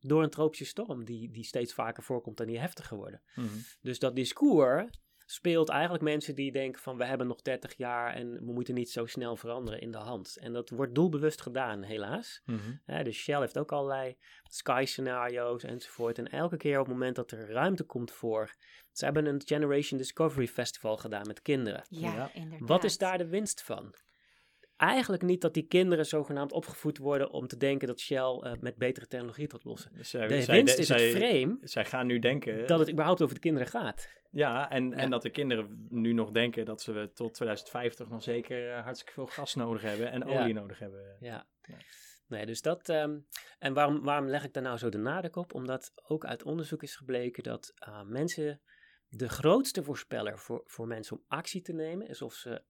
door 0.00 0.22
een 0.22 0.30
tropische 0.30 0.64
storm 0.64 1.04
die, 1.04 1.30
die 1.30 1.44
steeds 1.44 1.74
vaker 1.74 2.02
voorkomt 2.02 2.40
en 2.40 2.46
die 2.46 2.58
heftiger 2.58 2.96
worden. 2.96 3.22
Mhm. 3.34 3.46
Dus 3.80 3.98
dat 3.98 4.16
discours 4.16 4.90
speelt 5.30 5.68
eigenlijk 5.68 6.02
mensen 6.02 6.34
die 6.34 6.52
denken 6.52 6.82
van 6.82 6.96
we 6.96 7.04
hebben 7.04 7.26
nog 7.26 7.42
30 7.42 7.76
jaar 7.76 8.14
en 8.14 8.32
we 8.32 8.52
moeten 8.52 8.74
niet 8.74 8.90
zo 8.90 9.06
snel 9.06 9.36
veranderen 9.36 9.80
in 9.80 9.90
de 9.90 9.98
hand. 9.98 10.36
En 10.36 10.52
dat 10.52 10.70
wordt 10.70 10.94
doelbewust 10.94 11.40
gedaan, 11.40 11.82
helaas. 11.82 12.42
Mhm. 12.44 12.58
Hè, 12.84 13.04
dus 13.04 13.16
Shell 13.16 13.40
heeft 13.40 13.58
ook 13.58 13.72
allerlei 13.72 14.16
sky 14.42 14.82
scenario's 14.86 15.62
enzovoort. 15.62 16.18
En 16.18 16.28
elke 16.30 16.56
keer 16.56 16.78
op 16.80 16.84
het 16.84 16.94
moment 16.94 17.16
dat 17.16 17.30
er 17.30 17.50
ruimte 17.50 17.84
komt 17.84 18.10
voor. 18.10 18.54
Ze 18.92 19.04
hebben 19.04 19.26
een 19.26 19.42
Generation 19.44 19.98
Discovery 19.98 20.46
Festival 20.46 20.96
gedaan 20.96 21.26
met 21.26 21.42
kinderen. 21.42 21.84
Ja, 21.88 22.14
Ja. 22.14 22.30
inderdaad. 22.34 22.68
Wat 22.68 22.84
is 22.84 22.98
daar 22.98 23.18
de 23.18 23.26
winst 23.28 23.62
van? 23.62 23.94
Eigenlijk 24.78 25.22
niet 25.22 25.40
dat 25.40 25.54
die 25.54 25.66
kinderen 25.66 26.06
zogenaamd 26.06 26.52
opgevoed 26.52 26.98
worden 26.98 27.30
om 27.30 27.46
te 27.46 27.56
denken 27.56 27.88
dat 27.88 28.00
Shell 28.00 28.38
eh, 28.40 28.52
met 28.60 28.76
betere 28.76 29.06
technologie 29.06 29.46
tot 29.46 29.64
lossen. 29.64 29.90
Dus 29.94 30.10
zij- 30.10 30.26
De 30.26 30.42
zij- 30.42 30.54
winst 30.56 30.78
is 30.78 30.86
zij- 30.86 31.08
het 31.08 31.16
frame 31.16 31.58
Zij 31.60 31.84
gaan 31.84 32.06
nu 32.06 32.18
denken 32.18 32.66
dat 32.66 32.78
het 32.78 32.90
überhaupt 32.90 33.22
over 33.22 33.34
de 33.34 33.40
kinderen 33.40 33.68
gaat. 33.68 34.08
Ja, 34.30 34.70
en, 34.70 34.92
en 34.92 35.10
dat 35.10 35.22
de 35.22 35.30
kinderen 35.30 35.86
nu 35.88 36.12
nog 36.12 36.30
denken 36.30 36.64
dat 36.64 36.82
ze 36.82 37.10
tot 37.14 37.34
2050 37.34 38.08
nog 38.08 38.22
zeker 38.22 38.70
eh, 38.72 38.82
hartstikke 38.82 39.12
veel 39.12 39.26
gas 39.26 39.54
nodig 39.54 39.82
hebben 39.82 40.10
en 40.10 40.28
Ja. 40.28 40.40
olie 40.42 40.54
nodig 40.54 40.78
hebben. 40.78 41.16
Ja. 41.20 41.46
Ja. 41.62 41.76
Nee, 42.26 42.46
dus 42.46 42.62
dat. 42.62 42.88
ehm, 42.88 43.18
en 43.58 43.74
waarom, 43.74 44.02
waarom 44.02 44.28
leg 44.28 44.44
ik 44.44 44.52
daar 44.52 44.62
nou 44.62 44.76
zo 44.78 44.88
de 44.88 44.98
nadruk 44.98 45.36
op? 45.36 45.54
Omdat 45.54 45.92
ook 46.06 46.24
uit 46.24 46.42
onderzoek 46.42 46.82
is 46.82 46.96
gebleken 46.96 47.42
dat 47.42 47.72
eh, 47.74 48.02
mensen. 48.02 48.60
De 49.08 49.28
grootste 49.28 49.82
voorspeller 49.82 50.38
voor, 50.38 50.62
voor 50.66 50.86
mensen 50.86 51.16
om 51.16 51.24
actie 51.28 51.62
te 51.62 51.72
nemen 51.72 52.08
is 52.08 52.22
of 52.22 52.34
ze 52.34 52.62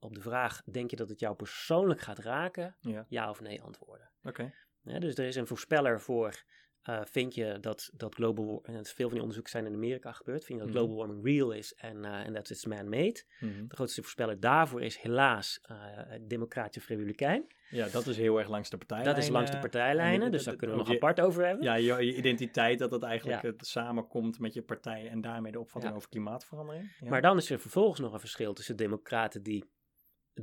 op 0.00 0.14
de 0.14 0.20
vraag: 0.20 0.62
denk 0.64 0.90
je 0.90 0.96
dat 0.96 1.08
het 1.08 1.20
jou 1.20 1.34
persoonlijk 1.36 2.00
gaat 2.00 2.18
raken? 2.18 2.76
Ja. 2.80 3.06
Ja 3.08 3.30
of 3.30 3.40
nee 3.40 3.62
antwoorden. 3.62 4.10
Oké. 4.22 4.52
Hè, 4.82 4.98
dus 4.98 5.14
er 5.14 5.26
is 5.26 5.36
een 5.36 5.46
voorspeller 5.46 6.00
voor. 6.00 6.42
eh, 6.80 7.00
vind 7.04 7.34
je 7.34 7.58
dat, 7.60 7.90
dat 7.94 8.14
global 8.14 8.60
en 8.64 8.84
veel 8.84 8.94
van 9.04 9.10
die 9.10 9.20
onderzoeken 9.20 9.50
zijn 9.52 9.66
in 9.66 9.74
Amerika 9.74 10.12
gebeurd. 10.12 10.44
Vind 10.44 10.58
je 10.58 10.64
dat 10.64 10.74
Mhm. 10.74 10.84
global 10.84 10.96
warming 11.06 11.24
real 11.24 11.50
is 11.52 11.74
en 11.74 12.04
eh, 12.04 12.26
en 12.26 12.32
dat 12.32 12.50
is 12.50 12.64
man-made? 12.66 13.22
Mhm. 13.40 13.66
De 13.68 13.74
grootste 13.74 14.00
voorspeller 14.02 14.40
daarvoor 14.40 14.82
is 14.82 14.96
helaas 14.98 15.60
uh, 15.70 15.76
democratisch 16.20 16.82
of 16.82 16.88
republikein. 16.88 17.46
Ja, 17.70 17.88
dat 17.88 18.06
is 18.06 18.16
heel 18.16 18.38
erg 18.38 18.48
langs 18.48 18.70
de 18.70 18.76
partijlijnen. 18.76 19.14
Dat 19.14 19.24
is 19.24 19.30
langs 19.30 19.48
de 19.50 19.56
en 19.56 19.62
partijlijnen, 19.62 20.30
dus 20.30 20.44
daar 20.44 20.56
kunnen 20.56 20.76
we 20.76 20.82
nog 20.82 20.90
je- 20.90 20.96
apart 20.96 21.20
over 21.20 21.46
hebben. 21.46 21.64
Ja, 21.64 21.74
je, 21.74 22.04
je 22.06 22.16
identiteit, 22.16 22.78
dat 22.78 22.90
het 22.90 23.02
eigenlijk 23.02 23.42
Ja. 23.42 23.48
het 23.50 23.66
samenkomt 23.66 24.38
met 24.38 24.54
je 24.54 24.62
partij 24.62 25.08
en 25.08 25.20
daarmee 25.20 25.52
de 25.52 25.58
opvatting 25.60 25.92
Ja. 25.92 25.98
over 25.98 26.08
klimaatverandering. 26.08 26.96
Ja. 27.00 27.08
Maar 27.08 27.22
dan 27.22 27.36
is 27.36 27.50
er 27.50 27.58
vervolgens 27.60 28.00
nog 28.00 28.12
een 28.12 28.20
verschil 28.20 28.52
tussen 28.52 28.76
democraten 28.76 29.42
die 29.42 29.64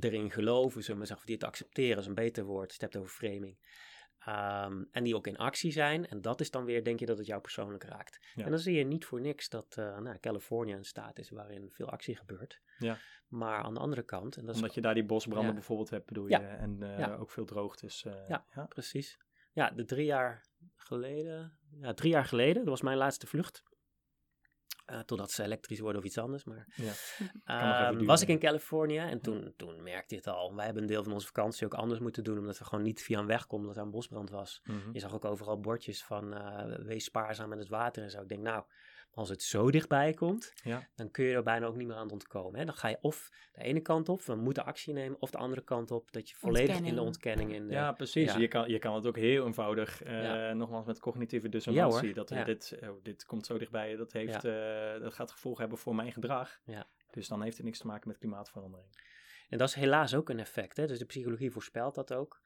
erin 0.04 0.32
geloven, 0.32 0.84
zullen 0.84 1.00
we 1.02 1.08
zeggen, 1.08 1.26
of 1.26 1.32
die 1.32 1.36
het 1.36 1.48
accepteren, 1.48 1.98
is 1.98 2.06
een 2.06 2.14
beter 2.14 2.44
woord, 2.44 2.68
je 2.68 2.74
het 2.74 2.82
hebt 2.82 2.96
over 2.96 3.10
framing. 3.10 3.58
Ehm, 4.20 4.84
en 4.92 5.04
die 5.04 5.16
ook 5.16 5.28
in 5.28 5.38
actie 5.38 5.72
zijn. 5.72 6.08
En 6.08 6.22
dat 6.22 6.42
is 6.42 6.52
dan 6.52 6.66
weer, 6.66 6.84
denk 6.84 7.00
je, 7.00 7.06
dat 7.06 7.18
het 7.18 7.28
jou 7.28 7.42
persoonlijk 7.42 7.84
raakt. 7.84 8.20
Ja. 8.36 8.44
En 8.44 8.50
dan 8.50 8.60
zie 8.60 8.78
je 8.78 8.84
niet 8.84 9.06
voor 9.06 9.22
niks 9.22 9.50
dat 9.50 9.76
uh, 9.80 9.98
nou, 9.98 10.18
Californië 10.20 10.74
een 10.74 10.84
staat 10.86 11.20
is 11.20 11.30
waarin 11.30 11.72
veel 11.72 11.90
actie 11.90 12.16
gebeurt. 12.16 12.62
Ja. 12.78 12.98
Maar 13.28 13.64
aan 13.64 13.74
de 13.74 13.80
andere 13.80 14.04
kant... 14.04 14.36
En 14.38 14.46
dat 14.46 14.56
is 14.56 14.62
Omdat 14.62 14.76
je 14.76 14.82
daar 14.82 14.94
die 14.94 15.06
bosbranden 15.06 15.48
Ja. 15.48 15.54
bijvoorbeeld 15.54 15.90
hebt, 15.90 16.06
bedoel 16.06 16.28
je, 16.28 16.36
en 16.36 16.84
eh, 16.98 17.22
ook 17.22 17.32
veel 17.32 17.46
droogtes. 17.46 18.06
eh, 18.06 18.14
Ja. 18.28 18.46
ja. 18.56 18.66
Precies. 18.66 19.18
Ja, 19.54 19.70
de 19.72 19.86
drie 19.86 20.06
jaar 20.06 20.46
geleden. 20.76 21.58
Ja, 21.80 21.94
drie 21.94 22.12
jaar 22.12 22.26
geleden. 22.26 22.56
Dat 22.56 22.68
was 22.68 22.82
mijn 22.82 22.98
laatste 22.98 23.28
vlucht. 23.28 23.64
Uh, 24.92 25.00
totdat 25.00 25.32
ze 25.32 25.44
elektrisch 25.44 25.80
worden 25.80 26.02
of 26.02 26.08
iets 26.08 26.18
anders. 26.18 26.44
Maar 26.44 26.68
Ja. 27.46 27.92
uh, 27.92 28.06
was 28.06 28.22
ik 28.22 28.28
in 28.28 28.40
Californië 28.40 28.98
en 28.98 29.22
toen, 29.22 29.54
toen 29.58 29.84
merkte 29.84 30.16
je 30.16 30.22
het 30.22 30.30
al. 30.30 30.56
Wij 30.56 30.66
hebben 30.66 30.84
een 30.84 30.90
deel 30.90 31.04
van 31.04 31.14
onze 31.14 31.26
vakantie 31.28 31.66
ook 31.66 31.74
anders 31.74 32.00
moeten 32.00 32.24
doen. 32.24 32.38
Omdat 32.38 32.58
we 32.58 32.66
gewoon 32.66 32.84
niet 32.84 33.02
via 33.04 33.20
een 33.20 33.26
weg 33.26 33.48
konden 33.48 33.68
omdat 33.68 33.78
er 33.78 33.84
een 33.84 33.96
bosbrand 33.96 34.30
was. 34.30 34.62
Mhm. 34.64 34.78
Je 34.94 35.00
zag 35.00 35.14
ook 35.14 35.26
overal 35.26 35.60
bordjes 35.60 36.04
van 36.04 36.34
uh, 36.34 36.76
wees 36.78 37.04
spaarzaam 37.04 37.50
met 37.50 37.60
het 37.60 37.70
water 37.70 38.04
en 38.04 38.12
zo. 38.12 38.22
Ik 38.22 38.30
denk 38.30 38.42
nou, 38.42 38.64
als 39.18 39.30
het 39.30 39.44
zo 39.44 39.72
dichtbij 39.72 40.14
komt, 40.14 40.54
Ja. 40.64 40.88
dan 40.96 41.12
kun 41.12 41.26
je 41.26 41.36
er 41.36 41.44
bijna 41.44 41.66
ook 41.66 41.76
niet 41.76 41.88
meer 41.88 41.96
aan 41.96 42.12
ontkomen. 42.12 42.60
Hè? 42.60 42.66
Dan 42.66 42.74
ga 42.76 42.88
je 42.88 42.98
of 43.02 43.30
de 43.54 43.62
ene 43.64 43.80
kant 43.80 44.10
op, 44.10 44.22
we 44.22 44.36
moeten 44.36 44.66
actie 44.66 44.94
nemen, 44.94 45.22
of 45.22 45.30
de 45.32 45.38
andere 45.38 45.62
kant 45.64 45.92
op, 45.92 46.12
dat 46.12 46.30
je 46.30 46.36
volledig 46.36 46.80
in 46.80 46.96
de 46.96 47.02
ontkenning 47.02 47.54
in. 47.54 47.70
Ja, 47.70 47.92
precies. 47.92 48.34
ja. 48.34 48.40
Je, 48.40 48.48
kan, 48.48 48.70
je 48.70 48.80
kan 48.80 48.96
het 48.96 49.06
ook 49.06 49.16
heel 49.16 49.46
eenvoudig, 49.46 50.06
uh, 50.06 50.24
Ja. 50.24 50.54
nogmaals 50.54 50.86
met 50.86 51.00
cognitieve 51.00 51.50
dissonantie, 51.50 52.14
dat 52.14 52.30
Ja. 52.30 52.44
dit, 52.44 52.78
oh, 52.84 53.04
dit 53.04 53.26
komt 53.26 53.46
zo 53.46 53.58
dichtbij, 53.58 53.96
dat, 53.96 54.12
heeft, 54.12 54.46
eh, 54.46 55.00
dat 55.00 55.14
gaat 55.14 55.32
gevolgen 55.32 55.62
hebben 55.62 55.80
voor 55.80 55.96
mijn 55.96 56.12
gedrag. 56.12 56.60
Ja. 56.66 56.88
Dus 57.12 57.28
dan 57.28 57.42
heeft 57.42 57.58
het 57.58 57.66
niks 57.66 57.80
te 57.80 57.88
maken 57.88 58.08
met 58.08 58.18
klimaatverandering. 58.18 58.90
En 59.50 59.58
dat 59.58 59.68
is 59.68 59.74
helaas 59.76 60.16
ook 60.16 60.30
een 60.30 60.40
effect. 60.40 60.78
Hè? 60.78 60.88
Dus 60.88 61.00
de 61.00 61.06
psychologie 61.06 61.52
voorspelt 61.52 61.96
dat 61.96 62.14
ook. 62.14 62.42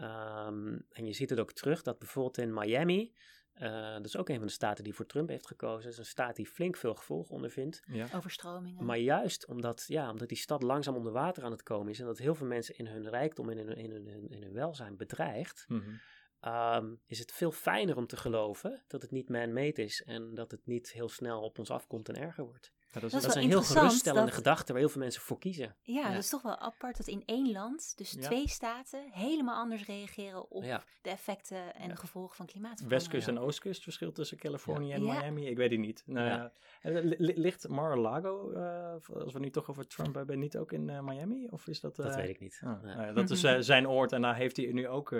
Um, 0.00 0.86
en 0.90 1.06
je 1.06 1.12
ziet 1.12 1.30
het 1.30 1.40
ook 1.40 1.52
terug 1.52 1.82
dat 1.82 1.98
bijvoorbeeld 1.98 2.38
in 2.38 2.54
Miami, 2.54 3.14
uh, 3.62 3.92
dat 3.92 4.04
is 4.04 4.16
ook 4.16 4.28
een 4.28 4.38
van 4.38 4.46
de 4.46 4.52
staten 4.52 4.84
die 4.84 4.94
voor 4.94 5.06
Trump 5.06 5.28
heeft 5.28 5.46
gekozen, 5.46 5.82
dat 5.82 5.92
is 5.92 5.98
een 5.98 6.04
staat 6.04 6.36
die 6.36 6.46
flink 6.46 6.76
veel 6.76 6.94
gevolgen 6.94 7.34
ondervindt. 7.34 7.82
Ja. 7.86 8.08
Overstromingen. 8.14 8.84
Maar 8.84 8.98
juist 8.98 9.46
omdat, 9.46 9.84
ja, 9.86 10.10
omdat 10.10 10.28
die 10.28 10.36
stad 10.36 10.62
langzaam 10.62 10.96
onder 10.96 11.12
water 11.12 11.44
aan 11.44 11.50
het 11.50 11.62
komen 11.62 11.92
is 11.92 12.00
en 12.00 12.06
dat 12.06 12.18
heel 12.18 12.34
veel 12.34 12.46
mensen 12.46 12.78
in 12.78 12.86
hun 12.86 13.08
rijkdom 13.08 13.50
en 13.50 13.58
in 13.58 13.66
hun, 13.66 13.76
in 13.76 13.90
hun, 13.90 14.28
in 14.28 14.42
hun 14.42 14.52
welzijn 14.52 14.96
bedreigt, 14.96 15.64
Mm 15.68 15.82
-hmm. 15.82 16.52
um, 16.52 17.00
is 17.06 17.18
het 17.18 17.32
veel 17.32 17.52
fijner 17.52 17.96
om 17.96 18.06
te 18.06 18.16
geloven 18.16 18.82
dat 18.86 19.02
het 19.02 19.10
niet 19.10 19.28
man-made 19.28 19.82
is 19.82 20.02
en 20.02 20.34
dat 20.34 20.50
het 20.50 20.66
niet 20.66 20.92
heel 20.92 21.08
snel 21.08 21.42
op 21.42 21.58
ons 21.58 21.70
afkomt 21.70 22.08
en 22.08 22.16
erger 22.16 22.44
wordt. 22.44 22.72
Ja, 22.92 23.00
dat 23.00 23.04
is, 23.04 23.10
dat 23.10 23.20
is 23.20 23.26
dat 23.26 23.36
is 23.36 23.50
wel 23.50 23.58
een 23.58 23.64
heel 23.64 23.74
geruststellende 23.80 24.26
dat... 24.26 24.34
gedachte 24.36 24.72
waar 24.72 24.80
heel 24.80 24.90
veel 24.90 25.00
mensen 25.00 25.22
voor 25.22 25.38
kiezen. 25.38 25.76
Ja, 25.82 26.00
ja, 26.00 26.08
dat 26.08 26.22
is 26.22 26.28
toch 26.28 26.42
wel 26.42 26.56
apart 26.58 26.96
dat 26.96 27.06
in 27.06 27.22
één 27.26 27.52
land, 27.52 27.92
dus 27.96 28.12
Ja. 28.12 28.20
twee 28.20 28.48
staten, 28.48 29.00
helemaal 29.10 29.56
anders 29.56 29.86
reageren 29.86 30.50
op 30.50 30.62
de 31.02 31.10
effecten 31.10 31.74
en 31.74 31.88
de 31.88 31.96
gevolgen 31.96 32.36
van 32.36 32.46
klimaatverandering. 32.46 33.02
Westkust 33.10 33.28
en 33.28 33.38
Oostkust, 33.44 33.82
verschil 33.82 34.12
tussen 34.12 34.38
Californië 34.38 34.92
en. 34.92 35.02
Miami? 35.02 35.46
Ik 35.46 35.56
weet 35.56 35.70
het 35.70 35.80
niet. 35.80 36.02
Nou, 36.06 36.50
li- 36.82 37.16
Ligt 37.36 37.68
Mar-a-Lago, 37.68 38.52
uh, 38.52 38.92
als 39.22 39.32
we 39.32 39.38
nu 39.38 39.50
toch 39.50 39.70
over 39.70 39.86
Trump 39.86 40.14
hebben, 40.14 40.38
niet 40.38 40.56
ook 40.56 40.72
in 40.72 40.88
uh, 40.88 41.00
Miami? 41.00 41.48
Of 41.50 41.66
is 41.66 41.80
dat... 41.80 41.96
Dat 41.96 42.14
weet 42.14 42.28
ik 42.28 42.40
niet. 42.40 42.60
ah, 42.64 42.82
Nee. 42.82 42.94
nou 42.96 43.14
dat 43.14 43.30
is 43.30 43.40
zijn 43.66 43.88
oord 43.88 44.12
en 44.12 44.22
daar 44.22 44.36
heeft 44.36 44.56
hij 44.56 44.72
nu 44.72 44.88
ook 44.88 45.10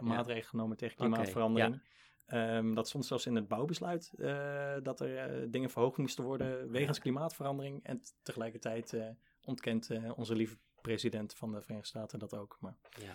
maatregelen 0.00 0.44
genomen 0.48 0.76
tegen 0.76 0.96
klimaatverandering. 0.96 1.74
Okay, 1.74 1.86
Um, 2.28 2.74
dat 2.74 2.88
stond 2.88 3.06
zelfs 3.06 3.26
in 3.26 3.34
het 3.34 3.48
bouwbesluit 3.48 4.12
uh, 4.16 4.76
dat 4.82 5.00
er 5.00 5.42
uh, 5.42 5.46
dingen 5.50 5.70
verhoogd 5.70 5.96
moesten 5.96 6.24
worden 6.24 6.70
wegens 6.70 6.98
klimaatverandering. 6.98 7.84
En 7.84 8.00
tegelijkertijd 8.22 8.92
uh, 8.92 9.08
ontkent 9.44 9.90
onze 10.14 10.34
lieve 10.34 10.56
president 10.80 11.34
van 11.34 11.52
de 11.52 11.60
Verenigde 11.60 11.88
Staten 11.88 12.18
dat 12.18 12.34
ook. 12.34 12.56
Maar 12.60 12.76
ja. 13.00 13.12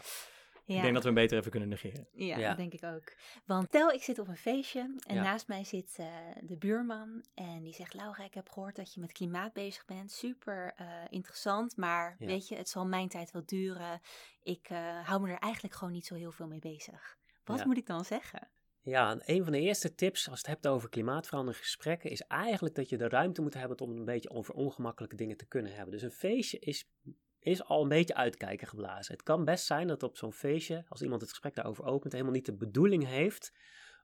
Ja. 0.65 0.76
Ik 0.78 0.82
denk 0.82 0.93
dat 0.93 1.04
we 1.04 1.10
hem 1.10 1.17
beter 1.17 1.38
even 1.38 1.52
kunnen 1.52 1.69
negeren. 1.69 2.08
Ja, 2.12 2.38
ja, 2.38 2.47
dat 2.47 2.58
denk 2.58 2.74
ik 2.74 2.84
ook. 2.84 3.13
Want 3.45 3.67
stel, 3.67 3.91
ik 3.91 4.04
zit 4.04 4.19
op 4.19 4.28
een 4.28 4.38
feestje 4.38 4.95
en 5.08 5.15
Ja. 5.15 5.21
naast 5.21 5.47
mij 5.47 5.63
zit 5.63 5.97
uh, 6.00 6.08
de 6.41 6.58
buurman 6.58 7.26
en 7.34 7.63
die 7.63 7.74
zegt: 7.74 7.93
Laura, 7.93 8.24
ik 8.24 8.34
heb 8.34 8.50
gehoord 8.50 8.76
dat 8.76 8.93
je 8.93 9.00
met 9.00 9.12
klimaat 9.12 9.54
bezig 9.54 9.86
bent. 9.86 10.12
Super 10.12 10.74
uh, 10.82 10.88
interessant, 11.10 11.78
maar 11.78 12.15
Ja. 12.19 12.26
weet 12.26 12.47
je, 12.47 12.56
het 12.56 12.69
zal 12.69 12.86
mijn 12.86 13.08
tijd 13.08 13.32
wel 13.32 13.45
duren. 13.45 14.02
Ik 14.43 14.69
uh, 14.69 15.08
hou 15.08 15.21
me 15.21 15.32
er 15.32 15.39
eigenlijk 15.39 15.74
gewoon 15.76 15.93
niet 15.93 16.06
zo 16.06 16.15
heel 16.15 16.32
veel 16.32 16.47
mee 16.47 16.60
bezig. 16.60 17.17
Wat 17.43 17.60
Ja. 17.60 17.65
moet 17.65 17.78
ik 17.78 17.86
dan 17.88 18.06
zeggen? 18.06 18.50
Ja, 18.84 19.17
een 19.26 19.44
van 19.44 19.52
de 19.52 19.60
eerste 19.60 19.96
tips 19.96 20.30
als 20.30 20.39
je 20.39 20.46
het 20.48 20.62
hebt 20.62 20.67
over 20.67 20.89
klimaatverandering 20.89 21.63
gesprekken 21.63 22.10
is 22.10 22.22
eigenlijk 22.22 22.76
dat 22.76 22.89
je 22.89 22.98
de 22.98 23.10
ruimte 23.10 23.41
moet 23.41 23.54
hebben 23.54 23.80
om 23.80 23.89
een 23.98 24.06
beetje 24.06 24.30
over 24.30 24.54
ongemakkelijke 24.54 25.15
dingen 25.15 25.38
te 25.38 25.46
kunnen 25.46 25.74
hebben. 25.74 25.91
Dus 25.91 26.02
een 26.02 26.12
feestje 26.12 26.60
is, 26.60 26.89
is 27.39 27.63
al 27.63 27.82
een 27.82 27.88
beetje 27.88 28.15
uitkijken 28.15 28.67
geblazen. 28.67 29.13
Het 29.13 29.24
kan 29.24 29.46
best 29.46 29.65
zijn 29.65 29.88
dat 29.88 30.04
op 30.04 30.17
zo'n 30.17 30.34
feestje, 30.34 30.86
als 30.89 31.02
iemand 31.02 31.22
het 31.22 31.30
gesprek 31.30 31.56
daarover 31.56 31.84
opent, 31.84 32.13
helemaal 32.13 32.34
niet 32.34 32.46
de 32.46 32.54
bedoeling 32.54 33.06
heeft 33.06 33.54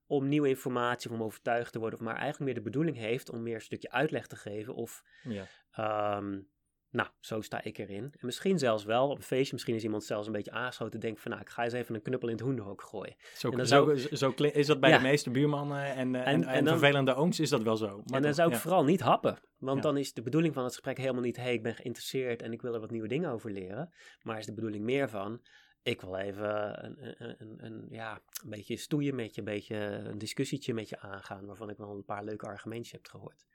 om 0.06 0.28
nieuwe 0.28 0.50
informatie, 0.50 1.10
of 1.10 1.16
om 1.16 1.24
overtuigd 1.24 1.72
te 1.72 1.80
worden, 1.80 2.04
maar 2.04 2.16
eigenlijk 2.16 2.44
meer 2.44 2.64
de 2.64 2.70
bedoeling 2.70 2.98
heeft 2.98 3.30
om 3.30 3.44
meer 3.44 3.56
een 3.56 3.62
stukje 3.62 3.92
uitleg 3.92 4.28
te 4.28 4.36
geven 4.36 4.76
of 4.76 5.04
Ja. 5.24 6.18
um, 6.18 6.50
nou, 6.90 7.10
zo 7.20 7.42
sta 7.42 7.64
ik 7.64 7.78
erin. 7.78 8.04
En 8.04 8.26
misschien 8.26 8.60
zelfs 8.60 8.84
wel 8.84 9.10
op 9.10 9.18
een 9.18 9.24
feestje, 9.24 9.54
misschien 9.54 9.76
is 9.76 9.84
iemand 9.84 10.04
zelfs 10.04 10.28
een 10.28 10.34
beetje 10.34 10.52
aangeschoten 10.52 10.94
en 10.94 11.00
denkt 11.00 11.22
van, 11.22 11.32
nou, 11.32 11.44
ik 11.44 11.50
ga 11.50 11.64
eens 11.64 11.74
even 11.74 11.96
een 11.96 12.02
knuppel 12.02 12.28
in 12.28 12.34
het 12.36 12.44
hoenderhok 12.44 12.82
gooien. 12.82 13.16
Zo, 13.36 13.50
En 13.52 13.58
dan 13.58 13.66
zo, 13.68 13.96
zou- 13.96 14.16
zo, 14.16 14.32
kli- 14.32 14.48
is 14.54 14.66
dat 14.68 14.80
bij 14.80 14.90
Ja. 14.90 14.98
de 14.98 15.04
meeste 15.04 15.30
buurmannen 15.30 15.84
en, 15.84 16.16
eh, 16.16 16.22
en, 16.22 16.28
En- 16.28 16.44
en, 16.44 16.64
dan- 16.64 16.78
vervelende 16.80 17.14
ooms 17.14 17.40
is 17.40 17.50
dat 17.50 17.64
wel 17.64 17.78
zo. 17.78 17.88
Maar 17.88 17.96
en 18.06 18.12
dan 18.12 18.22
toch, 18.22 18.34
zou 18.36 18.48
ik 18.48 18.54
ja. 18.56 18.60
vooral 18.62 18.84
niet 18.84 19.00
happen. 19.02 19.40
Want 19.58 19.76
Ja. 19.78 19.82
dan 19.84 19.98
is 19.98 20.14
de 20.14 20.22
bedoeling 20.22 20.54
van 20.54 20.64
het 20.64 20.74
gesprek 20.74 20.98
helemaal 20.98 21.22
niet, 21.22 21.36
hé, 21.38 21.44
hey, 21.44 21.54
ik 21.54 21.64
ben 21.64 21.76
geïnteresseerd 21.76 22.42
en 22.42 22.52
ik 22.52 22.62
wil 22.62 22.74
er 22.74 22.80
wat 22.80 22.92
nieuwe 22.92 23.08
dingen 23.08 23.30
over 23.32 23.52
leren. 23.52 23.94
Maar 24.22 24.38
is 24.40 24.46
de 24.46 24.54
bedoeling 24.54 24.84
meer 24.84 25.10
van, 25.10 25.42
ik 25.82 26.02
wil 26.02 26.16
even 26.18 26.86
een, 26.86 26.98
een, 27.18 27.36
een, 27.40 27.66
een, 27.66 27.86
ja, 27.90 28.22
een 28.44 28.50
beetje 28.50 28.78
stoeien 28.78 29.16
met 29.16 29.34
je, 29.36 29.40
een 29.42 29.46
beetje 29.48 29.76
een 29.76 30.18
discussietje 30.18 30.74
met 30.74 30.90
je 30.90 31.00
aangaan, 31.00 31.46
waarvan 31.46 31.70
ik 31.70 31.78
wel 31.78 31.92
een 31.96 32.06
paar 32.06 32.24
leuke 32.24 32.46
argumentjes 32.46 32.92
heb 32.92 33.08
gehoord. 33.08 33.46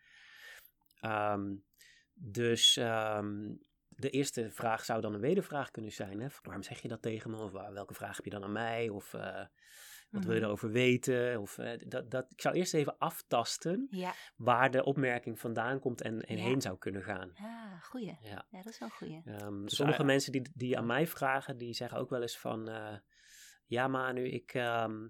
Ehm, 1.01 1.55
dus 2.15 2.77
ehm, 2.77 3.55
de 3.89 4.11
eerste 4.11 4.51
vraag 4.51 4.85
zou 4.85 5.01
dan 5.01 5.15
een 5.15 5.21
wedervraag 5.21 5.71
kunnen 5.71 5.93
zijn. 5.93 6.21
Hè? 6.21 6.27
Waarom 6.43 6.63
zeg 6.63 6.83
je 6.83 6.89
dat 6.89 7.03
tegen 7.03 7.31
me? 7.31 7.37
Of 7.43 7.51
waar- 7.53 7.73
welke 7.73 7.95
vraag 7.95 8.17
heb 8.17 8.25
je 8.25 8.31
dan 8.31 8.45
aan 8.45 8.53
mij? 8.53 8.89
Of 8.89 9.15
eh, 9.15 9.45
wat 10.11 10.25
wil 10.25 10.33
je 10.33 10.39
Mhm. 10.39 10.47
erover 10.49 10.71
weten? 10.71 11.41
Of, 11.41 11.59
eh, 11.59 11.81
dat, 11.89 12.11
dat, 12.11 12.31
ik 12.33 12.41
zou 12.41 12.55
eerst 12.55 12.75
even 12.75 12.99
aftasten 12.99 13.87
Ja, 13.91 14.13
waar 14.37 14.71
de 14.71 14.85
opmerking 14.85 15.39
vandaan 15.41 15.79
komt 15.81 16.01
en, 16.03 16.21
en 16.21 16.37
Ja. 16.37 16.43
heen 16.43 16.61
zou 16.61 16.79
kunnen 16.79 17.03
gaan. 17.03 17.33
ah, 17.37 17.83
goeie. 17.83 18.17
Ja. 18.21 18.47
Ja, 18.51 18.63
dat 18.63 18.73
is 18.73 18.79
wel 18.79 18.89
goeie. 18.89 19.23
Dus 19.63 19.77
sommige 19.77 20.05
mensen 20.05 20.33
die, 20.33 20.43
die 20.55 20.79
aan 20.79 20.87
mij 20.87 21.07
vragen, 21.07 21.57
die 21.59 21.73
zeggen 21.75 21.99
ook 21.99 22.11
wel 22.11 22.21
eens 22.23 22.39
van... 22.39 22.69
eh, 22.69 22.97
ja 23.67 23.89
Manu, 23.89 24.29
ik, 24.29 24.55
ehm, 24.55 25.07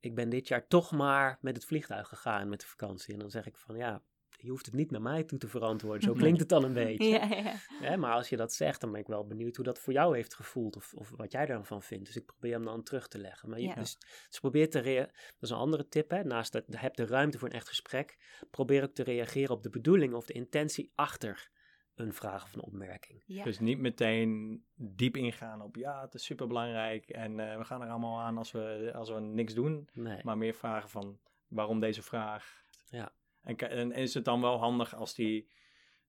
ik 0.00 0.14
ben 0.14 0.28
dit 0.28 0.48
jaar 0.48 0.66
toch 0.66 0.90
maar 0.92 1.38
met 1.40 1.56
het 1.56 1.64
vliegtuig 1.64 2.08
gegaan 2.08 2.48
met 2.48 2.60
de 2.60 2.66
vakantie. 2.66 3.12
En 3.12 3.18
dan 3.20 3.30
zeg 3.30 3.46
ik 3.46 3.56
van 3.58 3.76
ja, 3.76 4.02
je 4.40 4.50
hoeft 4.50 4.66
het 4.66 4.74
niet 4.74 4.90
naar 4.90 5.02
mij 5.02 5.24
toe 5.24 5.38
te 5.38 5.48
verantwoorden. 5.48 6.02
Zo 6.02 6.12
klinkt 6.22 6.40
het 6.40 6.48
dan 6.48 6.64
een 6.64 6.72
beetje. 6.72 7.08
Ja, 7.08 7.24
ja, 7.24 7.36
ja. 7.36 7.54
Hè, 7.80 7.96
maar 7.96 8.12
als 8.12 8.28
je 8.28 8.36
dat 8.36 8.52
zegt, 8.52 8.80
dan 8.80 8.90
ben 8.90 9.00
ik 9.00 9.06
wel 9.06 9.26
benieuwd 9.26 9.56
hoe 9.56 9.64
dat 9.64 9.78
voor 9.78 9.92
jou 9.92 10.16
heeft 10.16 10.34
gevoeld. 10.34 10.76
Of, 10.76 10.94
of 10.94 11.10
wat 11.16 11.32
jij 11.32 11.46
ervan 11.46 11.82
vindt. 11.82 12.06
Dus 12.06 12.16
ik 12.16 12.26
probeer 12.26 12.52
hem 12.52 12.64
dan 12.64 12.82
terug 12.82 13.08
te 13.08 13.18
leggen. 13.18 13.48
Maar 13.48 13.60
je, 13.60 13.66
Ja. 13.66 13.74
dus, 13.74 13.98
dus 14.28 14.40
probeer 14.40 14.70
te 14.70 14.78
reageren. 14.78 15.14
Dat 15.14 15.42
is 15.42 15.50
een 15.50 15.56
andere 15.56 15.88
tip. 15.88 16.10
Hè? 16.10 16.24
Naast 16.24 16.52
dat 16.52 16.64
heb 16.70 16.94
de 16.94 17.06
ruimte 17.06 17.38
voor 17.38 17.48
een 17.48 17.54
echt 17.54 17.68
gesprek. 17.68 18.18
Probeer 18.50 18.82
ook 18.82 18.94
te 18.94 19.02
reageren 19.02 19.54
op 19.54 19.62
de 19.62 19.70
bedoeling 19.70 20.14
of 20.14 20.26
de 20.26 20.32
intentie 20.32 20.92
achter 20.94 21.50
een 21.94 22.12
vraag 22.12 22.44
of 22.44 22.54
een 22.54 22.62
opmerking. 22.62 23.22
Ja. 23.26 23.44
Dus 23.44 23.58
niet 23.58 23.78
meteen 23.78 24.62
diep 24.74 25.16
ingaan 25.16 25.62
op 25.62 25.76
ja, 25.76 26.00
het 26.02 26.14
is 26.14 26.24
super 26.24 26.46
belangrijk 26.46 27.08
en 27.08 27.40
eh, 27.40 27.56
we 27.56 27.64
gaan 27.64 27.82
er 27.82 27.88
allemaal 27.88 28.20
aan 28.20 28.38
als 28.38 28.50
we, 28.52 28.90
als 28.94 29.10
we 29.10 29.20
niks 29.20 29.54
doen. 29.54 29.88
Nee. 29.92 30.20
Maar 30.22 30.38
meer 30.38 30.54
vragen 30.54 30.88
van 30.88 31.18
waarom 31.48 31.80
deze 31.80 32.02
vraag. 32.02 32.62
Ja. 32.90 33.12
En, 33.56 33.70
en 33.70 33.92
is 33.92 34.14
het 34.14 34.24
dan 34.24 34.40
wel 34.40 34.58
handig 34.58 34.94
als 34.94 35.14
die, 35.14 35.48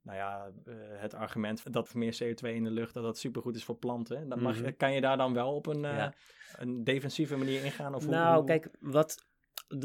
nou 0.02 0.18
ja, 0.18 0.52
eh, 0.66 0.76
het 1.02 1.14
argument 1.14 1.74
dat 1.74 1.94
meer 1.94 2.18
CO2 2.24 2.54
in 2.54 2.64
de 2.64 2.72
lucht, 2.72 2.94
dat 2.94 3.04
dat 3.04 3.18
supergoed 3.18 3.56
is 3.56 3.64
voor 3.64 3.78
planten. 3.78 4.30
Dan 4.30 4.42
mag, 4.42 4.60
Mhm. 4.62 4.76
Kan 4.78 4.94
je 4.94 5.02
daar 5.02 5.18
dan 5.18 5.34
wel 5.34 5.56
op 5.56 5.66
een, 5.66 5.86
eh, 5.86 5.96
Ja. 5.96 6.14
een 6.58 6.84
defensieve 6.84 7.38
manier 7.38 7.64
ingaan? 7.64 7.96
Of 7.96 8.08
Nou, 8.08 8.36
hoe- 8.38 8.46
kijk, 8.46 8.70
wat, 8.80 9.28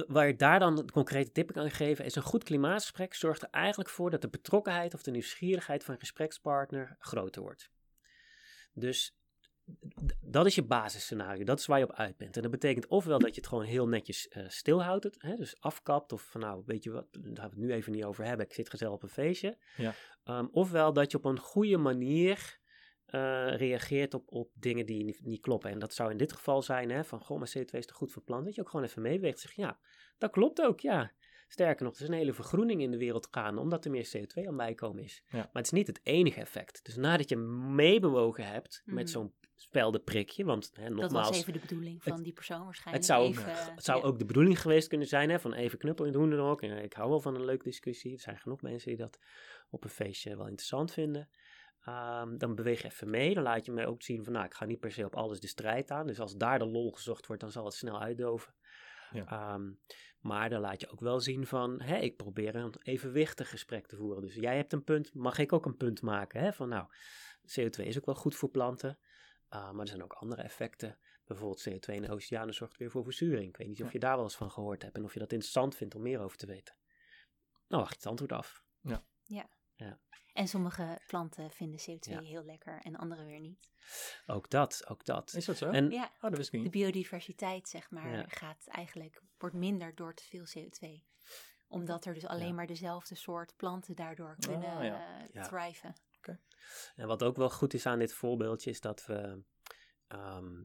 waar 0.06 0.28
ik 0.28 0.38
daar 0.38 0.58
dan 0.58 0.78
een 0.78 0.90
concrete 0.90 1.32
tip 1.32 1.52
kan 1.52 1.70
geven, 1.70 2.04
is 2.04 2.14
een 2.14 2.22
goed 2.22 2.44
klimaatgesprek 2.44 3.14
zorgt 3.14 3.42
er 3.42 3.48
eigenlijk 3.50 3.90
voor 3.90 4.10
dat 4.10 4.20
de 4.22 4.28
betrokkenheid 4.28 4.94
of 4.94 5.02
de 5.02 5.10
nieuwsgierigheid 5.10 5.84
van 5.84 5.94
een 5.94 6.00
gesprekspartner 6.00 6.96
groter 6.98 7.42
wordt. 7.42 7.70
Dus 8.72 9.16
dat 10.20 10.46
is 10.46 10.55
je 10.55 10.62
basisscenario, 10.62 11.44
dat 11.44 11.59
is 11.59 11.66
waar 11.66 11.79
je 11.79 11.85
op 11.85 11.92
uit 11.92 12.16
bent. 12.16 12.37
En 12.37 12.42
dat 12.42 12.50
betekent 12.50 12.87
ofwel 12.87 13.18
dat 13.18 13.35
je 13.35 13.40
het 13.40 13.48
gewoon 13.48 13.64
heel 13.64 13.88
netjes 13.88 14.29
eh, 14.29 14.44
stilhoudt, 14.48 15.05
het, 15.05 15.16
hè, 15.18 15.37
dus 15.37 15.61
afkapt, 15.61 16.12
of 16.12 16.22
van 16.22 16.40
nou, 16.40 16.62
weet 16.66 16.85
je 16.85 16.90
wat, 16.90 17.07
daar 17.12 17.22
gaan 17.22 17.35
we 17.35 17.40
het 17.40 17.57
nu 17.57 17.72
even 17.72 17.92
niet 17.92 18.05
over 18.05 18.24
hebben, 18.24 18.46
ik 18.46 18.53
zit 18.53 18.70
gezellig 18.70 18.94
op 18.94 19.03
een 19.03 19.09
feestje. 19.09 19.59
Ja. 19.77 19.94
Ehm, 20.24 20.46
ofwel 20.50 20.92
dat 20.92 21.11
je 21.11 21.16
op 21.16 21.24
een 21.24 21.38
goede 21.38 21.77
manier 21.77 22.62
eh, 23.05 23.57
reageert 23.57 24.14
op, 24.14 24.33
op 24.33 24.50
dingen 24.55 24.87
die 24.87 25.05
niet, 25.05 25.20
niet 25.24 25.40
kloppen. 25.40 25.70
En 25.70 25.79
dat 25.79 25.94
zou 25.94 26.11
in 26.11 26.16
dit 26.16 26.33
geval 26.33 26.62
zijn, 26.62 26.90
hè, 26.90 27.05
van 27.05 27.20
goh, 27.20 27.38
maar 27.38 27.53
CO2 27.59 27.79
is 27.79 27.87
toch 27.87 27.96
goed 27.96 28.12
voor 28.12 28.22
planten? 28.22 28.46
Dat 28.46 28.55
je 28.55 28.61
ook 28.61 28.68
gewoon 28.70 28.87
even 28.87 29.03
meeweegt. 29.03 29.40
Zeg, 29.40 29.53
ja, 29.53 29.79
dat 30.18 30.31
klopt 30.31 30.61
ook, 30.62 30.81
ja. 30.81 31.12
Sterker 31.48 31.85
nog, 31.85 31.94
er 31.94 32.03
is 32.03 32.09
een 32.09 32.14
hele 32.14 32.33
vergroening 32.33 32.81
in 32.81 32.90
de 32.90 32.96
wereld 32.98 33.29
gaande, 33.31 33.61
omdat 33.61 33.85
er 33.85 33.90
meer 33.90 34.11
CO2 34.16 34.46
aan 34.48 34.57
bijkomen 34.57 35.03
is. 35.03 35.22
Ja. 35.27 35.38
Maar 35.38 35.48
het 35.53 35.64
is 35.64 35.70
niet 35.70 35.87
het 35.87 36.00
enige 36.03 36.40
effect. 36.40 36.85
Dus 36.85 36.96
nadat 36.96 37.29
je 37.29 37.37
meebewogen 37.37 38.46
hebt 38.46 38.83
Mhm. 38.85 38.94
met 38.94 39.11
zo'n 39.11 39.35
speldenprikje, 39.54 40.44
want 40.44 40.70
hè, 40.74 40.94
Dat 40.94 41.12
was 41.12 41.36
even 41.36 41.52
de 41.52 41.58
bedoeling 41.58 42.02
van 42.02 42.22
die 42.22 42.32
persoon 42.32 42.64
waarschijnlijk. 42.64 43.06
het 43.06 43.14
zou, 43.14 43.26
ook, 43.26 43.30
even, 43.30 43.74
het 43.74 43.84
zou 43.84 44.00
ja. 44.00 44.06
ook 44.06 44.18
de 44.18 44.24
bedoeling 44.24 44.60
geweest 44.60 44.88
kunnen 44.88 45.06
zijn 45.06 45.30
hè, 45.30 45.40
van 45.40 45.52
even 45.52 45.78
knuppel 45.78 46.04
in 46.04 46.10
het 46.10 46.20
hoenderhok. 46.20 46.62
En 46.62 46.82
ik 46.82 46.92
hou 46.92 47.08
wel 47.08 47.20
van 47.20 47.34
een 47.34 47.44
leuke 47.44 47.64
discussie. 47.64 48.12
Er 48.12 48.20
zijn 48.20 48.38
genoeg 48.38 48.62
mensen 48.62 48.88
die 48.88 48.98
dat 48.98 49.18
op 49.70 49.84
een 49.84 49.90
feestje 49.90 50.36
wel 50.36 50.46
interessant 50.46 50.92
vinden. 50.92 51.28
Ehm, 51.84 52.36
dan 52.36 52.54
beweeg 52.54 52.82
je 52.82 52.88
even 52.88 53.10
mee. 53.10 53.34
Dan 53.34 53.42
laat 53.42 53.64
je 53.64 53.72
me 53.72 53.86
ook 53.86 54.02
zien 54.02 54.24
van, 54.24 54.32
nou, 54.32 54.44
ik 54.44 54.54
ga 54.54 54.64
niet 54.64 54.80
per 54.80 54.92
se 54.92 55.04
op 55.04 55.16
alles 55.16 55.40
de 55.40 55.46
strijd 55.46 55.90
aan. 55.90 56.06
Dus 56.06 56.20
als 56.20 56.36
daar 56.36 56.58
de 56.58 56.66
lol 56.66 56.92
gezocht 56.92 57.26
wordt, 57.26 57.42
dan 57.42 57.50
zal 57.50 57.64
het 57.64 57.74
snel 57.74 58.00
uitdoven. 58.00 58.54
Ja. 59.10 59.26
Ehm, 59.26 59.72
maar 60.20 60.50
dan 60.50 60.60
laat 60.60 60.80
je 60.80 60.90
ook 60.90 61.00
wel 61.00 61.20
zien 61.20 61.46
van, 61.46 61.80
hè, 61.80 61.96
ik 61.96 62.16
probeer 62.16 62.54
een 62.54 62.74
evenwichtig 62.82 63.50
gesprek 63.50 63.86
te 63.86 63.96
voeren. 63.96 64.22
Dus 64.22 64.34
jij 64.34 64.56
hebt 64.56 64.72
een 64.72 64.84
punt, 64.84 65.14
mag 65.14 65.38
ik 65.38 65.52
ook 65.52 65.66
een 65.66 65.76
punt 65.76 66.02
maken? 66.02 66.40
Hè? 66.40 66.52
Van 66.52 66.68
nou, 66.68 66.86
CO2 67.42 67.84
is 67.84 67.98
ook 67.98 68.06
wel 68.06 68.14
goed 68.14 68.34
voor 68.34 68.50
planten. 68.50 68.98
Uh, 69.50 69.70
maar 69.70 69.80
er 69.80 69.88
zijn 69.88 70.02
ook 70.02 70.12
andere 70.12 70.42
effecten. 70.42 70.98
Bijvoorbeeld 71.24 71.68
CO2 71.68 71.94
in 71.94 72.02
de 72.02 72.11
oceanen 72.12 72.54
zorgt 72.54 72.76
weer 72.76 72.90
voor 72.90 73.04
verzuring. 73.04 73.48
Ik 73.48 73.57
weet 73.57 73.68
niet 73.68 73.80
of 73.80 73.87
Ja. 73.87 73.92
je 73.92 73.98
daar 73.98 74.14
wel 74.14 74.24
eens 74.24 74.37
van 74.37 74.50
gehoord 74.50 74.83
hebt 74.83 74.96
en 74.96 75.04
of 75.04 75.12
je 75.12 75.18
dat 75.18 75.33
interessant 75.33 75.76
vindt 75.76 75.94
om 75.94 76.02
meer 76.02 76.20
over 76.20 76.37
te 76.37 76.46
weten. 76.46 76.74
Nou, 77.68 77.83
wacht 77.83 77.90
je 77.92 77.98
het 77.98 78.07
antwoord 78.07 78.33
af. 78.33 78.62
En 80.33 80.48
sommige 80.48 80.98
planten 81.07 81.50
vinden 81.50 81.80
CO2 81.80 82.12
Ja. 82.12 82.20
heel 82.20 82.44
lekker 82.44 82.80
en 82.83 82.96
andere 82.96 83.24
weer 83.24 83.40
niet. 83.40 83.68
Ook 84.26 84.50
dat, 84.50 84.88
ook 84.88 85.04
dat. 85.04 85.35
Is 85.35 85.44
dat 85.44 85.57
zo? 85.57 85.70
En 85.70 85.90
Ja, 85.90 86.04
Oh, 86.14 86.20
dat 86.20 86.37
wist 86.37 86.52
ik 86.52 86.59
de 86.59 86.59
niet. 86.59 86.70
biodiversiteit, 86.70 87.68
zeg 87.68 87.90
maar, 87.90 88.16
Ja. 88.16 88.24
gaat 88.28 88.66
eigenlijk, 88.66 89.22
wordt 89.38 89.54
minder 89.57 89.94
door 89.94 90.14
te 90.14 90.22
veel 90.24 90.44
CO2. 90.44 91.04
Omdat 91.68 92.04
er 92.04 92.14
dus 92.14 92.26
alleen 92.26 92.46
Ja. 92.46 92.52
maar 92.52 92.66
dezelfde 92.66 93.14
soort 93.14 93.57
planten 93.57 93.94
daardoor 93.94 94.37
kunnen 94.38 94.85
ja. 94.85 95.18
eh, 95.18 95.28
Ja. 95.33 95.42
En 96.94 97.06
wat 97.06 97.22
ook 97.22 97.37
wel 97.37 97.50
goed 97.50 97.74
is 97.74 97.87
aan 97.87 97.98
dit 97.98 98.12
voorbeeldje 98.12 98.70
is 98.70 98.80
dat 98.80 99.06
we, 99.06 99.42
ehm, 100.06 100.62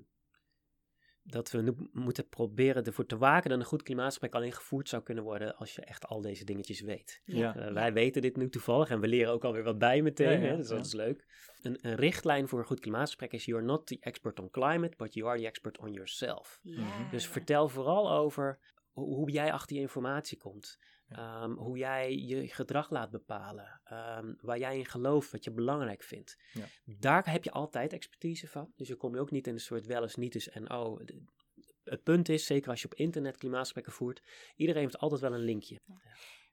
dat 1.24 1.52
we 1.52 1.62
nu 1.62 1.74
moeten 1.91 2.28
proberen 2.28 2.84
ervoor 2.84 3.06
te 3.06 3.17
waken 3.17 3.50
dat 3.50 3.60
een 3.60 3.65
goed 3.65 3.84
klimaatgesprek 3.84 4.34
alleen 4.34 4.52
gevoerd 4.52 4.89
zou 4.89 5.04
kunnen 5.04 5.24
worden 5.24 5.56
als 5.56 5.76
je 5.76 5.82
echt 5.82 6.06
al 6.06 6.22
deze 6.22 6.45
dingetjes 6.45 6.82
weet. 6.82 7.22
Ja. 7.26 7.56
Eh, 7.56 7.74
wij 7.74 7.93
weten 7.93 8.22
dit 8.22 8.36
nu 8.36 8.50
toevallig 8.50 8.89
en 8.89 9.00
we 9.00 9.08
leren 9.08 9.34
ook 9.34 9.43
alweer 9.43 9.63
wat 9.63 9.78
bij 9.78 10.02
meteen, 10.02 10.39
Ja, 10.39 10.45
ja, 10.45 10.50
hè, 10.50 10.56
dus 10.56 10.67
dat 10.67 10.78
ja. 10.78 10.84
is 10.84 10.93
leuk. 10.93 11.26
Een, 11.62 11.78
een 11.82 11.95
richtlijn 11.95 12.48
voor 12.48 12.60
een 12.60 12.65
goed 12.65 12.80
klimaatgesprek 12.80 13.32
is 13.32 13.45
you're 13.45 13.65
not 13.65 13.88
the 13.88 13.98
expert 14.00 14.39
on 14.39 14.50
climate, 14.50 14.95
but 14.98 15.13
you 15.13 15.30
are 15.30 15.39
the 15.39 15.48
expert 15.48 15.78
on 15.78 15.91
yourself. 15.91 16.60
Ja. 16.62 17.10
Dus 17.10 17.28
vertel 17.28 17.69
vooral 17.69 18.12
over 18.12 18.60
hoe, 18.91 19.15
hoe 19.15 19.32
jij 19.32 19.52
achter 19.52 19.76
je 19.76 19.82
informatie 19.82 20.38
komt. 20.38 20.78
Ja. 21.10 21.41
Ehm, 21.41 21.52
hoe 21.52 21.78
jij 21.78 22.15
je 22.15 22.48
gedrag 22.48 22.89
laat 22.89 23.12
bepalen. 23.12 23.82
ehm, 23.84 24.34
waar 24.41 24.58
jij 24.60 24.78
in 24.78 24.86
gelooft, 24.86 25.32
wat 25.32 25.43
je 25.43 25.52
belangrijk 25.52 26.04
vindt. 26.04 26.38
Ja. 26.54 26.65
Daar 26.86 27.32
heb 27.32 27.43
je 27.43 27.52
altijd 27.52 27.93
expertise 27.93 28.48
van. 28.48 28.74
Dus 28.76 28.88
je 28.88 28.95
kom 28.95 29.13
je 29.15 29.19
ook 29.22 29.32
niet 29.32 29.48
in 29.48 29.54
een 29.54 29.60
soort 29.60 29.86
wel 29.86 30.02
eens, 30.02 30.15
niet 30.15 30.36
eens 30.36 30.50
en 30.50 30.72
oh. 30.72 31.00
Het 31.84 32.04
punt 32.04 32.30
is, 32.30 32.45
zeker 32.45 32.69
als 32.69 32.82
je 32.82 32.86
op 32.88 32.93
internet 32.93 33.38
klimaatgesprekken 33.38 33.93
voert, 33.93 34.22
iedereen 34.56 34.82
heeft 34.82 34.98
altijd 34.98 35.22
wel 35.22 35.34
een 35.34 35.39
linkje. 35.43 35.80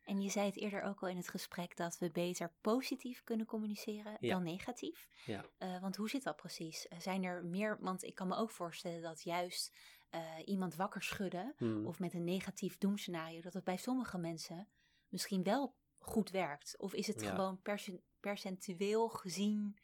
En 0.04 0.20
je 0.20 0.30
zei 0.30 0.46
het 0.46 0.56
eerder 0.56 0.82
ook 0.82 1.02
al 1.02 1.08
in 1.08 1.16
het 1.16 1.28
gesprek 1.28 1.76
dat 1.76 1.98
we 1.98 2.10
beter 2.10 2.52
positief 2.60 3.22
kunnen 3.24 3.46
communiceren 3.46 4.16
Ja. 4.20 4.34
dan 4.34 4.42
negatief. 4.42 5.08
Ja. 5.24 5.44
Eh, 5.58 5.80
want 5.80 5.96
hoe 5.96 6.08
zit 6.08 6.22
dat 6.22 6.36
precies? 6.36 6.88
Eh, 6.88 6.98
Zijn 6.98 7.24
er 7.24 7.44
meer, 7.44 7.76
want 7.80 8.02
ik 8.02 8.14
kan 8.14 8.28
me 8.28 8.36
ook 8.36 8.50
voorstellen 8.50 9.02
dat 9.02 9.22
juist 9.22 9.76
eh, 10.10 10.20
iemand 10.44 10.74
wakker 10.76 11.02
schudden 11.02 11.54
Hmm. 11.56 11.86
of 11.86 11.98
met 11.98 12.14
een 12.14 12.24
negatief 12.24 12.78
doemscenario, 12.78 13.40
dat 13.40 13.54
het 13.54 13.64
bij 13.64 13.76
sommige 13.76 14.18
mensen 14.18 14.68
misschien 15.08 15.42
wel 15.42 15.76
goed 15.98 16.30
werkt. 16.30 16.74
Of 16.78 16.94
is 16.94 17.06
het 17.06 17.20
Ja. 17.20 17.28
gewoon 17.30 17.60
percen- 17.62 18.02
percentueel 18.20 19.08
gezien 19.08 19.78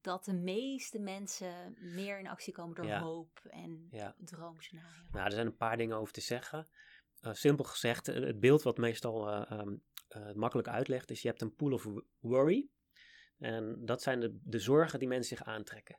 dat 0.00 0.24
de 0.24 0.34
meeste 0.34 0.98
mensen 0.98 1.74
meer 1.94 2.18
in 2.18 2.28
actie 2.28 2.52
komen 2.52 2.74
door 2.74 2.86
Ja. 2.86 3.00
hoop 3.00 3.40
en 3.50 3.86
Ja. 3.90 4.14
droomscenario? 4.18 5.02
Nou, 5.10 5.24
er 5.24 5.32
zijn 5.32 5.46
een 5.46 5.56
paar 5.56 5.76
dingen 5.76 5.96
over 5.96 6.12
te 6.12 6.20
zeggen. 6.20 6.68
Eh, 7.20 7.32
simpel 7.32 7.64
gezegd, 7.64 8.08
eh, 8.08 8.22
het 8.22 8.40
beeld 8.40 8.62
wat 8.62 8.76
meestal 8.78 9.28
eh, 9.30 9.50
ehm, 9.58 9.76
eh, 10.08 10.32
makkelijk 10.32 10.68
uitlegt, 10.68 11.10
is 11.10 11.22
je 11.22 11.28
hebt 11.28 11.42
een 11.42 11.54
pool 11.54 11.72
of 11.72 11.86
worry. 12.18 12.68
En 13.38 13.84
dat 13.84 14.02
zijn 14.02 14.20
de, 14.20 14.38
de 14.42 14.58
zorgen 14.58 14.98
die 14.98 15.08
mensen 15.08 15.36
zich 15.36 15.46
aantrekken. 15.46 15.98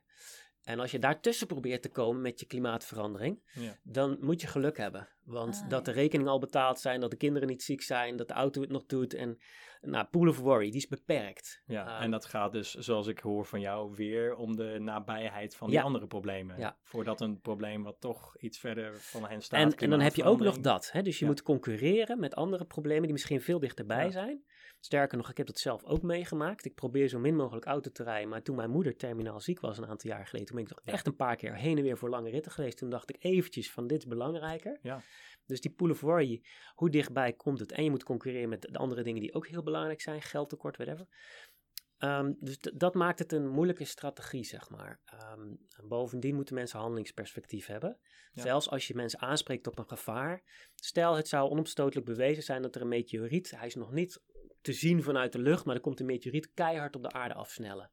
En 0.66 0.80
als 0.80 0.90
je 0.90 0.98
daartussen 0.98 1.46
probeert 1.46 1.82
te 1.82 1.88
komen 1.90 2.22
met 2.22 2.40
je 2.40 2.46
klimaatverandering, 2.46 3.40
Ja. 3.52 3.76
dan 3.82 4.16
moet 4.20 4.40
je 4.40 4.46
geluk 4.46 4.76
hebben. 4.76 5.08
Want 5.24 5.60
Ah, 5.64 5.68
dat 5.68 5.84
de 5.84 5.90
rekeningen 5.90 6.32
al 6.32 6.38
betaald 6.38 6.78
zijn, 6.80 7.00
dat 7.00 7.10
de 7.10 7.16
kinderen 7.16 7.48
niet 7.48 7.62
ziek 7.62 7.82
zijn, 7.82 8.16
dat 8.16 8.28
de 8.28 8.34
auto 8.34 8.60
het 8.60 8.70
nog 8.70 8.86
doet. 8.86 9.14
En 9.14 9.38
nou, 9.80 10.06
pool 10.06 10.28
of 10.28 10.38
worry, 10.38 10.66
die 10.70 10.76
is 10.76 10.88
beperkt. 10.88 11.62
Ja, 11.66 11.86
Ehm, 11.94 12.02
en 12.02 12.10
dat 12.10 12.24
gaat 12.24 12.52
dus, 12.52 12.74
zoals 12.74 13.06
ik 13.06 13.18
hoor 13.18 13.44
van 13.46 13.60
jou, 13.60 13.94
weer 13.94 14.34
om 14.34 14.56
de 14.56 14.78
nabijheid 14.80 15.56
van 15.56 15.68
die 15.68 15.76
Ja. 15.76 15.82
andere 15.82 16.06
problemen. 16.06 16.58
Ja. 16.58 16.76
Voordat 16.82 17.20
een 17.20 17.40
probleem 17.40 17.82
wat 17.82 18.00
toch 18.00 18.36
iets 18.38 18.58
verder 18.58 18.94
van 18.94 19.26
hen 19.28 19.42
staat. 19.42 19.60
En, 19.72 19.78
en 19.78 19.90
dan 19.90 20.00
heb 20.00 20.14
je 20.14 20.24
ook 20.24 20.40
nog 20.40 20.58
dat. 20.60 20.90
Hè? 20.92 21.02
Dus 21.02 21.18
je 21.18 21.24
Ja. 21.24 21.30
moet 21.30 21.42
concurreren 21.42 22.20
met 22.20 22.34
andere 22.34 22.64
problemen 22.64 23.02
die 23.02 23.12
misschien 23.12 23.40
veel 23.40 23.58
dichterbij 23.58 24.04
Ja. 24.04 24.10
zijn. 24.10 24.44
Sterker 24.80 25.16
nog, 25.16 25.30
ik 25.30 25.36
heb 25.36 25.46
dat 25.46 25.58
zelf 25.58 25.84
ook 25.84 26.02
meegemaakt. 26.02 26.64
Ik 26.64 26.74
probeer 26.74 27.08
zo 27.08 27.18
min 27.18 27.36
mogelijk 27.36 27.66
auto 27.66 27.90
te 27.90 28.02
rijden. 28.02 28.28
Maar 28.28 28.42
toen 28.42 28.56
mijn 28.56 28.70
moeder 28.70 28.96
terminaal 28.96 29.40
ziek 29.40 29.60
was 29.60 29.78
een 29.78 29.86
aantal 29.86 30.10
jaar 30.10 30.26
geleden, 30.26 30.46
toen 30.46 30.56
ben 30.56 30.64
ik 30.64 30.70
toch 30.70 30.94
echt 30.94 31.06
een 31.06 31.16
paar 31.16 31.36
keer 31.36 31.56
heen 31.56 31.76
en 31.76 31.82
weer 31.82 31.98
voor 31.98 32.08
lange 32.08 32.30
ritten 32.30 32.52
geweest. 32.52 32.78
Toen 32.78 32.90
dacht 32.90 33.10
ik 33.10 33.16
eventjes 33.18 33.72
van 33.72 33.86
dit 33.86 33.98
is 33.98 34.06
belangrijker. 34.06 34.78
Ja. 34.82 35.02
Dus 35.46 35.60
die 35.60 35.70
pool 35.70 35.90
of 35.90 36.00
worry, 36.00 36.42
hoe 36.74 36.90
dichtbij 36.90 37.32
komt 37.32 37.58
het? 37.58 37.72
En 37.72 37.84
je 37.84 37.90
moet 37.90 38.04
concurreren 38.04 38.48
met 38.48 38.62
de 38.62 38.78
andere 38.78 39.02
dingen 39.02 39.20
die 39.20 39.34
ook 39.34 39.46
heel 39.46 39.62
belangrijk 39.62 40.00
zijn, 40.00 40.22
geldtekort, 40.22 40.76
whatever. 40.76 41.06
Ehm, 41.98 42.32
dus 42.38 42.58
dat 42.74 42.94
maakt 42.94 43.18
het 43.18 43.32
een 43.32 43.48
moeilijke 43.48 43.84
strategie, 43.84 44.44
zeg 44.44 44.70
maar. 44.70 45.00
Ehm, 45.04 45.54
bovendien 45.88 46.34
moeten 46.34 46.54
mensen 46.54 46.78
handelingsperspectief 46.78 47.66
hebben. 47.66 47.98
Ja. 48.32 48.42
Zelfs 48.42 48.70
als 48.70 48.86
je 48.86 48.94
mensen 48.94 49.20
aanspreekt 49.20 49.66
op 49.66 49.78
een 49.78 49.88
gevaar. 49.88 50.42
Stel, 50.74 51.16
het 51.16 51.28
zou 51.28 51.50
onopstotelijk 51.50 52.06
bewezen 52.06 52.42
zijn 52.42 52.62
dat 52.62 52.74
er 52.74 52.80
een 52.80 52.88
meteoriet, 52.88 53.50
hij 53.50 53.66
is 53.66 53.74
nog 53.74 53.92
niet 53.92 54.22
te 54.66 54.72
zien 54.72 55.02
vanuit 55.02 55.32
de 55.32 55.38
lucht, 55.38 55.64
maar 55.64 55.74
er 55.74 55.80
komt 55.80 56.00
een 56.00 56.06
meteoriet 56.06 56.50
keihard 56.54 56.96
op 56.96 57.02
de 57.02 57.12
aarde 57.12 57.34
afsnellen. 57.34 57.90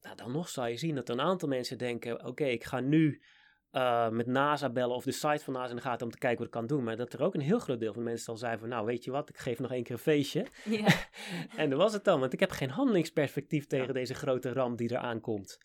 Nou, 0.00 0.16
dan 0.16 0.32
nog 0.32 0.48
zal 0.48 0.66
je 0.66 0.76
zien 0.76 0.94
dat 0.94 1.08
een 1.08 1.20
aantal 1.20 1.48
mensen 1.48 1.78
denken: 1.78 2.24
oké, 2.26 2.44
ik 2.44 2.64
ga 2.64 2.80
nu 2.80 3.22
eh, 3.70 4.08
met 4.08 4.26
NASA 4.26 4.70
bellen 4.70 4.94
of 4.96 5.04
de 5.04 5.12
site 5.12 5.44
van 5.44 5.52
NASA 5.54 5.70
in 5.70 5.76
de 5.76 5.82
gaten 5.82 6.06
om 6.06 6.12
te 6.12 6.18
kijken 6.18 6.38
wat 6.38 6.46
ik 6.46 6.52
kan 6.52 6.66
doen. 6.66 6.84
Maar 6.84 6.96
dat 6.96 7.12
er 7.12 7.22
ook 7.22 7.34
een 7.34 7.40
heel 7.40 7.58
groot 7.58 7.80
deel 7.80 7.92
van 7.92 8.02
de 8.02 8.08
mensen 8.08 8.24
zal 8.24 8.36
zijn 8.36 8.58
van: 8.58 8.68
nou, 8.68 8.86
weet 8.86 9.04
je 9.04 9.10
wat, 9.10 9.28
ik 9.28 9.36
geef 9.38 9.58
nog 9.58 9.72
één 9.72 9.82
keer 9.82 9.92
een 9.92 9.98
feestje. 9.98 10.46
Ja. 10.64 10.86
En 11.56 11.70
dat 11.70 11.78
was 11.78 11.92
het 11.92 12.04
dan, 12.04 12.20
want 12.20 12.32
ik 12.32 12.40
heb 12.40 12.50
geen 12.50 12.70
handelingsperspectief 12.70 13.66
tegen 13.66 13.86
Ja. 13.86 13.92
deze 13.92 14.14
grote 14.14 14.52
ramp 14.52 14.78
die 14.78 14.90
eraan 14.90 15.20
komt. 15.20 15.58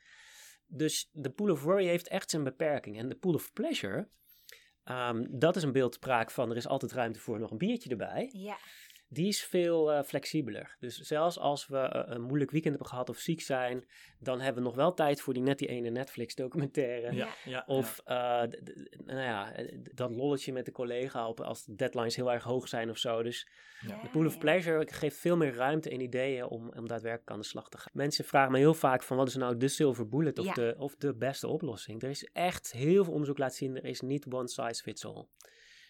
Dus 0.67 1.09
de 1.11 1.29
pool 1.31 1.51
of 1.51 1.63
worry 1.63 1.85
heeft 1.87 2.07
echt 2.07 2.29
zijn 2.29 2.43
beperking. 2.43 2.97
En 2.99 3.09
de 3.09 3.15
pool 3.15 3.33
of 3.33 3.53
pleasure, 3.53 4.09
ehm, 4.83 5.25
dat 5.29 5.55
is 5.55 5.63
een 5.63 5.71
beeldspraak 5.71 6.31
van 6.31 6.49
er 6.49 6.55
is 6.55 6.67
altijd 6.67 6.91
ruimte 6.91 7.19
voor 7.19 7.39
nog 7.39 7.51
een 7.51 7.57
biertje 7.57 7.89
erbij. 7.89 8.29
ja. 8.33 8.57
Die 9.15 9.27
is 9.27 9.43
veel 9.43 9.91
eh, 9.91 10.03
flexibeler. 10.03 10.75
Dus 10.79 10.97
zelfs 10.97 11.39
als 11.39 11.67
we 11.67 11.77
eh, 11.77 12.01
een 12.15 12.21
moeilijk 12.21 12.51
weekend 12.51 12.73
hebben 12.73 12.91
gehad 12.91 13.09
of 13.09 13.17
ziek 13.17 13.41
zijn, 13.41 13.85
dan 14.19 14.39
hebben 14.41 14.63
we 14.63 14.67
nog 14.69 14.77
wel 14.77 14.93
tijd 14.93 15.21
voor 15.21 15.33
die 15.33 15.43
net 15.43 15.57
die 15.59 15.67
ene 15.67 15.89
Netflix 15.89 16.35
documentaire. 16.35 17.13
Ja, 17.15 17.27
ja, 17.45 17.63
Of 17.67 18.01
eh, 18.05 18.15
nou 19.05 19.19
ja, 19.21 19.53
dat 19.93 20.11
lolletje 20.11 20.53
met 20.53 20.65
de 20.65 20.71
collega 20.71 21.27
op, 21.27 21.39
als 21.41 21.65
de 21.65 21.75
deadlines 21.75 22.15
heel 22.15 22.31
erg 22.31 22.43
hoog 22.43 22.67
zijn 22.67 22.89
of 22.89 22.97
zo. 22.97 23.23
Dus 23.23 23.47
Ja. 23.87 24.01
de 24.01 24.09
pool 24.09 24.25
of 24.25 24.37
pleasure 24.37 24.87
geeft 24.91 25.17
veel 25.17 25.37
meer 25.37 25.53
ruimte 25.55 25.89
en 25.89 26.01
ideeën 26.01 26.45
om, 26.45 26.69
om 26.69 26.87
daadwerkelijk 26.87 27.31
aan 27.31 27.39
de 27.39 27.45
slag 27.45 27.69
te 27.69 27.77
gaan. 27.77 27.91
Mensen 27.93 28.25
vragen 28.25 28.51
me 28.51 28.57
heel 28.57 28.73
vaak 28.73 29.03
van 29.03 29.17
wat 29.17 29.27
is 29.27 29.35
nou 29.35 29.57
de 29.57 29.67
silver 29.67 30.07
bullet 30.09 30.39
of, 30.39 30.45
Ja. 30.45 30.53
de, 30.53 30.75
of 30.77 30.95
de 30.95 31.13
beste 31.15 31.47
oplossing. 31.47 32.01
Er 32.03 32.09
is 32.09 32.29
echt 32.33 32.71
heel 32.71 33.03
veel 33.03 33.13
onderzoek 33.13 33.37
laten 33.37 33.55
zien, 33.57 33.75
er 33.75 33.85
is 33.85 34.01
niet 34.01 34.25
one 34.29 34.47
size 34.47 34.81
fits 34.83 35.05
all. 35.05 35.25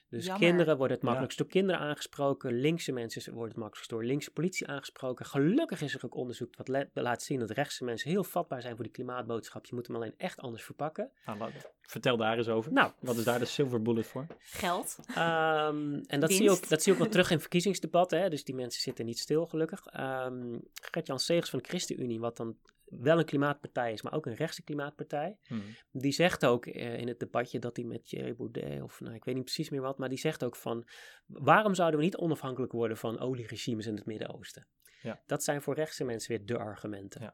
Dus 0.09 0.25
Jammer. 0.25 0.47
kinderen 0.47 0.77
worden 0.77 0.91
het 0.95 1.01
Ja. 1.01 1.05
makkelijkst 1.05 1.37
door 1.37 1.47
kinderen 1.47 1.81
aangesproken. 1.81 2.53
Linkse 2.59 2.91
mensen 2.91 3.31
worden 3.33 3.49
het 3.49 3.57
makkelijkst 3.57 3.89
door 3.89 4.03
linkse 4.03 4.31
politie 4.31 4.67
aangesproken. 4.67 5.25
Gelukkig 5.25 5.81
is 5.81 5.93
er 5.93 6.05
ook 6.05 6.15
onderzoek 6.15 6.55
wat 6.55 6.85
laat 6.93 7.23
zien 7.23 7.39
dat 7.39 7.49
rechtse 7.49 7.83
mensen 7.83 8.09
heel 8.09 8.23
vatbaar 8.23 8.61
zijn 8.61 8.75
voor 8.75 8.83
die 8.83 8.93
klimaatboodschap. 8.93 9.65
Je 9.65 9.75
moet 9.75 9.87
hem 9.87 9.95
alleen 9.95 10.13
echt 10.17 10.39
anders 10.39 10.63
verpakken. 10.63 11.11
Nou, 11.25 11.51
vertel 11.81 12.17
daar 12.17 12.37
eens 12.37 12.47
over. 12.47 12.71
Nou, 12.73 12.91
Wat 12.99 13.15
is 13.17 13.23
daar 13.23 13.39
de 13.39 13.45
silver 13.45 13.81
bullet 13.81 14.07
voor? 14.07 14.27
Geld. 14.39 14.97
Ehm, 15.15 15.93
en 16.07 16.19
dat 16.19 16.31
zie, 16.31 16.43
je 16.43 16.49
ook, 16.51 16.69
dat 16.69 16.81
zie 16.83 16.91
je 16.91 16.97
ook 16.97 17.03
wel 17.03 17.11
terug 17.13 17.31
in 17.31 17.39
verkiezingsdebatten. 17.39 18.21
Hè? 18.21 18.29
Dus 18.29 18.43
die 18.43 18.55
mensen 18.55 18.81
zitten 18.81 19.05
niet 19.05 19.19
stil, 19.19 19.45
gelukkig. 19.45 19.85
Ehm 19.85 20.57
Gert-Jan 20.91 21.19
Segers 21.19 21.49
van 21.49 21.59
de 21.59 21.65
ChristenUnie, 21.67 22.19
wat 22.19 22.37
dan 22.37 22.57
wel 22.85 23.19
een 23.19 23.25
klimaatpartij 23.25 23.93
is, 23.93 24.01
maar 24.01 24.13
ook 24.13 24.25
een 24.25 24.35
rechtse 24.35 24.63
klimaatpartij. 24.63 25.37
Hmm. 25.47 25.63
Die 25.91 26.11
zegt 26.11 26.45
ook 26.45 26.65
eh, 26.65 26.97
in 26.97 27.07
het 27.07 27.19
debatje 27.19 27.59
dat 27.59 27.75
hij 27.75 27.85
met 27.85 28.05
Thierry 28.07 28.35
Baudet, 28.35 28.81
of 28.81 28.99
nou, 28.99 29.15
ik 29.15 29.25
weet 29.25 29.35
niet 29.35 29.43
precies 29.43 29.69
meer 29.69 29.81
wat, 29.81 29.97
maar 29.97 30.09
die 30.09 30.17
zegt 30.17 30.43
ook 30.43 30.55
van, 30.55 30.87
waarom 31.25 31.73
zouden 31.73 31.99
we 31.99 32.05
niet 32.05 32.17
onafhankelijk 32.17 32.71
worden 32.71 32.97
van 32.97 33.19
olieregimes 33.19 33.85
in 33.85 33.95
het 33.95 34.05
Midden-Oosten? 34.05 34.67
Ja. 35.01 35.21
Dat 35.25 35.43
zijn 35.43 35.61
voor 35.61 35.75
rechtse 35.75 36.03
mensen 36.03 36.37
weer 36.37 36.45
de 36.45 36.57
argumenten. 36.57 37.21
Ja. 37.21 37.33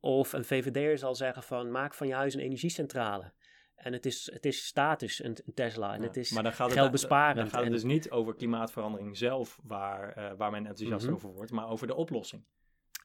Of 0.00 0.32
een 0.32 0.44
VVD'er 0.44 0.98
zal 0.98 1.14
zeggen 1.14 1.42
van, 1.42 1.70
maak 1.70 1.94
van 1.94 2.06
je 2.06 2.14
huis 2.14 2.34
een 2.34 2.40
energiecentrale. 2.40 3.32
En 3.74 3.92
het 3.92 4.06
is, 4.06 4.30
het 4.32 4.46
is 4.46 4.66
status, 4.66 5.24
een, 5.24 5.36
Tesla. 5.54 5.94
En 5.94 6.00
Ja, 6.00 6.06
het 6.06 6.16
is 6.16 6.30
maar 6.30 6.42
dan 6.42 6.52
gaat 6.52 6.68
het, 6.68 6.78
geldbesparend. 6.78 7.36
Dan 7.36 7.48
gaat 7.50 7.62
het 7.62 7.72
dus 7.72 7.82
niet 7.82 8.10
over 8.10 8.34
klimaatverandering 8.34 9.16
zelf, 9.16 9.58
waar, 9.62 10.12
eh, 10.12 10.32
waar 10.36 10.50
men 10.50 10.66
enthousiast 10.66 11.06
Mhm. 11.06 11.14
over 11.14 11.32
wordt, 11.32 11.50
maar 11.50 11.68
over 11.68 11.86
de 11.86 11.94
oplossing. 11.94 12.44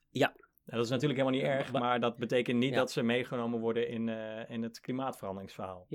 Ja. 0.09 0.35
Nou, 0.65 0.77
dat 0.77 0.85
is 0.85 0.89
natuurlijk 0.91 1.19
helemaal 1.19 1.39
niet 1.39 1.49
erg, 1.49 1.71
Maar- 1.71 1.99
dat 1.99 2.17
betekent 2.17 2.57
niet 2.57 2.69
Ja. 2.73 2.75
dat 2.77 2.91
ze 2.91 3.03
meegenomen 3.03 3.59
worden 3.59 3.87
in, 3.87 4.09
eh, 4.09 4.49
in 4.49 4.63
het 4.63 4.79
klimaatveranderingsverhaal. 4.79 5.85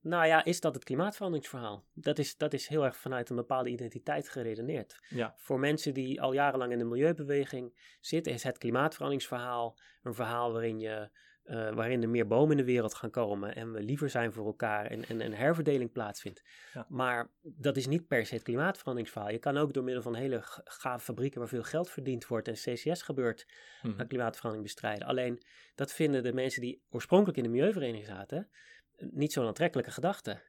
Nou 0.00 0.26
ja, 0.26 0.44
is 0.44 0.60
dat 0.60 0.74
het 0.74 0.84
klimaatveranderingsverhaal? 0.84 1.84
Dat 1.94 2.18
is, 2.18 2.36
dat 2.36 2.52
is 2.52 2.66
heel 2.68 2.84
erg 2.84 2.96
vanuit 2.96 3.30
een 3.30 3.36
bepaalde 3.36 3.70
identiteit 3.70 4.28
geredeneerd. 4.28 4.98
Ja. 5.08 5.34
Voor 5.36 5.58
mensen 5.58 5.94
die 5.94 6.20
al 6.22 6.32
jarenlang 6.32 6.72
in 6.72 6.78
de 6.78 6.84
milieubeweging 6.84 7.96
zitten, 8.00 8.32
is 8.32 8.42
het 8.42 8.58
klimaatveranderingsverhaal 8.58 9.78
een 10.02 10.14
verhaal 10.14 10.52
waarin, 10.52 10.78
je, 10.78 11.10
eh, 11.46 11.74
waarin 11.74 12.02
er 12.02 12.08
meer 12.08 12.26
bomen 12.26 12.50
in 12.50 12.56
de 12.56 12.72
wereld 12.72 12.94
gaan 12.94 13.10
komen 13.10 13.54
en 13.54 13.72
we 13.72 13.82
liever 13.82 14.10
zijn 14.10 14.32
voor 14.32 14.46
elkaar 14.46 14.86
en, 14.86 15.04
en 15.04 15.20
een 15.20 15.34
herverdeling 15.34 15.92
plaatsvindt. 15.92 16.42
Ja. 16.72 16.86
Maar 16.88 17.30
dat 17.42 17.76
is 17.76 17.86
niet 17.86 18.06
per 18.06 18.26
se 18.26 18.34
het 18.34 18.42
klimaatveranderingsverhaal. 18.42 19.30
Je 19.30 19.38
kan 19.38 19.56
ook 19.56 19.72
door 19.72 19.84
middel 19.84 20.02
van 20.02 20.14
hele 20.14 20.38
gave 20.64 21.04
fabrieken 21.04 21.38
waar 21.38 21.48
veel 21.48 21.62
geld 21.62 21.90
verdiend 21.90 22.26
wordt 22.26 22.48
en 22.48 22.54
CCS 22.54 23.02
gebeurt, 23.02 23.46
aan 23.82 24.06
klimaatverandering 24.06 24.62
bestrijden. 24.62 25.08
Alleen 25.08 25.42
dat 25.74 25.92
vinden 25.92 26.22
de 26.22 26.32
mensen 26.32 26.60
die 26.60 26.82
oorspronkelijk 26.90 27.38
in 27.38 27.44
de 27.44 27.50
milieuvereniging 27.50 28.06
zaten 28.06 28.50
niet 28.96 29.32
zo'n 29.32 29.46
aantrekkelijke 29.46 29.90
gedachte. 29.90 30.42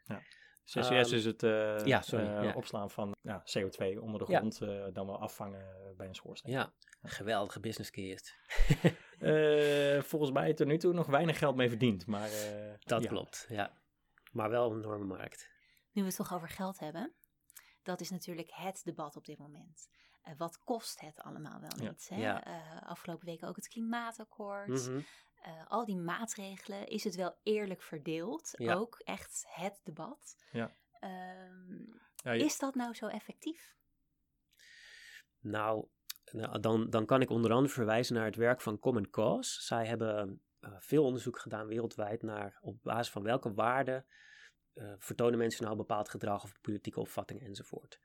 CCS 0.65 0.89
Ehm, 0.89 1.13
is 1.15 1.25
het 1.25 1.43
eh, 1.43 1.85
ja, 1.85 2.01
sorry, 2.01 2.25
eh, 2.25 2.43
ja. 2.43 2.53
opslaan 2.53 2.91
van 2.91 3.15
ja, 3.21 3.43
CO2 3.43 3.99
onder 4.01 4.25
de 4.25 4.31
Ja. 4.31 4.37
grond, 4.37 4.61
eh, 4.61 4.85
dan 4.93 5.05
wel 5.05 5.19
afvangen 5.21 5.93
bij 5.97 6.07
een 6.07 6.15
schoorsteen. 6.15 6.51
Ja, 6.53 6.73
geweldige 7.01 7.59
business 7.59 7.91
case. 7.91 8.31
Eh, 9.19 10.01
volgens 10.03 10.31
mij 10.31 10.53
tot 10.53 10.67
nu 10.67 10.77
toe 10.77 10.93
nog 10.93 11.05
weinig 11.07 11.37
geld 11.37 11.55
mee 11.55 11.69
verdiend, 11.69 12.05
maar... 12.07 12.29
eh, 12.31 12.73
Dat 12.79 13.01
ja. 13.03 13.07
klopt, 13.09 13.45
ja. 13.49 13.77
Maar 14.31 14.49
wel 14.49 14.71
een 14.71 14.77
enorme 14.77 15.05
markt. 15.05 15.49
Nu 15.91 16.01
we 16.01 16.07
het 16.07 16.17
toch 16.17 16.33
over 16.33 16.49
geld 16.49 16.79
hebben. 16.79 17.13
Dat 17.83 18.01
is 18.01 18.09
natuurlijk 18.09 18.49
het 18.53 18.81
debat 18.83 19.15
op 19.15 19.25
dit 19.25 19.37
moment. 19.37 19.89
Eh, 20.21 20.33
wat 20.37 20.63
kost 20.63 20.99
het 20.99 21.19
allemaal 21.21 21.59
wel 21.59 21.71
Ja. 21.83 21.89
niet? 21.89 22.09
Hè? 22.09 22.15
Ja. 22.15 22.43
Eh, 22.45 22.81
afgelopen 22.87 23.25
week 23.25 23.43
ook 23.43 23.55
het 23.55 23.67
klimaatakkoord. 23.67 24.87
Eh, 25.41 25.67
al 25.67 25.85
die 25.85 25.97
maatregelen. 25.97 26.87
Is 26.87 27.03
het 27.03 27.15
wel 27.15 27.35
eerlijk 27.43 27.81
verdeeld? 27.81 28.53
Ja. 28.57 28.73
Ook 28.73 28.99
echt 29.03 29.45
het 29.47 29.79
debat. 29.83 30.35
Ja. 30.51 30.71
Ehm, 30.99 31.81
Ja, 32.15 32.31
je- 32.31 32.43
is 32.43 32.57
dat 32.59 32.75
nou 32.75 32.93
zo 32.93 33.07
effectief? 33.07 33.75
Nou, 35.39 35.87
nou 36.31 36.59
dan, 36.59 36.89
dan 36.89 37.05
kan 37.05 37.21
ik 37.21 37.29
onder 37.29 37.51
andere 37.51 37.73
verwijzen 37.73 38.15
naar 38.15 38.25
het 38.25 38.35
werk 38.35 38.61
van 38.61 38.79
Common 38.79 39.09
Cause. 39.09 39.61
Zij 39.61 39.85
hebben 39.85 40.41
eh, 40.59 40.71
veel 40.79 41.03
onderzoek 41.03 41.39
gedaan 41.39 41.67
wereldwijd 41.67 42.21
naar 42.21 42.57
op 42.61 42.83
basis 42.83 43.11
van 43.11 43.23
welke 43.23 43.53
waarden 43.53 44.05
eh, 44.73 44.93
vertonen 44.97 45.37
mensen 45.37 45.63
nou 45.63 45.77
bepaald 45.77 46.09
gedrag 46.09 46.43
of 46.43 46.61
politieke 46.61 46.99
opvatting 46.99 47.41
enzovoort. 47.41 47.99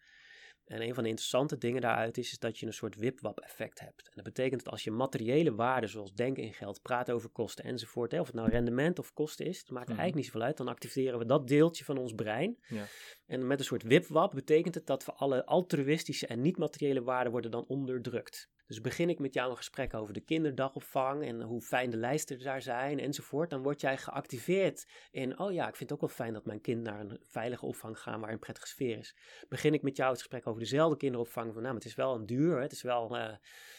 En 0.73 0.83
een 0.83 0.95
van 0.95 1.03
de 1.03 1.09
interessante 1.09 1.59
dingen 1.59 1.81
daaruit 1.81 2.19
is, 2.19 2.31
is 2.33 2.39
dat 2.39 2.59
je 2.59 2.67
een 2.67 2.73
soort 2.73 2.97
wipwap-effect 2.97 3.81
hebt. 3.81 4.07
En 4.07 4.13
dat 4.15 4.25
betekent 4.25 4.65
dat 4.65 4.73
als 4.73 4.85
je 4.85 4.91
materiële 4.91 5.55
waarden 5.55 5.91
zoals 5.91 6.13
denken 6.13 6.43
in 6.43 6.53
geld, 6.53 6.83
praten 6.83 7.15
over 7.15 7.29
kosten 7.31 7.65
enzovoort, 7.65 8.13
hè, 8.13 8.21
of 8.21 8.27
het 8.27 8.35
nou 8.37 8.49
rendement 8.51 8.99
of 8.99 9.13
kosten 9.13 9.47
is, 9.47 9.59
dat 9.65 9.71
maakt 9.71 9.89
er 9.89 9.93
Mhm. 9.93 10.01
eigenlijk 10.01 10.15
niet 10.15 10.25
zoveel 10.25 10.43
uit. 10.43 10.57
Dan 10.57 10.69
activeren 10.69 11.19
we 11.19 11.27
dat 11.27 11.49
deeltje 11.49 11.85
van 11.85 11.99
ons 11.99 12.13
brein. 12.13 12.59
Ja. 12.69 12.85
En 13.27 13.47
met 13.47 13.59
een 13.59 13.65
soort 13.65 13.83
wipwap 13.83 14.33
betekent 14.35 14.75
het 14.75 14.87
dat 14.87 15.05
we 15.05 15.13
alle 15.13 15.47
altruïstische 15.47 16.27
en 16.27 16.41
niet-materiële 16.41 17.03
waarden 17.03 17.33
worden 17.33 17.51
dan 17.51 17.65
onderdrukt. 17.67 18.51
Dus 18.67 18.81
begin 18.81 19.09
ik 19.09 19.19
met 19.19 19.35
jou 19.35 19.51
een 19.51 19.57
gesprek 19.57 19.95
over 19.95 20.15
de 20.15 20.21
kinderdagopvang 20.21 21.25
en 21.25 21.43
hoe 21.43 21.61
fijn 21.61 21.91
de 21.91 21.97
lijsten 21.97 22.39
daar 22.39 22.63
zijn 22.63 22.99
enzovoort, 22.99 23.51
dan 23.51 23.63
word 23.63 23.81
jij 23.81 23.99
geactiveerd 23.99 24.87
in, 25.11 25.39
oh 25.39 25.53
ja, 25.53 25.69
ik 25.69 25.77
vind 25.77 25.91
het 25.91 25.93
ook 25.93 26.07
wel 26.07 26.17
fijn 26.17 26.33
dat 26.33 26.45
mijn 26.45 26.61
kind 26.61 26.83
naar 26.83 27.01
een 27.01 27.21
veilige 27.27 27.67
opvang 27.67 27.99
gaat 27.99 28.21
waar 28.21 28.33
een 28.33 28.39
prettige 28.39 28.67
sfeer 28.67 28.99
is. 28.99 29.17
Begin 29.49 29.75
ik 29.75 29.83
met 29.83 29.97
jou 29.97 30.11
het 30.11 30.19
gesprek 30.19 30.47
over 30.47 30.61
dezelfde 30.61 30.97
kinderopvang, 30.97 31.53
van 31.53 31.63
nou, 31.63 31.75
maar 31.75 31.83
het 31.83 31.91
is 31.91 31.95
wel 31.95 32.15
een 32.15 32.27
duur, 32.27 32.61
het, 32.61 32.73
is 32.73 32.83
wel, 32.83 33.17
eh, 33.17 33.27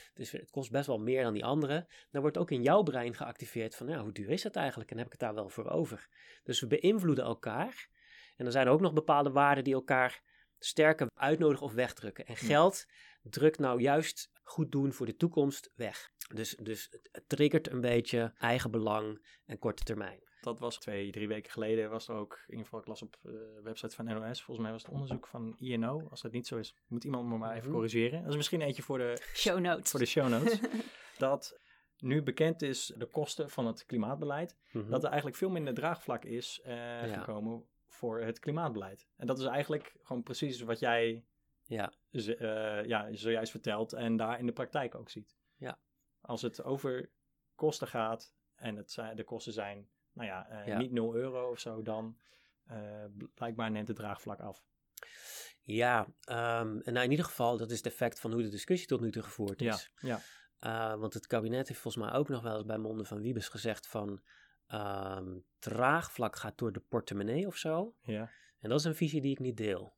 het, 0.10 0.20
is, 0.20 0.32
het 0.32 0.52
kost 0.52 0.72
best 0.72 0.88
wel 0.88 1.00
meer 1.00 1.24
dan 1.24 1.34
die 1.34 1.46
andere. 1.46 1.88
Dan 2.12 2.22
wordt 2.22 2.38
ook 2.38 2.52
in 2.52 2.62
jouw 2.62 2.84
brein 2.84 3.16
geactiveerd 3.16 3.76
van, 3.76 3.88
nou, 3.88 4.02
hoe 4.02 4.12
duur 4.12 4.30
is 4.30 4.42
dat 4.42 4.56
eigenlijk 4.56 4.92
en 4.92 4.98
heb 4.98 5.06
ik 5.06 5.12
het 5.12 5.22
daar 5.22 5.34
wel 5.34 5.50
voor 5.50 5.70
over? 5.70 6.08
Dus 6.44 6.60
we 6.60 6.68
beïnvloeden 6.68 7.26
elkaar. 7.26 7.90
En 8.38 8.46
er 8.46 8.52
zijn 8.52 8.68
ook 8.68 8.82
nog 8.82 8.94
bepaalde 8.94 9.32
waarden 9.32 9.64
die 9.64 9.74
elkaar 9.74 10.22
sterker 10.60 11.08
uitnodigen 11.14 11.66
of 11.66 11.74
wegdrukken. 11.74 12.26
En 12.26 12.36
geld 12.36 12.86
drukt 13.24 13.60
nou 13.60 13.82
juist 13.82 14.32
goed 14.44 14.72
doen 14.72 14.94
voor 14.94 15.06
de 15.06 15.16
toekomst 15.16 15.72
weg. 15.76 16.12
Dus, 16.34 16.56
dus 16.62 16.88
het- 17.12 17.24
triggert 17.28 17.72
een 17.72 17.82
beetje 17.82 18.34
eigen 18.38 18.72
belang 18.72 19.26
en 19.46 19.60
korte 19.60 19.84
termijn. 19.84 20.32
Dat 20.42 20.60
was 20.60 20.78
twee, 20.80 21.12
drie 21.12 21.28
weken 21.28 21.52
geleden. 21.52 21.90
Was 21.90 22.08
er 22.08 22.16
ook, 22.16 22.34
in 22.34 22.50
ieder 22.50 22.64
geval, 22.64 22.80
ik 22.80 22.88
las 22.88 23.02
op 23.02 23.18
de 23.22 23.60
website 23.64 23.96
van 23.96 24.06
NOS. 24.06 24.44
Volgens 24.44 24.60
mij 24.66 24.72
was 24.72 24.82
het 24.84 24.92
onderzoek 24.92 25.28
van 25.28 25.56
INO. 25.58 26.08
Als 26.10 26.22
dat 26.22 26.32
niet 26.32 26.48
zo 26.48 26.58
is, 26.58 26.76
moet 26.88 27.04
iemand 27.04 27.28
me 27.30 27.38
maar 27.38 27.52
even 27.56 27.64
Mhm. 27.68 27.74
corrigeren. 27.74 28.22
Dat 28.22 28.30
is 28.30 28.36
misschien 28.36 28.62
eentje 28.62 28.84
voor 28.84 28.98
de, 28.98 29.22
Show 29.34 29.60
notes. 29.60 29.90
voor 29.92 30.00
de 30.00 30.06
show 30.06 30.30
notes. 30.30 30.60
dat 31.18 31.60
nu 31.98 32.22
bekend 32.24 32.62
is 32.62 32.94
de 32.98 33.06
kosten 33.06 33.50
van 33.50 33.66
het 33.68 33.86
klimaatbeleid. 33.86 34.58
Mhm. 34.72 34.90
Dat 34.90 35.02
er 35.04 35.08
eigenlijk 35.08 35.38
veel 35.38 35.50
minder 35.50 35.74
draagvlak 35.74 36.26
is 36.26 36.60
eh, 36.64 36.74
Ja. 36.76 37.08
gekomen 37.20 37.66
voor 37.88 38.22
het 38.22 38.40
klimaatbeleid. 38.40 39.08
En 39.18 39.28
dat 39.28 39.40
is 39.40 39.46
eigenlijk 39.46 39.96
gewoon 40.04 40.24
precies 40.24 40.62
wat 40.62 40.80
jij 40.80 41.26
Ja. 41.64 41.94
z- 42.12 42.28
eh, 42.28 42.86
ja, 42.86 43.16
zojuist 43.16 43.52
vertelt 43.52 43.94
en 43.94 44.16
daar 44.18 44.40
in 44.40 44.46
de 44.46 44.52
praktijk 44.54 44.96
ook 44.96 45.10
ziet. 45.10 45.38
Ja. 45.56 45.80
Als 46.22 46.42
het 46.42 46.64
over 46.64 47.10
kosten 47.56 47.88
gaat 47.88 48.34
en 48.56 48.76
het 48.76 48.94
de 49.16 49.24
kosten 49.24 49.54
zijn, 49.54 49.90
nou 50.12 50.28
ja, 50.28 50.48
eh, 50.50 50.68
Ja. 50.68 50.78
niet 50.78 50.92
0 50.92 51.16
euro 51.16 51.50
of 51.50 51.60
zo, 51.60 51.82
dan 51.82 52.18
eh, 52.64 53.06
blijkbaar 53.34 53.72
neemt 53.72 53.88
het 53.88 53.98
draagvlak 53.98 54.40
af. 54.40 54.64
Ja, 55.62 56.08
ehm, 56.24 56.80
en 56.80 56.94
nou 56.94 57.06
in 57.06 57.12
ieder 57.12 57.26
geval, 57.26 57.58
dat 57.58 57.72
is 57.72 57.78
het 57.78 57.86
effect 57.86 58.20
van 58.20 58.32
hoe 58.32 58.42
de 58.42 58.50
discussie 58.50 58.88
tot 58.88 59.02
nu 59.02 59.12
toe 59.12 59.22
gevoerd 59.24 59.60
Ja, 59.60 59.74
is. 59.74 59.92
ja. 60.00 60.20
Uh, 60.60 61.00
want 61.00 61.14
het 61.14 61.28
kabinet 61.28 61.68
heeft 61.68 61.80
volgens 61.80 62.06
mij 62.06 62.14
ook 62.14 62.30
nog 62.30 62.42
wel 62.42 62.56
eens 62.56 62.66
bij 62.66 62.78
monden 62.78 63.06
van 63.06 63.22
Wiebes 63.22 63.48
gezegd 63.48 63.88
van 63.88 64.22
ehm, 64.68 65.38
draagvlak 65.60 66.36
gaat 66.36 66.58
door 66.58 66.72
de 66.72 66.80
portemonnee 66.80 67.48
of 67.48 67.56
zo. 67.56 67.96
ja. 68.02 68.30
En 68.60 68.70
dat 68.70 68.80
is 68.80 68.86
een 68.86 68.96
visie 68.96 69.22
die 69.22 69.32
ik 69.32 69.40
niet 69.40 69.58
deel. 69.58 69.96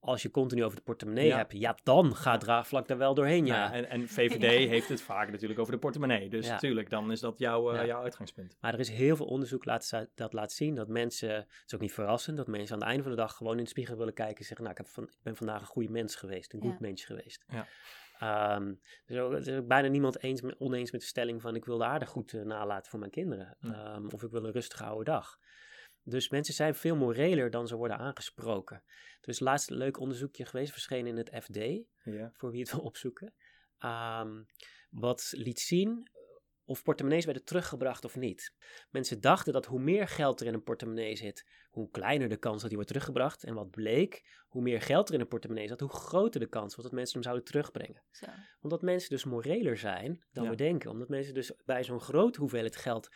Als 0.00 0.22
je 0.22 0.30
continu 0.30 0.64
over 0.64 0.76
de 0.76 0.82
portemonnee 0.82 1.26
Ja. 1.26 1.36
hebt, 1.36 1.52
ja, 1.52 1.78
dan 1.82 2.16
gaat 2.16 2.40
draagvlak 2.40 2.88
daar 2.88 2.98
wel 2.98 3.14
doorheen, 3.14 3.46
ja. 3.46 3.72
En, 3.72 3.88
en 3.88 4.08
VVD 4.08 4.42
heeft 4.74 4.88
het 4.88 5.00
vaak 5.02 5.30
natuurlijk 5.30 5.60
over 5.60 5.72
de 5.72 5.78
portemonnee. 5.78 6.28
Dus 6.28 6.46
Ja. 6.46 6.52
natuurlijk, 6.52 6.90
dan 6.90 7.10
is 7.12 7.20
dat 7.20 7.38
jouw, 7.38 7.70
eh, 7.70 7.76
Ja. 7.76 7.86
jouw 7.86 8.02
uitgangspunt. 8.02 8.56
Maar 8.60 8.72
er 8.74 8.78
is 8.80 8.88
heel 8.88 9.16
veel 9.16 9.26
onderzoek 9.26 9.64
laat, 9.64 10.06
dat 10.14 10.32
laat 10.32 10.52
zien 10.52 10.74
dat 10.74 10.88
mensen, 10.88 11.30
het 11.34 11.62
is 11.66 11.74
ook 11.74 11.80
niet 11.80 11.92
verrassend, 11.92 12.36
dat 12.36 12.46
mensen 12.46 12.72
aan 12.74 12.78
het 12.80 12.88
einde 12.88 13.02
van 13.02 13.12
de 13.12 13.18
dag 13.18 13.34
gewoon 13.36 13.58
in 13.58 13.62
de 13.64 13.68
spiegel 13.70 13.96
willen 13.96 14.14
kijken 14.14 14.36
en 14.38 14.44
zeggen, 14.44 14.64
nou, 14.66 14.70
ik, 14.78 14.84
heb 14.84 14.94
van, 14.94 15.04
ik 15.04 15.18
ben 15.22 15.36
vandaag 15.36 15.60
een 15.60 15.66
goede 15.66 15.90
mens 15.90 16.14
geweest, 16.16 16.52
een 16.52 16.60
Ja. 16.62 16.70
goed 16.70 16.80
mens 16.80 17.04
geweest. 17.04 17.44
Ja. 17.48 17.66
Ehm, 18.18 18.74
dus 19.06 19.18
ook- 19.18 19.32
er 19.32 19.38
is 19.38 19.48
ook 19.48 19.66
bijna 19.66 19.88
niemand 19.88 20.22
eens, 20.22 20.40
met- 20.40 20.58
oneens 20.58 20.90
met 20.92 21.00
de 21.00 21.06
stelling 21.06 21.40
van, 21.40 21.54
ik 21.54 21.64
wil 21.64 21.78
de 21.78 21.84
aarde 21.84 22.06
goed 22.06 22.32
eh, 22.32 22.42
nalaten 22.42 22.90
voor 22.90 22.98
mijn 22.98 23.10
kinderen. 23.10 23.56
Ehm, 23.60 24.06
of 24.06 24.22
ik 24.22 24.30
wil 24.30 24.44
een 24.44 24.52
rustige 24.52 24.84
oude 24.84 25.04
dag. 25.04 25.38
Dus 26.08 26.28
mensen 26.28 26.54
zijn 26.54 26.74
veel 26.74 26.96
moreler 26.96 27.50
dan 27.50 27.66
ze 27.68 27.76
worden 27.76 27.98
aangesproken. 27.98 28.82
Er 29.20 29.28
is 29.28 29.40
laatst 29.40 29.70
een 29.70 29.76
leuk 29.76 29.98
onderzoekje 29.98 30.44
geweest, 30.44 30.72
verschenen 30.72 31.06
in 31.06 31.16
het 31.16 31.30
FD 31.44 31.56
Ja. 32.02 32.30
voor 32.34 32.50
wie 32.50 32.60
het 32.60 32.70
wil 32.70 32.80
opzoeken. 32.80 33.34
Ehm, 33.78 34.42
wat 34.90 35.32
liet 35.36 35.60
zien 35.60 36.10
of 36.64 36.82
portemonnees 36.82 37.24
werden 37.24 37.44
teruggebracht 37.44 38.04
of 38.04 38.16
niet. 38.16 38.54
Mensen 38.90 39.20
dachten 39.20 39.52
dat 39.52 39.66
hoe 39.66 39.80
meer 39.80 40.08
geld 40.08 40.40
er 40.40 40.46
in 40.46 40.54
een 40.54 40.62
portemonnee 40.62 41.16
zit, 41.16 41.46
hoe 41.70 41.90
kleiner 41.90 42.28
de 42.28 42.36
kans 42.36 42.56
dat 42.58 42.66
die 42.66 42.76
wordt 42.76 42.88
teruggebracht. 42.92 43.44
En 43.44 43.54
wat 43.54 43.70
bleek, 43.70 44.42
hoe 44.48 44.62
meer 44.62 44.80
geld 44.80 45.08
er 45.08 45.14
in 45.14 45.20
een 45.20 45.28
portemonnee 45.28 45.68
zat, 45.68 45.80
hoe 45.80 45.88
groter 45.90 46.40
de 46.40 46.48
kans 46.48 46.74
was 46.74 46.84
dat 46.84 46.94
mensen 46.94 47.14
hem 47.14 47.22
zouden 47.22 47.44
terugbrengen. 47.44 48.02
Zo. 48.10 48.26
Omdat 48.60 48.82
mensen 48.82 49.10
dus 49.10 49.24
moreler 49.24 49.76
zijn 49.76 50.24
dan 50.32 50.44
Ja. 50.44 50.50
we 50.50 50.56
denken. 50.56 50.90
Omdat 50.90 51.08
mensen 51.08 51.34
dus 51.34 51.52
bij 51.64 51.84
zo'n 51.84 52.00
grote 52.00 52.40
hoeveelheid 52.40 52.76
geld 52.76 53.08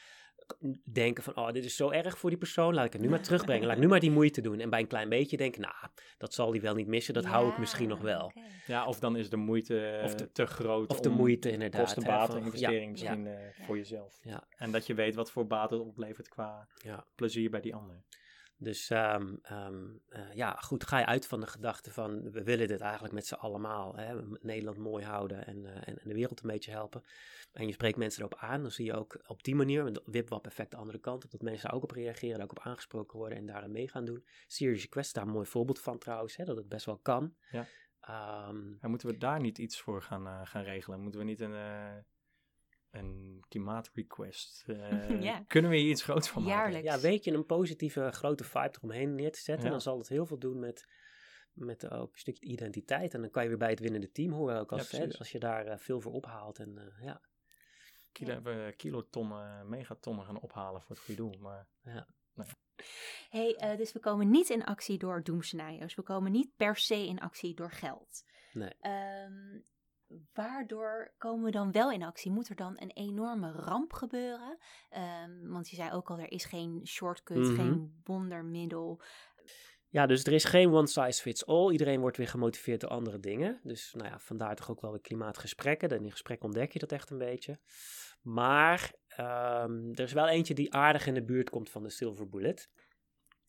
denken 0.93 1.23
van, 1.23 1.37
oh, 1.37 1.51
dit 1.53 1.65
is 1.65 1.77
zo 1.77 1.91
erg 1.91 2.19
voor 2.19 2.31
die 2.31 2.39
persoon, 2.39 2.75
laat 2.75 2.85
ik 2.87 2.93
het 2.93 3.03
nu 3.03 3.09
maar 3.09 3.23
terugbrengen, 3.23 3.67
laat 3.67 3.77
ik 3.77 3.83
nu 3.83 3.89
maar 3.89 4.01
die 4.01 4.11
moeite 4.11 4.41
doen. 4.41 4.61
En 4.61 4.71
bij 4.71 4.81
een 4.81 4.87
klein 4.87 5.09
beetje 5.09 5.37
denken, 5.37 5.61
nou, 5.61 5.75
dat 6.19 6.35
zal 6.35 6.51
die 6.51 6.61
wel 6.61 6.75
niet 6.75 6.87
missen, 6.87 7.15
dat 7.15 7.25
hou 7.25 7.49
ik 7.51 7.59
misschien 7.59 7.89
nog 7.89 8.01
wel. 8.01 8.33
ja, 8.67 8.87
of 8.87 8.99
dan 8.99 9.17
is 9.17 9.31
de 9.31 9.37
moeite 9.37 9.87
eh, 9.87 10.05
Of 10.05 10.15
de- 10.15 10.33
te 10.33 10.47
groot. 10.47 10.91
Of 10.91 11.01
de 11.01 11.09
om 11.09 11.15
moeite 11.17 11.51
inderdaad. 11.51 11.81
Kosten, 11.81 12.03
hè, 12.03 12.09
baten, 12.09 12.33
van- 12.35 12.43
investering 12.45 12.85
ja, 13.01 13.15
misschien 13.15 13.25
Ja, 13.25 13.39
eh, 13.41 13.65
voor 13.67 13.77
jezelf. 13.77 14.19
Ja. 14.23 14.47
En 14.57 14.71
dat 14.73 14.87
je 14.87 14.95
weet 14.95 15.15
wat 15.15 15.31
voor 15.31 15.47
baat 15.47 15.71
het 15.71 15.81
oplevert 15.81 16.29
qua 16.29 16.69
Ja. 16.83 17.07
plezier 17.15 17.51
bij 17.51 17.61
die 17.61 17.75
ander. 17.75 18.03
Dus 18.57 18.91
ehm, 18.91 19.35
ehm, 19.43 19.85
eh, 20.09 20.21
ja, 20.35 20.51
goed, 20.61 20.85
ga 20.87 20.99
je 20.99 21.07
uit 21.07 21.27
van 21.27 21.41
de 21.41 21.47
gedachte 21.47 21.91
van 21.91 22.31
we 22.31 22.43
willen 22.43 22.69
dit 22.69 22.81
eigenlijk 22.81 23.15
met 23.15 23.27
z'n 23.27 23.35
allemaal. 23.35 23.97
Hè, 23.97 24.15
Nederland 24.41 24.77
mooi 24.79 25.05
houden 25.05 25.47
en, 25.47 25.67
eh, 25.67 25.75
en, 25.75 25.99
en 25.99 26.09
de 26.09 26.15
wereld 26.15 26.43
een 26.43 26.51
beetje 26.51 26.71
helpen. 26.71 27.03
En 27.53 27.67
je 27.67 27.73
spreekt 27.73 27.97
mensen 27.97 28.21
erop 28.23 28.35
aan, 28.39 28.63
dan 28.63 28.71
zie 28.71 28.85
je 28.85 28.95
ook 28.95 29.23
op 29.27 29.43
die 29.43 29.55
manier, 29.55 29.85
met 29.85 30.01
wip-wap 30.05 30.47
effect 30.47 30.71
de 30.71 30.77
andere 30.77 30.99
kant 30.99 31.25
op, 31.25 31.31
dat 31.31 31.43
mensen 31.43 31.67
daar 31.69 31.77
ook 31.77 31.83
op 31.83 31.91
reageren, 31.91 32.35
daar 32.35 32.45
ook 32.45 32.51
op 32.51 32.61
aangesproken 32.65 33.19
worden 33.19 33.39
en 33.39 33.47
daar 33.47 33.63
aan 33.63 33.71
mee 33.73 33.89
gaan 33.89 34.05
doen. 34.05 34.25
Serious 34.47 34.83
Request 34.83 35.07
is 35.07 35.13
daar 35.13 35.25
een 35.27 35.33
mooi 35.33 35.47
voorbeeld 35.47 35.81
van 35.81 35.99
trouwens, 35.99 36.37
hè, 36.37 36.45
dat 36.45 36.57
het 36.57 36.69
best 36.69 36.87
wel 36.87 36.99
kan. 36.99 37.35
Ja. 37.51 37.67
Ehm, 38.01 38.73
En 38.81 38.91
moeten 38.91 39.09
we 39.09 39.17
daar 39.17 39.41
niet 39.41 39.59
iets 39.59 39.81
voor 39.81 40.03
gaan, 40.03 40.27
eh, 40.27 40.41
gaan 40.45 40.63
regelen? 40.65 41.01
Moeten 41.01 41.21
we 41.21 41.27
niet 41.27 41.41
een, 41.41 41.55
eh 41.55 41.97
een 42.91 43.45
klimaatrequest? 43.49 44.65
eh, 44.67 45.21
Ja. 45.29 45.45
Kunnen 45.47 45.71
we 45.71 45.77
hier 45.77 45.91
iets 45.91 46.03
groots 46.03 46.29
van 46.29 46.43
maken? 46.43 46.57
Jaarlijks. 46.59 46.87
ja, 46.95 47.01
weet 47.01 47.25
je 47.25 47.33
een 47.33 47.47
positieve 47.47 48.11
grote 48.13 48.45
vibe 48.45 48.71
eromheen 48.77 49.15
neer 49.15 49.33
te 49.33 49.41
zetten, 49.41 49.65
Ja. 49.65 49.71
dan 49.71 49.81
zal 49.81 49.99
het 49.99 50.09
heel 50.09 50.27
veel 50.27 50.39
doen 50.39 50.59
met, 50.59 50.87
met 51.53 51.91
ook 51.91 52.13
een 52.13 52.19
stukje 52.19 52.47
identiteit. 52.47 53.15
En 53.15 53.21
dan 53.21 53.31
kan 53.31 53.43
je 53.43 53.49
weer 53.49 53.59
bij 53.59 53.71
het 53.71 53.81
winnende 53.81 54.11
team 54.11 54.33
horen, 54.33 54.61
ook 54.61 54.73
als, 54.73 54.91
Ja, 54.91 54.99
hè, 54.99 55.09
als 55.19 55.33
je 55.33 55.39
daar 55.39 55.79
veel 55.79 56.01
voor 56.01 56.13
ophaalt. 56.13 56.59
En 56.59 56.93
ja. 57.01 57.21
Kilo, 58.13 58.43
we 58.43 58.75
kilotonnen, 58.77 59.69
megatonnen 59.69 60.25
gaan 60.25 60.41
ophalen 60.41 60.81
voor 60.83 60.97
het 60.97 61.05
goede 61.05 61.23
doel. 61.23 61.39
Maar 61.41 61.69
Hey, 63.31 63.57
eh, 63.57 63.77
dus 63.77 63.93
we 63.93 64.01
komen 64.01 64.31
niet 64.31 64.51
in 64.51 64.65
actie 64.65 64.99
door 64.99 65.23
doemscenario's. 65.23 65.95
We 65.95 66.03
komen 66.03 66.33
niet 66.33 66.57
per 66.57 66.77
se 66.77 67.07
in 67.07 67.21
actie 67.21 67.55
door 67.55 67.71
geld. 67.71 68.25
Nee. 68.53 68.71
Ehm, 68.81 69.61
waardoor 70.33 71.15
komen 71.19 71.45
we 71.45 71.51
dan 71.51 71.73
wel 71.73 71.91
in 71.91 72.03
actie? 72.03 72.31
Moet 72.33 72.49
er 72.49 72.57
dan 72.57 72.77
een 72.81 72.91
enorme 72.91 73.53
ramp 73.53 73.93
gebeuren? 73.93 74.59
Ehm, 74.91 75.49
want 75.49 75.69
je 75.71 75.77
zei 75.77 75.93
ook 75.93 76.11
al, 76.11 76.19
er 76.19 76.33
is 76.33 76.45
geen 76.45 76.81
shortcut, 76.87 77.37
Mhm. 77.37 77.55
geen 77.55 78.01
wondermiddel. 78.05 79.01
Ja, 79.93 80.07
dus 80.07 80.25
er 80.25 80.33
is 80.33 80.45
geen 80.45 80.73
one 80.73 80.87
size 80.87 81.23
fits 81.23 81.47
all. 81.47 81.73
Iedereen 81.73 82.01
wordt 82.01 82.17
weer 82.17 82.29
gemotiveerd 82.29 82.81
door 82.81 82.91
andere 82.91 83.21
dingen. 83.21 83.61
Dus 83.63 83.93
nou 83.95 84.09
ja, 84.09 84.19
vandaar 84.19 84.57
toch 84.57 84.71
ook 84.71 84.81
wel 84.81 84.93
de 84.93 85.01
klimaatgesprekken. 85.01 85.89
En 85.89 86.05
in 86.05 86.11
gesprek 86.11 86.45
ontdek 86.45 86.73
je 86.73 86.79
dat 86.79 86.93
echt 86.93 87.11
een 87.11 87.19
beetje. 87.19 87.59
Maar 88.23 88.95
ehm, 89.07 89.91
er 89.93 90.01
is 90.01 90.13
wel 90.13 90.29
eentje 90.29 90.55
die 90.55 90.75
aardig 90.75 91.07
in 91.07 91.15
de 91.15 91.25
buurt 91.25 91.51
komt 91.51 91.71
van 91.71 91.83
de 91.83 91.91
silver 91.91 92.29
bullet. 92.29 92.71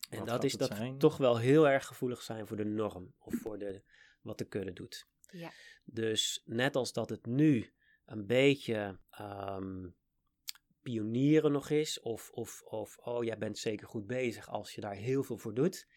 En 0.10 0.20
Wat 0.20 0.28
dat 0.28 0.44
is 0.44 0.54
dat 0.54 0.78
we 0.78 0.96
toch 0.98 1.18
wel 1.18 1.38
heel 1.38 1.70
erg 1.70 1.86
gevoelig 1.86 2.22
zijn 2.22 2.48
voor 2.48 2.58
de 2.58 2.66
norm. 2.66 3.14
Of 3.20 3.36
voor 3.36 3.58
de, 3.58 3.84
wat 4.22 4.38
de 4.38 4.46
kudde 4.46 4.74
doet. 4.74 5.08
Ja. 5.32 5.52
Dus 5.86 6.42
net 6.46 6.76
als 6.76 6.94
dat 6.94 7.10
het 7.10 7.26
nu 7.26 7.74
een 8.06 8.26
beetje 8.26 9.00
ehm, 9.10 9.90
pionieren 10.82 11.52
nog 11.52 11.70
is, 11.70 12.00
of, 12.00 12.30
of, 12.32 12.62
of 12.62 12.98
oh, 12.98 13.24
jij 13.24 13.38
bent 13.38 13.58
zeker 13.58 13.88
goed 13.88 14.08
bezig 14.08 14.50
als 14.50 14.76
je 14.76 14.82
daar 14.82 14.96
heel 14.96 15.24
veel 15.24 15.38
voor 15.38 15.54
doet. 15.54 15.88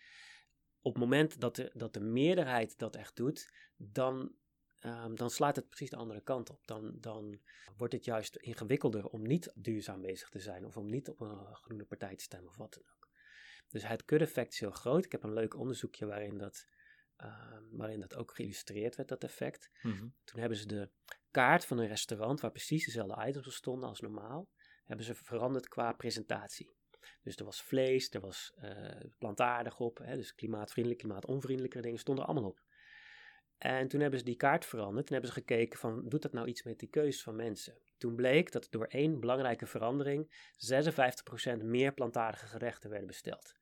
Op 0.87 0.93
het 0.93 1.03
moment 1.03 1.41
dat 1.41 1.57
de, 1.57 1.71
dat 1.75 1.95
de 1.95 2.01
meerderheid 2.01 2.79
dat 2.79 2.97
echt 2.97 3.17
doet, 3.17 3.51
dan, 3.77 4.35
ehm, 4.79 5.15
dan 5.15 5.31
slaat 5.31 5.57
het 5.57 5.69
precies 5.69 5.91
de 5.91 5.97
andere 5.97 6.21
kant 6.21 6.51
op. 6.51 6.67
Dan, 6.67 6.97
dan 7.01 7.41
wordt 7.77 7.93
het 7.93 8.05
juist 8.05 8.37
ingewikkelder 8.37 9.07
om 9.07 9.23
niet 9.23 9.53
duurzaam 9.55 10.01
bezig 10.01 10.29
te 10.29 10.39
zijn, 10.39 10.65
of 10.65 10.77
om 10.77 10.91
niet 10.91 11.09
op 11.09 11.21
een 11.21 11.55
groene 11.55 11.85
partij 11.85 12.17
te 12.17 12.23
stemmen, 12.23 12.49
of 12.49 12.57
wat 12.57 12.73
dan 12.73 12.83
ook. 12.97 13.09
Dus 13.69 13.87
het 13.87 14.05
kudde-effect 14.05 14.53
is 14.53 14.61
heel 14.61 14.71
groot. 14.71 15.05
Ik 15.05 15.13
heb 15.13 15.23
een 15.23 15.33
leuk 15.33 15.57
onderzoekje 15.57 16.07
waarin 16.07 16.39
dat, 16.39 16.67
ehm, 17.17 17.65
waarin 17.71 18.01
dat 18.01 18.17
ook 18.17 18.35
geïllustreerd 18.35 18.97
werd, 18.97 19.09
dat 19.09 19.25
effect. 19.25 19.71
mhm. 19.83 20.09
Toen 20.25 20.41
hebben 20.41 20.59
ze 20.59 20.67
de 20.67 20.91
kaart 21.31 21.65
van 21.65 21.79
een 21.79 21.89
restaurant 21.89 22.41
waar 22.41 22.51
precies 22.51 22.85
dezelfde 22.85 23.27
items 23.27 23.47
op 23.47 23.53
stonden 23.53 23.89
als 23.89 24.01
normaal, 24.01 24.49
hebben 24.85 25.07
ze 25.07 25.15
veranderd 25.15 25.69
qua 25.69 25.93
presentatie. 25.93 26.76
Dus 27.23 27.37
er 27.37 27.45
was 27.45 27.63
vlees, 27.63 28.11
er 28.11 28.21
was 28.21 28.53
eh, 28.57 29.01
plantaardig 29.19 29.81
op, 29.81 29.99
hè, 29.99 30.17
dus 30.17 30.35
klimaatvriendelijk, 30.35 31.03
klimaatonvriendelijke 31.03 31.81
dingen 31.81 31.99
stonden 31.99 32.27
allemaal 32.27 32.51
op. 32.51 32.63
En 33.59 33.89
toen 33.89 34.01
hebben 34.01 34.19
ze 34.19 34.25
die 34.25 34.37
kaart 34.37 34.67
veranderd 34.67 35.07
en 35.07 35.13
hebben 35.13 35.33
ze 35.33 35.39
gekeken 35.41 35.79
van, 35.79 36.09
doet 36.09 36.23
dat 36.23 36.33
nou 36.33 36.47
iets 36.47 36.63
met 36.63 36.79
die 36.79 36.89
keuzes 36.89 37.23
van 37.23 37.37
mensen? 37.37 37.79
Toen 37.99 38.15
bleek 38.15 38.53
dat 38.53 38.67
door 38.71 38.87
één 38.87 39.21
belangrijke 39.21 39.67
verandering 39.67 40.51
56% 41.61 41.65
meer 41.65 41.93
plantaardige 41.95 42.47
gerechten 42.47 42.91
werden 42.91 43.09
besteld. 43.09 43.55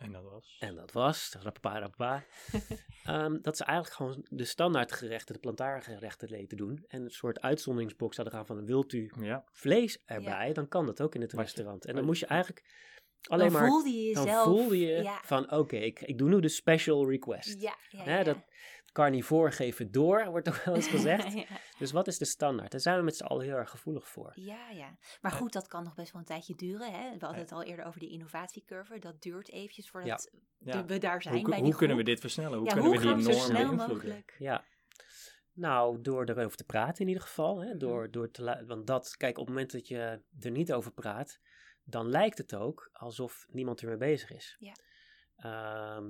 En 0.00 0.12
dat 0.12 0.22
was? 0.22 0.56
En 0.58 0.74
dat 0.74 0.92
was, 0.92 1.36
rapapa, 1.40 1.78
rapapa, 1.78 2.24
ehm, 3.04 3.38
dat 3.42 3.56
ze 3.56 3.64
eigenlijk 3.64 3.96
gewoon 3.96 4.26
de 4.28 4.44
standaard 4.44 4.92
gerechten, 4.92 5.34
de 5.34 5.40
plantaardige 5.40 5.92
gerechten 5.92 6.28
leten 6.28 6.56
doen. 6.56 6.84
En 6.88 7.02
een 7.02 7.10
soort 7.10 7.40
uitzonderingsbox 7.40 8.16
hadden 8.16 8.34
gaan 8.34 8.46
van, 8.46 8.66
wilt 8.66 8.92
u 8.92 9.12
Ja, 9.20 9.44
vlees 9.52 10.02
erbij, 10.04 10.52
dan 10.52 10.68
kan 10.68 10.86
dat 10.86 11.00
ook 11.00 11.14
in 11.14 11.20
het 11.20 11.32
restaurant. 11.32 11.86
En 11.86 11.94
dan 11.94 12.04
moest 12.04 12.20
je 12.20 12.26
eigenlijk 12.26 12.64
alleen 13.28 13.52
dan 13.52 13.60
maar, 13.60 13.68
voelde 13.68 13.90
je 13.90 14.14
dan 14.14 14.24
jezelf... 14.24 14.44
voelde 14.44 14.78
je 14.78 15.02
ja, 15.02 15.20
van, 15.24 15.52
oké, 15.52 15.76
ik, 15.76 16.00
ik 16.00 16.18
doe 16.18 16.28
nu 16.28 16.40
de 16.40 16.48
special 16.48 17.10
request. 17.10 17.60
ja, 17.60 17.76
ja, 17.88 18.02
Hè, 18.02 18.18
ja. 18.18 18.24
dat 18.24 18.36
carnivore 18.92 19.50
geven 19.50 19.90
door, 19.90 20.30
wordt 20.30 20.48
ook 20.48 20.64
wel 20.64 20.74
eens 20.74 20.88
gezegd. 20.88 21.32
ja, 21.38 21.44
Dus 21.78 21.92
wat 21.92 22.06
is 22.06 22.18
de 22.18 22.24
standaard? 22.24 22.70
Daar 22.70 22.80
zijn 22.80 22.96
we 22.96 23.02
met 23.02 23.16
z'n 23.16 23.24
allen 23.24 23.44
heel 23.44 23.54
erg 23.56 23.70
gevoelig 23.70 24.08
voor. 24.08 24.32
ja, 24.34 24.70
ja. 24.70 24.96
Maar 25.20 25.32
goed, 25.32 25.52
dat 25.52 25.66
kan 25.68 25.84
nog 25.84 25.94
best 25.94 26.12
wel 26.12 26.20
een 26.20 26.26
tijdje 26.26 26.54
duren. 26.54 26.92
Hè? 26.92 27.10
We 27.18 27.24
hadden 27.24 27.42
het 27.42 27.52
al 27.52 27.62
eerder 27.62 27.84
over 27.84 28.00
die 28.00 28.10
innovatiecurve. 28.10 28.98
Dat 28.98 29.22
duurt 29.22 29.50
eventjes 29.50 29.90
voordat 29.90 30.30
ja. 30.58 30.84
we 30.84 30.98
daar 30.98 31.22
zijn 31.22 31.34
Hoe, 31.34 31.44
bij 31.48 31.58
hoe 31.58 31.66
die 31.66 31.76
kunnen 31.76 31.96
we 31.96 32.02
dit 32.02 32.20
versnellen? 32.20 32.58
Hoe 32.58 32.66
ja, 32.66 32.72
kunnen 32.72 32.90
hoe 32.90 33.00
we 33.00 33.06
die 33.06 33.14
we 33.14 33.22
zo 33.22 33.30
norm 33.30 33.42
snel 33.44 33.56
beïnvloeden? 33.66 33.94
mogelijk? 33.94 34.34
Ja. 34.38 34.64
Nou, 35.52 36.00
door 36.00 36.24
erover 36.28 36.56
te 36.56 36.64
praten 36.64 37.00
in 37.02 37.08
ieder 37.08 37.22
geval. 37.22 37.62
Hè? 37.64 37.76
Door, 37.76 38.02
Mhm. 38.02 38.10
door 38.10 38.30
te 38.30 38.42
la- 38.42 38.64
want 38.64 38.86
dat, 38.86 39.16
kijk, 39.16 39.38
op 39.38 39.46
het 39.46 39.54
moment 39.54 39.72
dat 39.72 39.88
je 39.88 40.22
er 40.40 40.50
niet 40.50 40.72
over 40.72 40.92
praat, 40.92 41.38
dan 41.84 42.08
lijkt 42.08 42.38
het 42.38 42.54
ook 42.54 42.88
alsof 42.92 43.46
niemand 43.48 43.80
ermee 43.80 43.96
bezig 43.96 44.30
is. 44.30 44.56
Ja. 44.58 44.72
Ehm, 45.36 46.04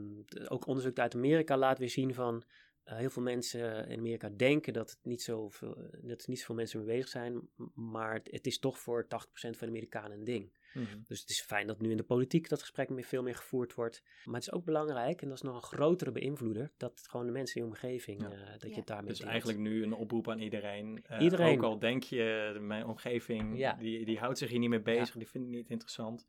ook 0.49 0.67
onderzoek 0.67 0.99
uit 0.99 1.15
Amerika 1.15 1.57
laat 1.57 1.79
weer 1.79 1.91
zien 1.91 2.15
van, 2.15 2.35
eh, 2.45 2.49
heel 2.97 3.11
veel 3.11 3.23
mensen 3.23 3.89
in 3.89 3.99
Amerika 3.99 4.29
denken 4.29 4.73
dat, 4.73 4.91
het 4.91 4.99
niet 5.03 5.23
zo 5.23 5.49
veel, 5.49 5.75
dat 6.03 6.23
er 6.23 6.29
niet 6.29 6.39
zoveel 6.39 6.55
mensen 6.55 6.79
mee 6.85 6.89
bezig 6.97 7.09
zijn. 7.09 7.49
Maar 7.75 8.15
het, 8.15 8.29
het 8.31 8.47
is 8.47 8.59
toch 8.59 8.79
voor 8.79 9.05
80% 9.05 9.09
van 9.09 9.51
de 9.59 9.67
Amerikanen 9.67 10.19
een 10.19 10.25
ding. 10.25 10.59
Mhm. 10.75 10.99
Dus 11.07 11.21
het 11.21 11.31
is 11.31 11.41
fijn 11.41 11.67
dat 11.67 11.81
nu 11.81 11.91
in 11.91 11.97
de 11.97 12.03
politiek 12.03 12.49
dat 12.49 12.61
gesprek 12.61 12.89
meer, 12.89 13.05
veel 13.05 13.23
meer 13.23 13.35
gevoerd 13.35 13.75
wordt. 13.75 14.03
Maar 14.25 14.35
het 14.35 14.43
is 14.43 14.53
ook 14.53 14.65
belangrijk, 14.65 15.23
en 15.23 15.29
dat 15.29 15.37
is 15.37 15.43
nog 15.43 15.55
een 15.55 15.63
grotere 15.79 16.13
beïnvloeder, 16.13 16.73
dat 16.77 17.05
gewoon 17.09 17.27
de 17.27 17.33
mensen 17.33 17.57
in 17.61 17.63
je 17.67 17.69
omgeving, 17.73 18.21
Ja. 18.23 18.31
eh, 18.31 18.59
dat 18.59 18.71
je 18.71 18.75
het 18.77 18.87
daarmee 18.87 19.09
Dus 19.09 19.19
deelt. 19.19 19.31
eigenlijk 19.31 19.61
nu 19.61 19.83
een 19.83 19.93
oproep 19.95 20.29
aan 20.29 20.39
iedereen. 20.41 21.05
Eh, 21.07 21.21
Iedereen. 21.21 21.57
Ook 21.59 21.63
al 21.65 21.79
denk 21.79 22.03
je, 22.03 22.57
mijn 22.61 22.87
omgeving, 22.87 23.59
Ja. 23.59 23.73
die, 23.73 24.05
die 24.05 24.19
houdt 24.19 24.39
zich 24.39 24.51
hier 24.51 24.59
niet 24.59 24.69
mee 24.71 24.83
bezig, 24.83 25.15
die 25.17 25.29
vindt 25.29 25.47
het 25.47 25.57
niet 25.57 25.71
interessant. 25.71 26.29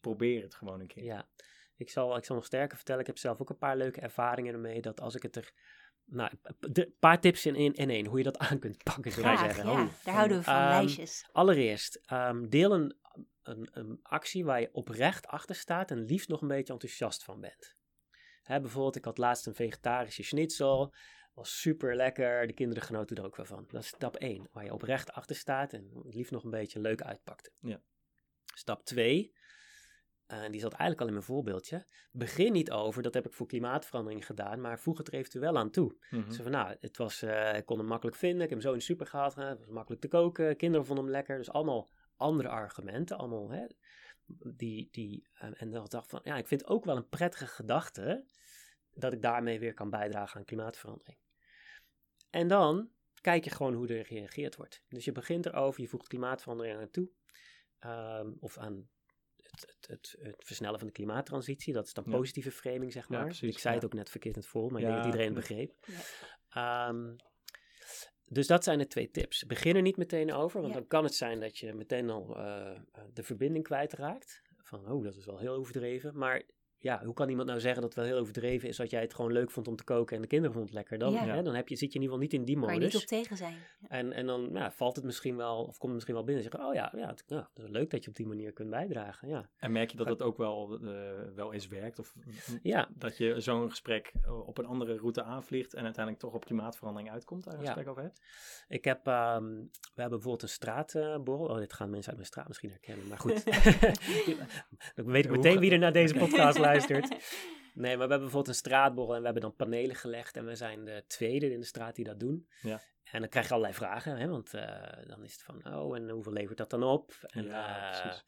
Probeer 0.00 0.42
het 0.42 0.54
gewoon 0.54 0.80
een 0.80 0.86
keer. 0.86 1.04
Ja, 1.04 1.28
ik 1.76 1.90
zal, 1.90 2.16
ik 2.16 2.24
zal 2.24 2.36
nog 2.36 2.44
sterker 2.44 2.76
vertellen. 2.76 3.00
Ik 3.00 3.06
heb 3.06 3.18
zelf 3.18 3.40
ook 3.40 3.50
een 3.50 3.58
paar 3.58 3.76
leuke 3.76 4.00
ervaringen 4.00 4.54
ermee. 4.54 4.80
Dat 4.80 5.00
als 5.00 5.14
ik 5.14 5.22
het 5.22 5.36
er. 5.36 5.52
Nou, 6.10 6.30
een 6.60 6.94
paar 6.98 7.20
tips 7.20 7.46
in, 7.46 7.54
in, 7.54 7.72
in 7.72 7.90
één. 7.90 8.06
Hoe 8.06 8.18
je 8.18 8.24
dat 8.24 8.38
aan 8.38 8.58
kunt 8.58 8.82
pakken, 8.82 9.12
zou 9.12 9.26
ik 9.32 9.38
Graag, 9.38 9.54
zeggen. 9.54 9.72
ja. 9.72 9.82
Oh. 9.82 9.88
Daar 10.04 10.14
houden 10.14 10.38
we 10.38 10.42
van, 10.44 10.54
Ehm, 10.54 10.68
lijstjes. 10.68 11.28
Allereerst, 11.32 12.00
ehm, 12.04 12.48
deel 12.48 12.72
een, 12.74 12.96
een, 13.42 13.68
een 13.72 13.98
actie 14.02 14.44
waar 14.44 14.60
je 14.60 14.68
oprecht 14.72 15.26
achter 15.26 15.54
staat. 15.54 15.90
En 15.90 16.04
liefst 16.04 16.28
nog 16.28 16.40
een 16.42 16.48
beetje 16.48 16.72
enthousiast 16.72 17.24
van 17.24 17.40
bent. 17.40 17.76
Hè, 18.42 18.60
bijvoorbeeld, 18.60 18.96
ik 18.96 19.04
had 19.04 19.18
laatst 19.18 19.46
een 19.46 19.54
vegetarische 19.54 20.22
schnitzel. 20.22 20.94
Was 21.34 21.60
super 21.60 21.96
lekker. 21.96 22.46
De 22.46 22.52
kinderen 22.52 22.82
genoten 22.82 23.16
er 23.16 23.24
ook 23.24 23.36
wel 23.36 23.46
van. 23.46 23.64
Dat 23.68 23.82
is 23.82 23.88
stap 23.88 24.16
1. 24.16 24.48
Waar 24.52 24.64
je 24.64 24.72
oprecht 24.72 25.12
achter 25.12 25.36
staat. 25.36 25.72
En 25.72 25.90
het 26.04 26.14
liefst 26.14 26.32
nog 26.32 26.44
een 26.44 26.50
beetje 26.50 26.80
leuk 26.80 27.02
uitpakte. 27.02 27.50
Ja. 27.60 27.80
Stap 28.54 28.84
2. 28.84 29.34
En 30.30 30.50
die 30.50 30.60
zat 30.60 30.72
eigenlijk 30.72 31.00
al 31.00 31.06
in 31.06 31.12
mijn 31.12 31.24
voorbeeldje. 31.24 31.86
Begin 32.12 32.52
niet 32.52 32.70
over, 32.70 33.02
dat 33.02 33.14
heb 33.14 33.26
ik 33.26 33.32
voor 33.32 33.46
klimaatverandering 33.46 34.26
gedaan, 34.26 34.60
maar 34.60 34.80
voeg 34.80 34.98
het 34.98 35.08
er 35.08 35.14
eventueel 35.14 35.56
aan 35.58 35.70
toe. 35.70 35.96
Zo 36.30 36.42
van, 36.42 36.52
nou, 36.52 36.76
het 36.80 36.96
was, 36.96 37.22
eh, 37.22 37.56
ik 37.56 37.66
kon 37.66 37.78
hem 37.78 37.86
makkelijk 37.86 38.16
vinden, 38.16 38.42
ik 38.42 38.50
heb 38.50 38.58
hem 38.58 38.60
zo 38.60 38.72
in 38.72 38.78
de 38.78 38.84
super 38.84 39.06
gehaald, 39.06 39.34
hè, 39.34 39.44
het 39.44 39.58
was 39.58 39.68
makkelijk 39.68 40.00
te 40.02 40.08
koken, 40.08 40.56
kinderen 40.56 40.86
vonden 40.86 41.04
hem 41.04 41.12
lekker. 41.12 41.36
Dus 41.36 41.50
allemaal 41.50 41.88
andere 42.16 42.48
argumenten, 42.48 43.18
allemaal, 43.18 43.50
hè, 43.50 43.66
die, 44.56 44.88
die, 44.90 45.28
eh, 45.34 45.48
en 45.52 45.70
dan 45.70 45.86
dacht 45.88 46.04
ik 46.04 46.10
van, 46.10 46.20
ja, 46.22 46.36
ik 46.36 46.46
vind 46.46 46.60
het 46.60 46.70
ook 46.70 46.84
wel 46.84 46.96
een 46.96 47.08
prettige 47.08 47.46
gedachte, 47.46 48.24
dat 48.94 49.12
ik 49.12 49.22
daarmee 49.22 49.58
weer 49.58 49.74
kan 49.74 49.90
bijdragen 49.90 50.38
aan 50.38 50.44
klimaatverandering. 50.44 51.18
En 52.30 52.48
dan 52.48 52.90
kijk 53.20 53.44
je 53.44 53.50
gewoon 53.50 53.74
hoe 53.74 53.88
er 53.88 54.06
gereageerd 54.06 54.56
wordt. 54.56 54.82
Dus 54.88 55.04
je 55.04 55.12
begint 55.12 55.46
erover, 55.46 55.80
je 55.80 55.88
voegt 55.88 56.08
klimaatverandering 56.08 56.80
aan 56.80 56.90
toe, 56.90 57.10
ehm, 57.78 58.30
of 58.40 58.58
aan 58.58 58.88
het, 59.66 60.14
het, 60.20 60.34
versnellen 60.38 60.78
van 60.78 60.86
de 60.88 60.92
klimaattransitie. 60.94 61.72
Dat 61.72 61.86
is 61.86 61.92
dan 61.92 62.04
Ja. 62.06 62.16
positieve 62.16 62.50
framing, 62.50 62.92
zeg 62.92 63.08
Ja, 63.08 63.16
maar. 63.16 63.24
precies, 63.24 63.48
ik 63.50 63.58
zei 63.58 63.74
het 63.74 63.84
ook 63.84 63.92
net 63.94 64.10
verkeerd 64.10 64.34
in 64.34 64.40
het 64.40 64.50
vol, 64.50 64.68
maar 64.68 64.80
ik 64.80 64.86
Ja, 64.86 64.92
denk 64.92 65.04
dat 65.04 65.12
iedereen 65.12 65.34
begreep. 65.34 65.74
Ehm, 66.48 67.16
dus 68.24 68.46
dat 68.46 68.64
zijn 68.64 68.78
de 68.78 68.86
twee 68.86 69.10
tips. 69.10 69.44
Begin 69.46 69.76
er 69.76 69.82
niet 69.82 69.96
meteen 69.96 70.32
over, 70.32 70.60
want 70.60 70.72
Ja. 70.74 70.78
dan 70.78 70.88
kan 70.88 71.04
het 71.04 71.14
zijn 71.14 71.40
dat 71.40 71.58
je 71.58 71.74
meteen 71.74 72.10
al 72.10 72.36
eh, 72.36 72.80
de 73.12 73.22
verbinding 73.22 73.64
kwijtraakt. 73.64 74.42
Van, 74.62 74.90
oh, 74.90 75.04
dat 75.04 75.16
is 75.16 75.24
wel 75.26 75.38
heel 75.38 75.54
overdreven. 75.54 76.18
Maar 76.18 76.42
ja, 76.80 77.04
hoe 77.04 77.14
kan 77.14 77.28
iemand 77.28 77.48
nou 77.48 77.60
zeggen 77.60 77.80
dat 77.82 77.94
het 77.94 77.98
wel 78.04 78.12
heel 78.12 78.20
overdreven 78.22 78.68
is 78.68 78.76
dat 78.76 78.90
jij 78.90 79.00
het 79.00 79.14
gewoon 79.14 79.32
leuk 79.32 79.50
vond 79.50 79.68
om 79.68 79.76
te 79.76 79.84
koken 79.84 80.16
en 80.16 80.22
de 80.22 80.28
kinderen 80.28 80.54
vonden 80.54 80.70
het 80.74 80.78
lekker? 80.80 80.98
Dan, 80.98 81.12
Ja. 81.26 81.34
hè, 81.34 81.42
dan 81.42 81.54
heb 81.54 81.68
je, 81.68 81.76
zit 81.76 81.92
je 81.92 81.98
in 81.98 82.02
ieder 82.04 82.16
geval 82.16 82.18
niet 82.18 82.32
in 82.32 82.44
die 82.44 82.54
Kan 82.64 82.74
je 82.74 82.80
modus. 82.80 82.92
niet 82.92 83.02
op 83.02 83.08
tegen 83.08 83.36
zijn. 83.36 83.54
Ja. 83.80 83.88
En, 83.88 84.12
en 84.12 84.26
dan 84.26 84.50
ja, 84.52 84.70
valt 84.72 84.96
het 84.96 85.04
misschien 85.04 85.36
wel, 85.36 85.56
of 85.58 85.66
komt 85.66 85.82
het 85.82 85.92
misschien 85.92 86.14
wel 86.14 86.24
binnen 86.24 86.44
en 86.44 86.50
zeggen, 86.50 86.68
oh 86.70 86.74
ja, 86.74 86.92
ja, 86.96 87.06
het, 87.08 87.24
ja, 87.26 87.50
dat 87.54 87.64
is 87.64 87.70
leuk 87.70 87.90
dat 87.90 88.04
je 88.04 88.10
op 88.10 88.16
die 88.16 88.26
manier 88.26 88.52
kunt 88.52 88.70
bijdragen. 88.70 89.28
Ja, 89.28 89.48
En 89.58 89.72
merk 89.72 89.90
je 89.90 89.96
dat 89.96 90.08
het 90.08 90.22
ook 90.22 90.36
wel, 90.36 90.78
eh, 90.82 90.90
wel 91.34 91.52
eens 91.52 91.68
werkt? 91.68 91.98
Of 91.98 92.14
ja 92.62 92.88
dat 92.94 93.16
je 93.16 93.40
zo'n 93.40 93.70
gesprek 93.70 94.12
eh, 94.22 94.46
op 94.46 94.58
een 94.58 94.66
andere 94.66 94.96
route 94.96 95.22
aanvliegt 95.22 95.74
en 95.74 95.84
uiteindelijk 95.84 96.24
toch 96.24 96.34
op 96.34 96.44
klimaatverandering 96.44 97.10
uitkomt, 97.10 97.44
daar 97.44 97.54
een 97.54 97.60
Ja. 97.60 97.66
gesprek 97.66 97.88
over 97.88 98.02
hebt? 98.02 98.20
Ik 98.68 98.84
heb, 98.84 99.06
ehm, 99.06 99.44
we 99.94 100.00
hebben 100.00 100.10
bijvoorbeeld 100.18 100.42
een 100.42 100.48
straatborrel. 100.48 101.46
oh, 101.46 101.56
dit 101.58 101.72
gaan 101.72 101.90
mensen 101.90 102.06
uit 102.08 102.16
mijn 102.16 102.26
straat 102.30 102.48
misschien 102.48 102.70
herkennen, 102.70 103.08
maar 103.08 103.18
goed. 103.18 103.44
dan 104.94 105.04
weet 105.06 105.24
ik 105.24 105.30
meteen 105.30 105.58
wie 105.58 105.70
er 105.70 105.78
naar 105.78 105.92
deze 105.92 106.14
podcast 106.24 106.58
luistert. 106.58 106.69
Nee, 107.74 107.96
maar 107.96 108.06
we 108.06 108.10
hebben 108.12 108.18
bijvoorbeeld 108.18 108.48
een 108.48 108.54
straatborrel 108.54 109.14
en 109.14 109.18
we 109.18 109.24
hebben 109.24 109.42
dan 109.42 109.56
panelen 109.56 109.96
gelegd. 109.96 110.36
En 110.36 110.46
we 110.46 110.54
zijn 110.54 110.84
de 110.84 111.04
tweede 111.06 111.52
in 111.52 111.60
de 111.60 111.66
straat 111.66 111.94
die 111.94 112.04
dat 112.04 112.20
doen. 112.20 112.48
Ja. 112.60 112.80
En 113.04 113.20
dan 113.20 113.28
krijg 113.28 113.46
je 113.46 113.50
allerlei 113.52 113.76
vragen, 113.76 114.16
hè, 114.16 114.28
want 114.28 114.54
eh, 114.54 115.06
dan 115.06 115.24
is 115.24 115.32
het 115.32 115.42
van, 115.42 115.74
oh, 115.74 115.96
en 115.96 116.10
hoeveel 116.10 116.32
levert 116.32 116.58
dat 116.58 116.70
dan 116.70 116.82
op? 116.82 117.12
En, 117.26 117.44
Ja, 117.44 118.04
eh, 118.04 118.18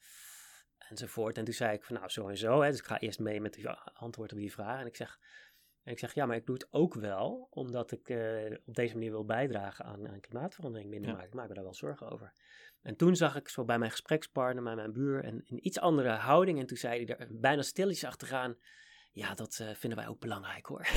enzovoort. 0.89 1.37
En 1.37 1.43
toen 1.43 1.53
zei 1.53 1.73
ik 1.73 1.83
van, 1.83 1.95
nou, 1.95 2.09
zo 2.09 2.27
en 2.27 2.37
zo. 2.37 2.61
Hè, 2.61 2.69
dus 2.69 2.79
ik 2.79 2.85
ga 2.85 2.99
eerst 2.99 3.19
mee 3.19 3.41
met 3.41 3.55
het 3.55 3.77
antwoord 3.93 4.31
op 4.31 4.37
die 4.37 4.51
vraag. 4.51 4.79
En 4.79 4.85
ik 4.85 4.95
zeg, 4.95 5.19
en 5.83 5.91
ik 5.91 5.99
zeg, 5.99 6.13
ja, 6.13 6.25
maar 6.25 6.35
ik 6.35 6.45
doe 6.45 6.55
het 6.55 6.67
ook 6.71 6.93
wel 6.93 7.47
omdat 7.49 7.91
ik 7.91 8.09
eh, 8.09 8.57
op 8.65 8.75
deze 8.75 8.93
manier 8.93 9.11
wil 9.11 9.25
bijdragen 9.25 9.85
aan, 9.85 10.07
aan 10.07 10.19
klimaatverandering 10.19 10.89
minder 10.89 11.09
Ja. 11.09 11.15
maken. 11.15 11.29
Ik 11.29 11.35
maak 11.35 11.47
me 11.47 11.53
daar 11.53 11.63
wel 11.63 11.73
zorgen 11.73 12.09
over. 12.09 12.33
En 12.83 12.95
toen 12.95 13.15
zag 13.15 13.35
ik 13.35 13.49
zo 13.49 13.63
bij 13.63 13.77
mijn 13.79 13.91
gesprekspartner, 13.91 14.63
bij 14.63 14.75
mijn 14.75 14.93
buur, 14.93 15.25
een, 15.25 15.43
een 15.49 15.67
iets 15.67 15.79
andere 15.79 16.09
houding. 16.09 16.59
En 16.59 16.65
toen 16.65 16.77
zei 16.77 17.05
hij 17.05 17.15
er 17.17 17.27
bijna 17.31 17.61
stilletjes 17.61 18.05
achteraan, 18.09 18.55
ja, 19.11 19.33
dat 19.33 19.59
eh, 19.61 19.67
vinden 19.73 19.99
wij 19.99 20.07
ook 20.07 20.19
belangrijk 20.19 20.65
hoor. 20.65 20.81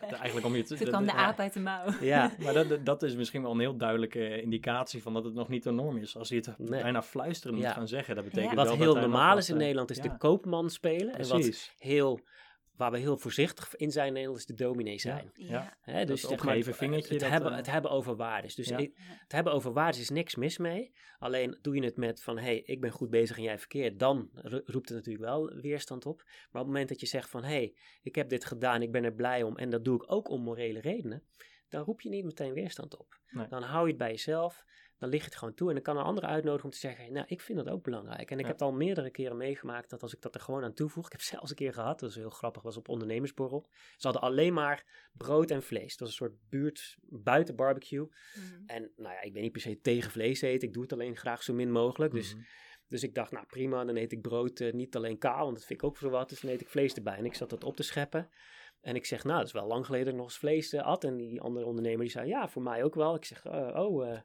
Eigenlijk 0.00 0.46
om 0.46 0.56
je 0.56 0.62
te... 0.62 0.76
Toen 0.76 0.86
kwam 0.86 1.04
de 1.04 1.12
aap 1.12 1.38
uit 1.38 1.52
de 1.52 1.60
mouw. 1.60 1.84
ja, 2.00 2.30
Maar 2.44 2.52
dat, 2.52 2.84
dat 2.86 3.02
is 3.02 3.14
misschien 3.14 3.42
wel 3.42 3.50
een 3.50 3.60
heel 3.60 3.76
duidelijke 3.76 4.42
indicatie 4.42 5.02
van 5.02 5.12
dat 5.14 5.24
het 5.24 5.34
nog 5.34 5.48
niet 5.48 5.62
de 5.62 5.70
norm 5.70 5.96
is. 5.96 6.16
Als 6.16 6.28
je 6.28 6.34
het 6.34 6.58
Nee. 6.58 6.82
bijna 6.82 7.02
fluisteren 7.02 7.54
moet 7.54 7.64
Ja. 7.64 7.72
gaan 7.72 7.88
zeggen, 7.88 8.14
dat 8.14 8.24
betekent 8.24 8.50
Ja. 8.50 8.56
wel 8.56 8.66
wat 8.66 8.78
dat 8.78 8.86
heel 8.86 8.96
normaal 9.00 9.36
is 9.36 9.48
in 9.48 9.54
eh, 9.54 9.60
Nederland 9.60 9.90
is 9.90 9.96
ja. 9.96 10.02
de 10.02 10.16
koopman 10.16 10.70
spelen. 10.70 11.14
En 11.14 11.28
wat 11.28 11.40
Precies. 11.40 11.72
heel, 11.78 12.20
waar 12.76 12.90
we 12.90 12.98
heel 12.98 13.16
voorzichtig 13.18 13.76
in 13.76 13.90
zijn 13.90 14.06
in 14.06 14.12
Nederland 14.12 14.38
is 14.38 14.46
de 14.46 14.54
dominee 14.54 14.98
zijn. 14.98 15.30
Ja. 15.34 15.76
Hè, 15.80 15.98
Dat 15.98 16.06
dus 16.06 16.20
zeg 16.20 16.44
maar, 16.44 16.62
vingertje, 16.62 17.12
Het, 17.12 17.20
dat, 17.22 17.30
hebben, 17.30 17.50
eh, 17.50 17.56
het 17.56 17.66
hebben 17.70 17.90
over 17.90 18.16
waardes. 18.16 18.54
Dus 18.54 18.68
Ja. 18.68 18.76
ik- 18.76 18.92
het 18.96 19.32
hebben 19.32 19.52
over 19.52 19.72
waardes 19.72 20.00
is 20.00 20.10
niks 20.10 20.34
mis 20.36 20.58
mee. 20.58 20.92
Alleen 21.18 21.58
doe 21.62 21.74
je 21.74 21.84
het 21.84 21.96
met 21.96 22.22
van, 22.22 22.36
hé, 22.36 22.42
hey, 22.44 22.62
ik 22.64 22.80
ben 22.80 22.90
goed 22.90 23.10
bezig 23.10 23.36
en 23.36 23.42
jij 23.42 23.58
verkeerd. 23.58 23.98
Dan 23.98 24.30
ro- 24.32 24.60
roept 24.64 24.88
het 24.88 24.98
natuurlijk 24.98 25.24
wel 25.24 25.46
weerstand 25.60 26.06
op. 26.06 26.22
Maar 26.24 26.34
op 26.46 26.52
het 26.52 26.66
moment 26.66 26.88
dat 26.88 27.00
je 27.00 27.06
zegt 27.06 27.30
van, 27.30 27.42
hé, 27.42 27.48
hey, 27.48 27.74
ik 28.02 28.14
heb 28.14 28.28
dit 28.28 28.44
gedaan, 28.44 28.82
ik 28.82 28.92
ben 28.92 29.04
er 29.04 29.14
blij 29.14 29.42
om. 29.42 29.56
En 29.56 29.70
dat 29.70 29.84
doe 29.84 29.94
ik 30.02 30.12
ook 30.12 30.28
om 30.28 30.42
morele 30.42 30.80
redenen. 30.80 31.22
Dan 31.68 31.84
roep 31.84 32.00
je 32.00 32.08
niet 32.08 32.24
meteen 32.24 32.52
weerstand 32.52 32.98
op. 32.98 33.20
Nee. 33.30 33.48
Dan 33.48 33.62
hou 33.62 33.82
je 33.82 33.88
het 33.88 33.98
bij 33.98 34.10
jezelf. 34.10 34.64
Dan 35.02 35.10
lig 35.10 35.20
je 35.20 35.26
het 35.26 35.36
gewoon 35.36 35.54
toe. 35.54 35.68
En 35.68 35.74
dan 35.74 35.82
kan 35.82 35.96
een 35.96 36.02
ander 36.04 36.24
uitnodigen 36.24 36.64
om 36.64 36.70
te 36.70 36.78
zeggen, 36.78 37.12
nou, 37.12 37.26
ik 37.28 37.40
vind 37.40 37.58
dat 37.58 37.68
ook 37.68 37.82
belangrijk. 37.82 38.30
En 38.30 38.36
ik 38.38 38.40
Ja. 38.44 38.50
heb 38.50 38.58
het 38.58 38.62
al 38.68 38.72
meerdere 38.72 39.10
keren 39.10 39.36
meegemaakt 39.36 39.90
dat 39.90 40.02
als 40.02 40.14
ik 40.14 40.20
dat 40.20 40.34
er 40.34 40.40
gewoon 40.40 40.64
aan 40.64 40.74
toevoeg. 40.74 41.06
Ik 41.06 41.12
heb 41.12 41.20
zelfs 41.38 41.50
een 41.50 41.56
keer 41.56 41.72
gehad, 41.72 42.00
dat 42.00 42.10
is 42.10 42.16
heel 42.16 42.30
grappig, 42.30 42.62
was 42.62 42.76
op 42.76 42.88
ondernemersborrel. 42.88 43.66
Ze 43.96 44.06
hadden 44.06 44.22
alleen 44.22 44.52
maar 44.54 45.08
brood 45.12 45.50
en 45.50 45.62
vlees. 45.62 45.96
Dat 45.96 45.98
was 45.98 46.08
een 46.08 46.26
soort 46.26 46.48
buurt 46.48 46.96
buiten 47.00 47.56
barbecue. 47.56 48.08
Mhm. 48.34 48.62
En 48.66 48.92
nou 48.96 49.14
ja, 49.14 49.20
ik 49.22 49.32
ben 49.32 49.42
niet 49.42 49.52
per 49.52 49.60
se 49.60 49.80
tegen 49.80 50.10
vlees 50.10 50.40
eten. 50.40 50.68
Ik 50.68 50.74
doe 50.74 50.82
het 50.82 50.92
alleen 50.92 51.16
graag 51.16 51.42
zo 51.42 51.54
min 51.54 51.70
mogelijk. 51.70 52.12
Dus, 52.12 52.34
Mhm. 52.34 52.42
dus 52.88 53.02
ik 53.02 53.14
dacht, 53.14 53.32
nou 53.32 53.46
prima, 53.46 53.84
dan 53.84 53.96
eet 53.96 54.12
ik 54.12 54.20
brood 54.22 54.60
eh, 54.60 54.72
niet 54.72 54.96
alleen 54.96 55.18
kaal, 55.18 55.44
want 55.44 55.56
dat 55.56 55.64
vind 55.66 55.82
ik 55.82 55.86
ook 55.88 55.96
voor 55.96 56.10
wat. 56.10 56.28
Dus 56.28 56.40
dan 56.40 56.50
eet 56.50 56.60
ik 56.60 56.68
vlees 56.68 56.94
erbij. 56.94 57.16
En 57.16 57.24
ik 57.24 57.34
zat 57.34 57.50
dat 57.50 57.64
op 57.64 57.76
te 57.76 57.82
scheppen. 57.82 58.28
En 58.80 58.94
ik 58.94 59.06
zeg, 59.06 59.24
nou, 59.24 59.38
dat 59.38 59.46
is 59.46 59.52
wel 59.52 59.66
lang 59.66 59.84
geleden 59.86 60.04
dat 60.04 60.14
ik 60.14 60.20
nog 60.20 60.28
eens 60.30 60.38
vlees 60.38 60.72
eh, 60.72 60.82
at. 60.82 61.04
En 61.04 61.16
die 61.16 61.40
andere 61.40 61.66
ondernemer 61.66 62.00
die 62.00 62.10
zei, 62.10 62.28
ja, 62.28 62.48
voor 62.48 62.62
mij 62.62 62.84
ook 62.84 62.94
wel. 62.94 63.14
Ik 63.14 63.24
zeg, 63.24 63.44
eh, 63.44 63.70
oh, 63.74 64.08
eh, 64.10 64.20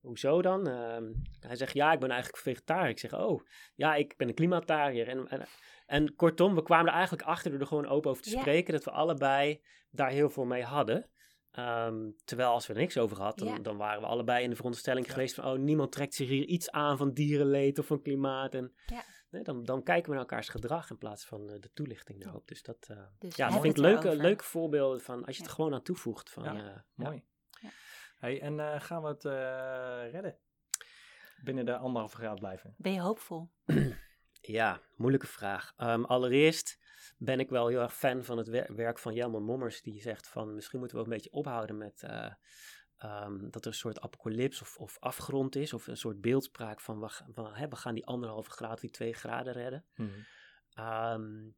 hoezo 0.00 0.42
dan? 0.42 0.66
Ehm, 0.68 1.12
hij 1.40 1.56
zegt, 1.56 1.74
ja, 1.74 1.92
ik 1.92 2.00
ben 2.00 2.10
eigenlijk 2.10 2.42
vegetariër. 2.42 2.88
Ik 2.90 2.98
zeg, 2.98 3.14
oh, 3.14 3.40
ja, 3.74 3.94
ik 3.94 4.16
ben 4.16 4.28
een 4.28 4.34
klimaatariër. 4.34 5.08
En, 5.08 5.28
en, 5.28 5.46
en 5.86 6.14
kortom, 6.14 6.54
we 6.54 6.62
kwamen 6.62 6.86
er 6.86 6.92
eigenlijk 6.92 7.22
achter 7.28 7.50
door 7.50 7.60
er 7.60 7.66
gewoon 7.66 7.86
open 7.86 8.10
over 8.10 8.22
te 8.22 8.30
Ja. 8.30 8.40
spreken, 8.40 8.72
dat 8.72 8.84
we 8.84 8.90
allebei 8.90 9.62
daar 9.90 10.10
heel 10.10 10.30
veel 10.30 10.44
mee 10.44 10.62
hadden. 10.62 11.10
Ehm, 11.50 12.10
terwijl 12.24 12.50
als 12.50 12.66
we 12.66 12.72
er 12.72 12.78
niks 12.80 12.98
over 12.98 13.16
hadden, 13.22 13.46
dan, 13.46 13.54
Ja. 13.56 13.62
dan 13.62 13.76
waren 13.76 14.00
we 14.00 14.06
allebei 14.06 14.42
in 14.44 14.50
de 14.50 14.56
veronderstelling 14.56 15.06
Ja. 15.06 15.12
geweest 15.12 15.34
van, 15.34 15.44
oh, 15.44 15.58
niemand 15.58 15.92
trekt 15.92 16.14
zich 16.14 16.28
hier 16.28 16.44
iets 16.44 16.70
aan 16.70 16.96
van 16.96 17.12
dierenleed 17.12 17.78
of 17.78 17.86
van 17.86 18.02
klimaat. 18.02 18.54
En, 18.54 18.72
Ja. 18.86 19.02
nee, 19.30 19.42
dan, 19.42 19.64
dan 19.64 19.82
kijken 19.82 20.04
we 20.04 20.10
naar 20.10 20.20
elkaars 20.26 20.48
gedrag 20.48 20.90
in 20.90 20.98
plaats 20.98 21.24
van 21.26 21.50
eh, 21.50 21.60
de 21.60 21.72
toelichting 21.72 22.22
daarop. 22.22 22.48
Dus 22.48 22.62
dat, 22.62 22.86
eh, 22.88 22.96
Dus 23.18 23.36
ja, 23.36 23.48
dat 23.50 23.60
vind 23.60 23.76
ik 23.78 23.84
het 23.84 23.92
leuke, 24.02 24.16
leuke 24.16 24.44
voorbeelden 24.44 25.00
van 25.00 25.24
als 25.24 25.36
je 25.36 25.42
het 25.42 25.50
Ja. 25.50 25.56
gewoon 25.56 25.74
aan 25.74 25.82
toevoegt. 25.82 26.30
Van, 26.30 26.42
Ja, 26.44 26.50
eh, 26.54 26.56
ja. 26.64 26.84
Mooi. 26.94 27.22
Hey, 28.20 28.40
en 28.40 28.60
eh, 28.60 28.80
gaan 28.80 29.02
we 29.02 29.08
het 29.08 29.24
eh, 29.24 30.12
redden? 30.12 30.38
Binnen 31.44 31.64
de 31.64 31.76
anderhalve 31.76 32.16
graad 32.16 32.38
blijven? 32.38 32.74
Ben 32.76 32.92
je 32.92 33.00
hoopvol? 33.00 33.50
Ja, 34.42 34.80
moeilijke 34.96 35.26
vraag. 35.26 35.72
Ehm, 35.76 36.04
allereerst 36.04 36.78
ben 37.18 37.40
ik 37.40 37.48
wel 37.50 37.68
heel 37.68 37.80
erg 37.80 37.94
fan 37.94 38.24
van 38.24 38.38
het 38.38 38.48
wer- 38.48 38.74
werk 38.74 38.98
van 38.98 39.14
Jelmer 39.14 39.42
Mommers, 39.42 39.82
die 39.82 40.00
zegt 40.00 40.28
van 40.28 40.54
misschien 40.54 40.78
moeten 40.78 40.96
we 40.96 41.02
ook 41.02 41.08
een 41.10 41.16
beetje 41.16 41.32
ophouden 41.32 41.78
met 41.78 42.02
eh, 42.02 42.32
ehm, 42.96 43.50
dat 43.50 43.64
er 43.64 43.70
een 43.70 43.76
soort 43.76 44.00
apocalyps 44.00 44.60
of, 44.60 44.76
of 44.76 44.98
afgrond 44.98 45.56
is, 45.56 45.72
of 45.72 45.86
een 45.86 45.96
soort 45.96 46.20
beeldspraak 46.20 46.80
van, 46.80 47.00
we, 47.00 47.08
van 47.32 47.54
hè, 47.54 47.68
we 47.68 47.76
gaan 47.76 47.94
die 47.94 48.06
anderhalve 48.06 48.50
graad, 48.50 48.80
die 48.80 48.90
twee 48.90 49.12
graden 49.12 49.52
redden. 49.52 49.84
Mhm. 49.94 50.10
Ehm, 50.74 51.50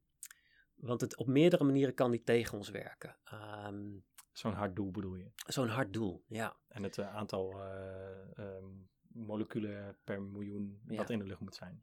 want 0.74 1.00
het, 1.00 1.16
op 1.16 1.26
meerdere 1.26 1.64
manieren 1.64 1.94
kan 1.94 2.10
die 2.10 2.22
tegen 2.22 2.58
ons 2.58 2.68
werken. 2.70 3.16
Ehm, 3.24 3.90
Zo'n 4.32 4.52
hard 4.52 4.76
doel 4.76 4.90
bedoel 4.90 5.14
je? 5.14 5.30
Zo'n 5.34 5.68
hard 5.68 5.92
doel, 5.92 6.24
ja. 6.26 6.56
En 6.68 6.82
het 6.82 6.98
eh, 6.98 7.14
aantal 7.14 7.60
eh, 7.60 8.38
ehm, 8.38 8.64
moleculen 9.08 9.98
per 10.04 10.22
miljoen 10.22 10.82
Ja. 10.86 10.96
dat 10.96 11.10
in 11.10 11.18
de 11.18 11.26
lucht 11.26 11.40
moet 11.40 11.54
zijn. 11.54 11.80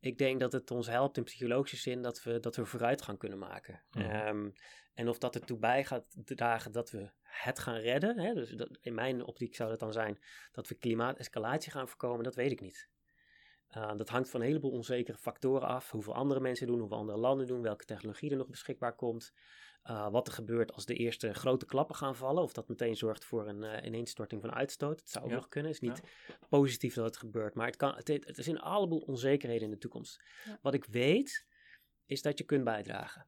Ik 0.00 0.18
denk 0.18 0.40
dat 0.40 0.52
het 0.52 0.70
ons 0.70 0.86
helpt 0.86 1.16
in 1.16 1.24
psychologische 1.24 1.76
zin 1.76 2.02
dat 2.02 2.22
we, 2.22 2.40
dat 2.40 2.56
we 2.56 2.64
vooruitgang 2.64 3.18
kunnen 3.18 3.38
maken. 3.38 3.82
Mhm. 3.90 4.04
Ehm, 4.04 4.50
en 4.94 5.08
of 5.08 5.18
dat 5.18 5.34
ertoe 5.34 5.58
bij 5.58 5.84
gaat 5.84 6.04
dragen 6.24 6.72
dat 6.72 6.90
we 6.90 7.10
het 7.22 7.58
gaan 7.58 7.76
redden. 7.76 8.18
Hè, 8.18 8.34
dus 8.34 8.50
dat, 8.50 8.78
in 8.80 8.94
mijn 8.94 9.24
optiek 9.24 9.54
zou 9.54 9.70
dat 9.70 9.80
dan 9.80 9.92
zijn 9.92 10.18
dat 10.52 10.68
we 10.68 10.74
klimaatescalatie 10.74 11.72
gaan 11.72 11.88
voorkomen, 11.88 12.24
dat 12.24 12.34
weet 12.34 12.50
ik 12.50 12.60
niet. 12.60 12.90
Uh, 13.76 13.96
dat 13.96 14.08
hangt 14.08 14.30
van 14.30 14.40
een 14.40 14.46
heleboel 14.46 14.70
onzekere 14.70 15.18
factoren 15.18 15.68
af. 15.68 15.90
Hoeveel 15.90 16.14
andere 16.14 16.40
mensen 16.40 16.66
doen, 16.66 16.78
hoeveel 16.78 16.96
andere 16.96 17.18
landen 17.18 17.46
doen, 17.46 17.62
welke 17.62 17.84
technologie 17.84 18.30
er 18.30 18.36
nog 18.36 18.48
beschikbaar 18.48 18.94
komt. 18.94 19.32
Uh, 19.90 20.10
wat 20.10 20.26
er 20.26 20.32
gebeurt 20.32 20.72
als 20.72 20.84
de 20.84 20.94
eerste 20.94 21.34
grote 21.34 21.66
klappen 21.66 21.94
gaan 21.94 22.16
vallen. 22.16 22.42
Of 22.42 22.52
dat 22.52 22.68
meteen 22.68 22.96
zorgt 22.96 23.24
voor 23.24 23.48
een 23.48 23.62
uh, 23.62 23.86
ineenstorting 23.86 24.40
van 24.40 24.52
uitstoot. 24.52 25.00
Het 25.00 25.10
zou 25.10 25.24
ook 25.24 25.30
Ja. 25.30 25.36
nog 25.36 25.48
kunnen. 25.48 25.72
Het 25.72 25.82
is 25.82 25.88
niet 25.88 26.00
Ja. 26.28 26.34
positief 26.48 26.94
dat 26.94 27.04
het 27.04 27.16
gebeurt. 27.16 27.54
Maar 27.54 27.66
het, 27.66 27.76
kan, 27.76 27.94
het, 27.94 28.08
het 28.08 28.38
is 28.38 28.48
in 28.48 28.56
een 28.56 28.72
heleboel 28.72 28.98
onzekerheden 28.98 29.64
in 29.64 29.70
de 29.70 29.78
toekomst. 29.78 30.22
Ja. 30.44 30.58
Wat 30.62 30.74
ik 30.74 30.84
weet, 30.84 31.46
is 32.06 32.22
dat 32.22 32.38
je 32.38 32.44
kunt 32.44 32.64
bijdragen. 32.64 33.26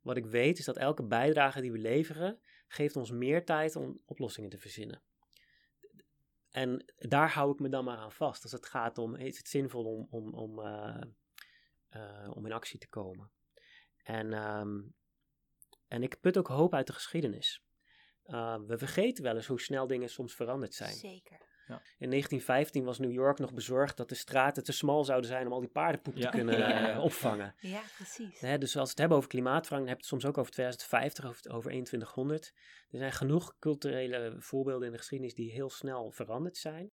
Wat 0.00 0.16
ik 0.16 0.26
weet, 0.26 0.58
is 0.58 0.64
dat 0.64 0.76
elke 0.76 1.02
bijdrage 1.02 1.60
die 1.60 1.72
we 1.72 1.78
leveren, 1.78 2.40
geeft 2.68 2.96
ons 2.96 3.10
meer 3.10 3.44
tijd 3.44 3.76
om 3.76 4.00
oplossingen 4.04 4.50
te 4.50 4.58
verzinnen. 4.58 5.02
En 6.50 6.92
daar 6.98 7.32
hou 7.32 7.52
ik 7.52 7.58
me 7.58 7.68
dan 7.68 7.84
maar 7.84 7.96
aan 7.96 8.12
vast. 8.12 8.42
Als 8.42 8.52
het 8.52 8.66
gaat 8.66 8.98
om, 8.98 9.14
is 9.16 9.36
het 9.36 9.48
zinvol 9.48 9.84
om, 9.84 10.06
om, 10.10 10.34
om, 10.34 10.58
uh, 10.58 11.00
uh, 11.90 12.30
om 12.34 12.46
in 12.46 12.52
actie 12.52 12.78
te 12.78 12.88
komen. 12.88 13.30
En, 14.02 14.32
um, 14.32 14.94
en 15.92 16.02
ik 16.02 16.20
put 16.20 16.36
ook 16.38 16.46
hoop 16.48 16.74
uit 16.74 16.86
de 16.86 16.92
geschiedenis. 16.92 17.60
Uh, 18.26 18.58
we 18.66 18.78
vergeten 18.78 19.24
wel 19.24 19.34
eens 19.34 19.46
hoe 19.46 19.60
snel 19.60 19.86
dingen 19.86 20.08
soms 20.08 20.34
veranderd 20.34 20.74
zijn. 20.74 20.94
Zeker. 20.94 21.40
Ja. 21.66 21.74
In 21.98 22.10
1915 22.10 22.84
was 22.84 22.98
New 22.98 23.12
York 23.12 23.38
nog 23.38 23.54
bezorgd 23.54 23.96
dat 23.96 24.08
de 24.08 24.14
straten 24.14 24.64
te 24.64 24.72
smal 24.72 25.04
zouden 25.04 25.30
zijn 25.30 25.46
om 25.46 25.52
al 25.52 25.60
die 25.60 25.68
paardenpoep 25.68 26.16
Ja. 26.16 26.30
te 26.30 26.36
kunnen 26.36 26.58
Ja. 26.58 26.90
uh, 26.96 27.04
opvangen. 27.04 27.54
Ja, 27.60 27.82
precies. 27.96 28.40
Hè, 28.40 28.58
dus 28.58 28.76
als 28.76 28.84
we 28.84 28.90
het 28.90 28.98
hebben 28.98 29.16
over 29.16 29.28
klimaatverandering, 29.28 29.88
heb 29.88 29.96
je 30.06 30.12
het 30.14 30.20
soms 30.22 30.24
ook 30.32 30.38
over 30.38 30.52
2050 30.52 31.24
of 31.24 31.46
over 31.56 31.70
2100. 31.70 32.52
Er 32.90 32.98
zijn 32.98 33.12
genoeg 33.12 33.54
culturele 33.58 34.36
voorbeelden 34.38 34.86
in 34.86 34.92
de 34.92 34.98
geschiedenis 34.98 35.34
die 35.34 35.52
heel 35.52 35.70
snel 35.70 36.10
veranderd 36.10 36.56
zijn. 36.56 36.90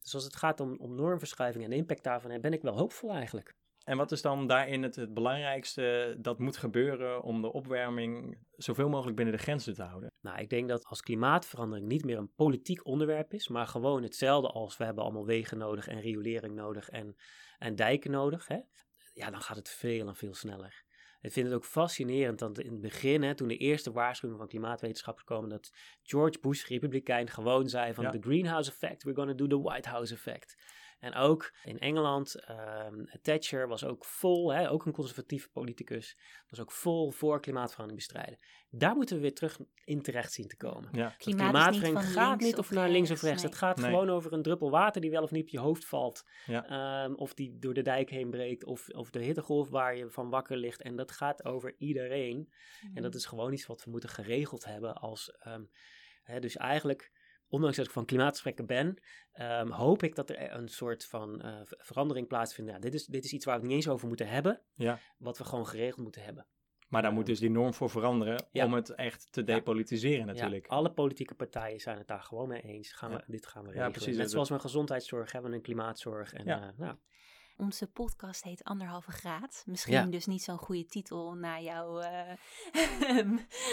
Dus 0.00 0.14
als 0.14 0.24
het 0.24 0.36
gaat 0.36 0.60
om, 0.60 0.76
om 0.78 0.94
normverschuiving 0.94 1.64
en 1.64 1.70
de 1.70 1.76
impact 1.76 2.02
daarvan, 2.04 2.40
ben 2.40 2.52
ik 2.52 2.62
wel 2.62 2.76
hoopvol 2.76 3.10
eigenlijk. 3.12 3.54
En 3.86 3.96
wat 3.96 4.12
is 4.12 4.22
dan 4.22 4.46
daarin 4.46 4.82
het, 4.82 5.14
belangrijkste 5.14 6.16
dat 6.18 6.38
moet 6.38 6.56
gebeuren 6.56 7.22
om 7.22 7.42
de 7.42 7.52
opwarming 7.52 8.38
zoveel 8.50 8.88
mogelijk 8.88 9.16
binnen 9.16 9.34
de 9.34 9.42
grenzen 9.42 9.74
te 9.74 9.82
houden? 9.82 10.12
Nou, 10.20 10.38
ik 10.38 10.50
denk 10.50 10.68
dat 10.68 10.84
als 10.84 11.00
klimaatverandering 11.00 11.86
niet 11.86 12.04
meer 12.04 12.18
een 12.18 12.34
politiek 12.34 12.86
onderwerp 12.86 13.32
is, 13.34 13.48
maar 13.48 13.66
gewoon 13.66 14.02
hetzelfde 14.02 14.48
als 14.48 14.76
we 14.76 14.84
hebben 14.84 15.04
allemaal 15.04 15.26
wegen 15.26 15.58
nodig 15.58 15.88
en 15.88 16.00
riolering 16.00 16.54
nodig 16.54 16.88
en, 16.88 17.16
en 17.58 17.74
dijken 17.74 18.10
nodig, 18.10 18.46
hè? 18.46 18.58
ja, 19.12 19.30
dan 19.30 19.40
gaat 19.40 19.56
het 19.56 19.68
veel 19.68 20.08
en 20.08 20.16
veel 20.16 20.34
sneller. 20.34 20.84
Ik 21.26 21.32
vind 21.32 21.46
het 21.46 21.54
ook 21.56 21.64
fascinerend 21.64 22.38
dat 22.38 22.58
in 22.58 22.72
het 22.72 22.80
begin, 22.80 23.22
hè, 23.22 23.34
toen 23.34 23.48
de 23.48 23.56
eerste 23.56 23.92
waarschuwingen 23.92 24.40
van 24.40 24.48
klimaatwetenschappers 24.48 25.24
komen, 25.26 25.48
dat 25.48 25.70
George 26.02 26.38
Bush, 26.40 26.66
republikein, 26.66 27.28
gewoon 27.30 27.68
zei 27.68 27.94
van 27.94 28.04
Ja. 28.04 28.10
the 28.10 28.20
greenhouse 28.20 28.70
effect, 28.70 29.02
we're 29.02 29.16
gonna 29.16 29.32
do 29.34 29.46
the 29.46 29.60
White 29.60 29.88
House 29.88 30.14
effect. 30.14 30.56
En 30.98 31.14
ook 31.14 31.54
in 31.64 31.78
Engeland, 31.78 32.40
ehm, 32.44 33.04
Thatcher 33.22 33.68
was 33.68 33.84
ook 33.84 34.04
vol, 34.04 34.52
hè, 34.52 34.70
ook 34.70 34.86
een 34.86 34.92
conservatief 34.92 35.50
politicus, 35.52 36.18
was 36.48 36.60
ook 36.60 36.72
vol 36.72 37.10
voor 37.10 37.40
klimaatverandering 37.40 38.04
bestrijden. 38.06 38.38
Daar 38.78 38.96
moeten 38.96 39.16
we 39.16 39.22
weer 39.22 39.34
terug 39.34 39.58
in 39.84 40.02
terecht 40.02 40.32
zien 40.32 40.48
te 40.48 40.56
komen. 40.56 40.88
Ja, 40.92 41.02
Dat 41.04 41.16
Klimaat 41.16 41.20
is 41.20 41.26
niet 41.26 41.34
klimaatverandering 41.36 41.94
van 41.94 42.02
gaat 42.22 42.28
links 42.28 42.44
niet 42.44 42.58
of 42.58 42.70
naar 42.70 42.88
links 42.90 43.10
of 43.10 43.22
rechts, 43.22 43.42
nee. 43.42 43.50
Het 43.50 43.60
gaat 43.60 43.76
Nee. 43.76 43.90
gewoon 43.90 44.10
over 44.10 44.32
een 44.32 44.42
druppel 44.42 44.70
water 44.70 45.00
die 45.00 45.10
wel 45.10 45.22
of 45.22 45.30
niet 45.30 45.42
op 45.42 45.48
je 45.48 45.58
hoofd 45.58 45.84
valt. 45.84 46.24
Ja. 46.46 46.66
Ehm, 47.04 47.14
of 47.14 47.34
die 47.34 47.58
door 47.58 47.74
de 47.74 47.82
dijk 47.82 48.10
heen 48.10 48.30
breekt. 48.30 48.64
Of, 48.64 48.88
of 48.88 49.10
de 49.10 49.22
hittegolf 49.22 49.68
waar 49.68 49.96
je 49.96 50.10
van 50.10 50.30
wakker 50.30 50.56
ligt. 50.56 50.82
En 50.82 50.96
dat 50.96 51.12
gaat 51.12 51.44
over 51.44 51.74
iedereen. 51.78 52.52
En 52.94 53.02
dat 53.02 53.14
is 53.14 53.26
gewoon 53.26 53.52
iets 53.52 53.66
wat 53.66 53.84
we 53.84 53.90
moeten 53.90 54.08
geregeld 54.08 54.64
hebben 54.64 54.94
als... 54.94 55.30
ehm, 55.30 55.64
hè, 56.22 56.40
dus 56.40 56.56
eigenlijk, 56.56 57.12
ondanks 57.48 57.76
dat 57.76 57.86
ik 57.86 57.92
van 57.92 58.04
klimaatgesprekken 58.04 58.66
ben... 58.66 59.02
ehm, 59.32 59.70
hoop 59.70 60.02
ik 60.02 60.14
dat 60.14 60.30
er 60.30 60.52
een 60.52 60.68
soort 60.68 61.04
van 61.06 61.40
eh, 61.42 61.60
ver- 61.64 61.78
verandering 61.82 62.26
plaatsvindt. 62.28 62.70
Ja, 62.70 62.78
dit, 62.78 62.94
is, 62.94 63.06
dit 63.06 63.24
is 63.24 63.32
iets 63.32 63.44
waar 63.44 63.54
we 63.54 63.60
het 63.60 63.68
niet 63.70 63.78
eens 63.78 63.88
over 63.94 64.08
moeten 64.08 64.28
hebben. 64.28 64.62
Ja. 64.74 64.98
Wat 65.18 65.38
we 65.38 65.44
gewoon 65.44 65.66
geregeld 65.66 66.00
moeten 66.02 66.22
hebben. 66.22 66.46
Maar 66.88 67.02
daar 67.02 67.12
moet 67.12 67.26
dus 67.26 67.38
die 67.38 67.50
norm 67.50 67.74
voor 67.74 67.90
veranderen 67.90 68.44
Ja. 68.52 68.64
om 68.64 68.72
het 68.74 68.90
echt 68.90 69.28
te 69.30 69.44
depolitiseren 69.44 70.26
natuurlijk. 70.26 70.66
Ja, 70.70 70.76
alle 70.76 70.90
politieke 70.90 71.34
partijen 71.34 71.80
zijn 71.80 71.98
het 71.98 72.06
daar 72.06 72.22
gewoon 72.22 72.48
mee 72.48 72.60
eens. 72.62 72.92
Gaan 72.92 73.10
we, 73.10 73.16
Ja. 73.16 73.24
Dit 73.26 73.46
gaan 73.46 73.62
we 73.62 73.68
Ja, 73.68 73.72
regelen. 73.74 73.92
precies. 73.92 74.16
Net 74.16 74.30
zoals 74.30 74.48
we 74.48 74.54
een 74.54 74.60
gezondheidszorg 74.60 75.32
hebben, 75.32 75.52
een 75.52 75.62
klimaatzorg. 75.62 76.32
En, 76.32 76.44
Ja. 76.44 76.62
eh, 76.62 76.68
nou, 76.78 76.94
Onze 77.58 77.86
podcast 77.86 78.42
heet 78.42 78.64
Anderhalve 78.64 79.10
Graad. 79.10 79.62
Misschien 79.66 79.92
Ja. 79.94 80.04
dus 80.06 80.26
niet 80.26 80.42
zo'n 80.42 80.58
goede 80.58 80.86
titel 80.86 81.34
na 81.34 81.60
jouw... 81.60 81.98
eh, 82.00 82.36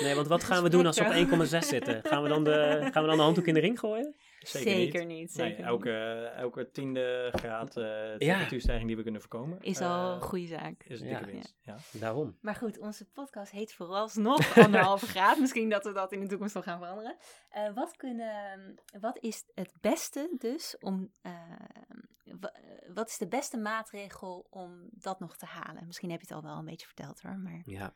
Nee, 0.01 0.15
want 0.15 0.27
wat 0.27 0.43
gaan 0.49 0.63
we 0.63 0.69
doen 0.69 0.85
als 0.85 0.99
we 0.99 1.05
op 1.05 1.11
1,6 1.11 1.67
zitten? 1.67 2.03
Gaan 2.03 2.23
we, 2.23 2.29
dan 2.29 2.43
de, 2.43 2.79
gaan 2.91 3.01
we 3.03 3.07
dan 3.09 3.17
de 3.17 3.23
handdoek 3.23 3.45
in 3.47 3.53
de 3.53 3.59
ring 3.59 3.79
gooien? 3.79 4.15
Zeker 4.47 5.05
niet. 5.05 5.35
Nee, 5.35 5.47
zeker 5.49 5.65
elke, 5.65 5.91
elke 6.35 6.69
tiende 6.71 7.29
graad 7.35 7.77
eh 7.77 7.83
temperatuurstijging 8.17 8.87
die 8.87 8.95
we 8.97 9.03
kunnen 9.03 9.21
voorkomen. 9.21 9.61
Is 9.61 9.81
al 9.81 10.07
eh, 10.09 10.15
een 10.15 10.21
goede 10.21 10.47
zaak. 10.47 10.83
Is 10.83 11.01
een 11.01 11.07
Ja. 11.07 11.17
dikke 11.17 11.31
winst. 11.33 11.55
Ja. 11.61 11.77
Daarom. 11.91 12.37
Maar 12.41 12.55
goed, 12.55 12.79
onze 12.79 13.05
podcast 13.09 13.51
heet 13.51 13.73
vooralsnog 13.73 14.57
anderhalve 14.65 15.05
graad. 15.05 15.39
Misschien 15.39 15.69
dat 15.69 15.83
we 15.83 15.91
dat 15.91 16.11
in 16.11 16.19
de 16.19 16.27
toekomst 16.27 16.55
nog 16.55 16.63
gaan 16.63 16.77
veranderen. 16.79 17.15
Eh, 17.49 17.73
wat, 17.73 17.95
kunnen, 17.95 18.75
wat 18.99 19.17
is 19.19 19.43
het 19.53 19.73
beste 19.81 20.35
dus 20.37 20.77
om... 20.79 21.11
wa- 22.39 22.53
wat 22.93 23.09
is 23.09 23.17
de 23.17 23.27
beste 23.27 23.57
maatregel 23.57 24.47
om 24.49 24.87
dat 24.91 25.19
nog 25.19 25.37
te 25.37 25.45
halen? 25.45 25.85
Misschien 25.85 26.11
heb 26.11 26.21
je 26.21 26.27
het 26.27 26.35
al 26.35 26.49
wel 26.49 26.57
een 26.57 26.65
beetje 26.65 26.85
verteld 26.85 27.21
hoor, 27.21 27.37
maar... 27.37 27.61
Ja. 27.65 27.95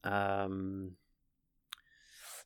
Ehm, 0.00 0.86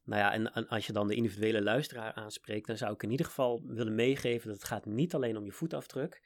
nou 0.06 0.20
ja, 0.20 0.32
en, 0.32 0.52
en 0.52 0.68
als 0.68 0.86
je 0.86 0.92
dan 0.92 1.08
de 1.08 1.14
individuele 1.14 1.62
luisteraar 1.62 2.12
aanspreekt, 2.12 2.66
dan 2.66 2.76
zou 2.76 2.92
ik 2.92 3.02
in 3.02 3.10
ieder 3.10 3.26
geval 3.26 3.62
willen 3.64 3.94
meegeven 3.94 4.48
dat 4.48 4.56
het 4.56 4.66
gaat 4.66 4.84
niet 4.86 5.14
alleen 5.14 5.36
om 5.36 5.44
je 5.44 5.52
voetafdruk, 5.52 6.22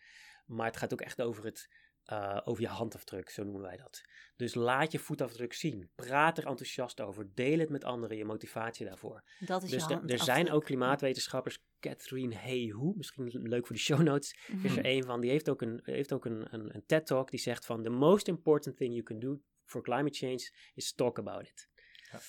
maar 0.46 0.66
het 0.66 0.76
gaat 0.76 0.92
ook 0.92 1.00
echt 1.00 1.22
over, 1.22 1.44
het, 1.44 1.68
eh, 2.04 2.40
over 2.44 2.62
je 2.62 2.68
handafdruk, 2.68 3.30
zo 3.30 3.42
noemen 3.42 3.62
wij 3.62 3.76
dat. 3.76 4.00
Dus 4.36 4.54
laat 4.54 4.92
je 4.92 4.98
voetafdruk 4.98 5.52
zien. 5.52 5.90
Praat 5.94 6.38
er 6.38 6.46
enthousiast 6.46 7.00
over. 7.00 7.34
Deel 7.34 7.58
het 7.58 7.68
met 7.70 7.84
anderen, 7.84 8.16
je 8.16 8.24
motivatie 8.24 8.86
daarvoor. 8.86 9.22
Dat 9.38 9.62
is 9.62 9.70
Dus 9.70 9.86
je 9.86 9.94
er- 9.94 10.10
er 10.10 10.18
zijn 10.18 10.50
ook 10.50 10.64
klimaatwetenschappers, 10.64 11.58
Catherine 11.80 12.34
Hayhoe, 12.34 12.94
misschien 12.96 13.30
leuk 13.48 13.66
voor 13.66 13.76
de 13.76 13.82
show 13.82 14.00
notes, 14.02 14.38
Mhm. 14.52 14.64
is 14.66 14.76
er 14.76 14.86
een 14.86 15.04
van, 15.04 15.20
die 15.20 15.30
heeft 15.30 15.48
ook 15.50 15.62
een, 15.62 15.80
heeft 15.84 16.12
ook 16.12 16.24
een, 16.24 16.54
een, 16.54 16.74
een 16.74 16.86
TED-talk 16.86 17.30
die 17.30 17.40
zegt 17.40 17.66
van, 17.66 17.82
the 17.82 17.90
most 17.90 18.28
important 18.28 18.76
thing 18.76 18.90
you 18.92 19.02
can 19.02 19.18
do 19.18 19.40
for 19.64 19.82
climate 19.82 20.16
change 20.18 20.50
is 20.74 20.92
talk 20.92 21.18
about 21.18 21.42
it. 21.48 21.68
Ja. 22.12 22.20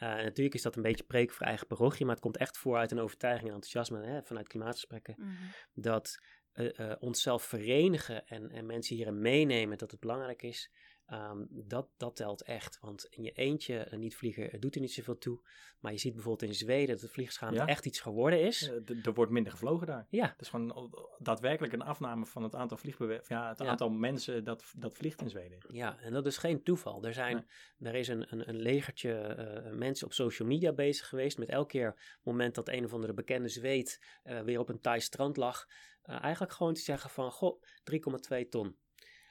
Eh, 0.00 0.08
natuurlijk 0.08 0.54
is 0.54 0.62
dat 0.62 0.76
een 0.76 0.82
beetje 0.82 1.04
preek 1.04 1.30
voor 1.30 1.46
eigen 1.46 1.66
parochie, 1.66 2.04
maar 2.06 2.14
het 2.14 2.24
komt 2.24 2.36
echt 2.36 2.58
voor 2.58 2.76
uit 2.76 2.90
een 2.90 2.98
overtuiging 3.00 3.48
en 3.48 3.54
enthousiasme 3.54 4.06
hè, 4.06 4.22
vanuit 4.22 4.48
klimaatgesprekken, 4.48 5.14
Mhm. 5.18 5.32
dat 5.74 6.18
eh, 6.50 6.78
eh, 6.78 6.96
onszelf 7.00 7.42
verenigen 7.42 8.26
en, 8.26 8.50
en 8.50 8.66
mensen 8.66 8.96
hierin 8.96 9.20
meenemen 9.20 9.78
dat 9.78 9.90
het 9.90 10.00
belangrijk 10.00 10.42
is, 10.42 10.70
ehm, 11.10 11.44
dat, 11.48 11.88
dat 11.96 12.16
telt 12.16 12.42
echt. 12.42 12.78
Want 12.80 13.04
in 13.04 13.22
je 13.22 13.32
eentje 13.32 13.78
eh, 13.78 13.98
niet 13.98 14.16
vliegen 14.16 14.50
eh, 14.52 14.60
doet 14.60 14.74
er 14.74 14.80
niet 14.80 14.92
zoveel 14.92 15.18
toe, 15.18 15.40
maar 15.80 15.92
je 15.92 15.98
ziet 15.98 16.14
bijvoorbeeld 16.14 16.50
in 16.50 16.56
Zweden 16.56 16.88
dat 16.94 17.00
het 17.00 17.10
vliegschaamte 17.10 17.58
Ja. 17.58 17.66
echt 17.66 17.86
iets 17.86 18.00
geworden 18.00 18.40
is. 18.42 18.68
Eh, 18.70 19.04
er 19.06 19.12
wordt 19.14 19.32
minder 19.32 19.52
gevlogen 19.52 19.86
daar. 19.86 20.06
Ja, 20.10 20.26
Het 20.28 20.40
is 20.40 20.48
gewoon 20.48 20.74
o- 20.74 20.90
daadwerkelijk 21.18 21.72
een 21.72 21.82
afname 21.82 22.26
van 22.26 22.42
het 22.42 22.54
aantal 22.54 22.76
vliegbewe- 22.76 23.22
ja, 23.28 23.48
het 23.48 23.58
Ja. 23.58 23.66
aantal 23.66 23.90
mensen 23.90 24.44
dat, 24.44 24.72
dat 24.76 24.96
vliegt 24.96 25.20
in 25.20 25.28
Zweden. 25.30 25.58
Ja, 25.70 25.98
en 26.00 26.12
dat 26.12 26.26
is 26.26 26.36
geen 26.36 26.62
toeval. 26.62 27.04
Er, 27.04 27.14
zijn, 27.14 27.46
er 27.78 27.94
is 27.94 28.08
een, 28.08 28.32
een, 28.32 28.48
een 28.48 28.60
legertje 28.60 29.12
eh, 29.12 29.72
mensen 29.72 30.06
op 30.06 30.12
social 30.12 30.48
media 30.48 30.72
bezig 30.72 31.08
geweest 31.08 31.38
met 31.38 31.48
elke 31.48 31.68
keer 31.68 32.18
moment 32.22 32.54
dat 32.54 32.68
een 32.68 32.84
of 32.84 32.92
andere 32.92 33.12
bekende 33.14 33.48
zweet 33.48 34.18
eh, 34.22 34.40
weer 34.40 34.58
op 34.58 34.68
een 34.68 34.80
Thai 34.80 35.00
strand 35.00 35.36
lag, 35.36 35.66
eh, 36.02 36.22
eigenlijk 36.22 36.52
gewoon 36.52 36.74
te 36.74 36.80
zeggen 36.80 37.10
van, 37.10 37.30
goh, 37.30 37.62
3,2 37.84 38.48
ton. 38.48 38.76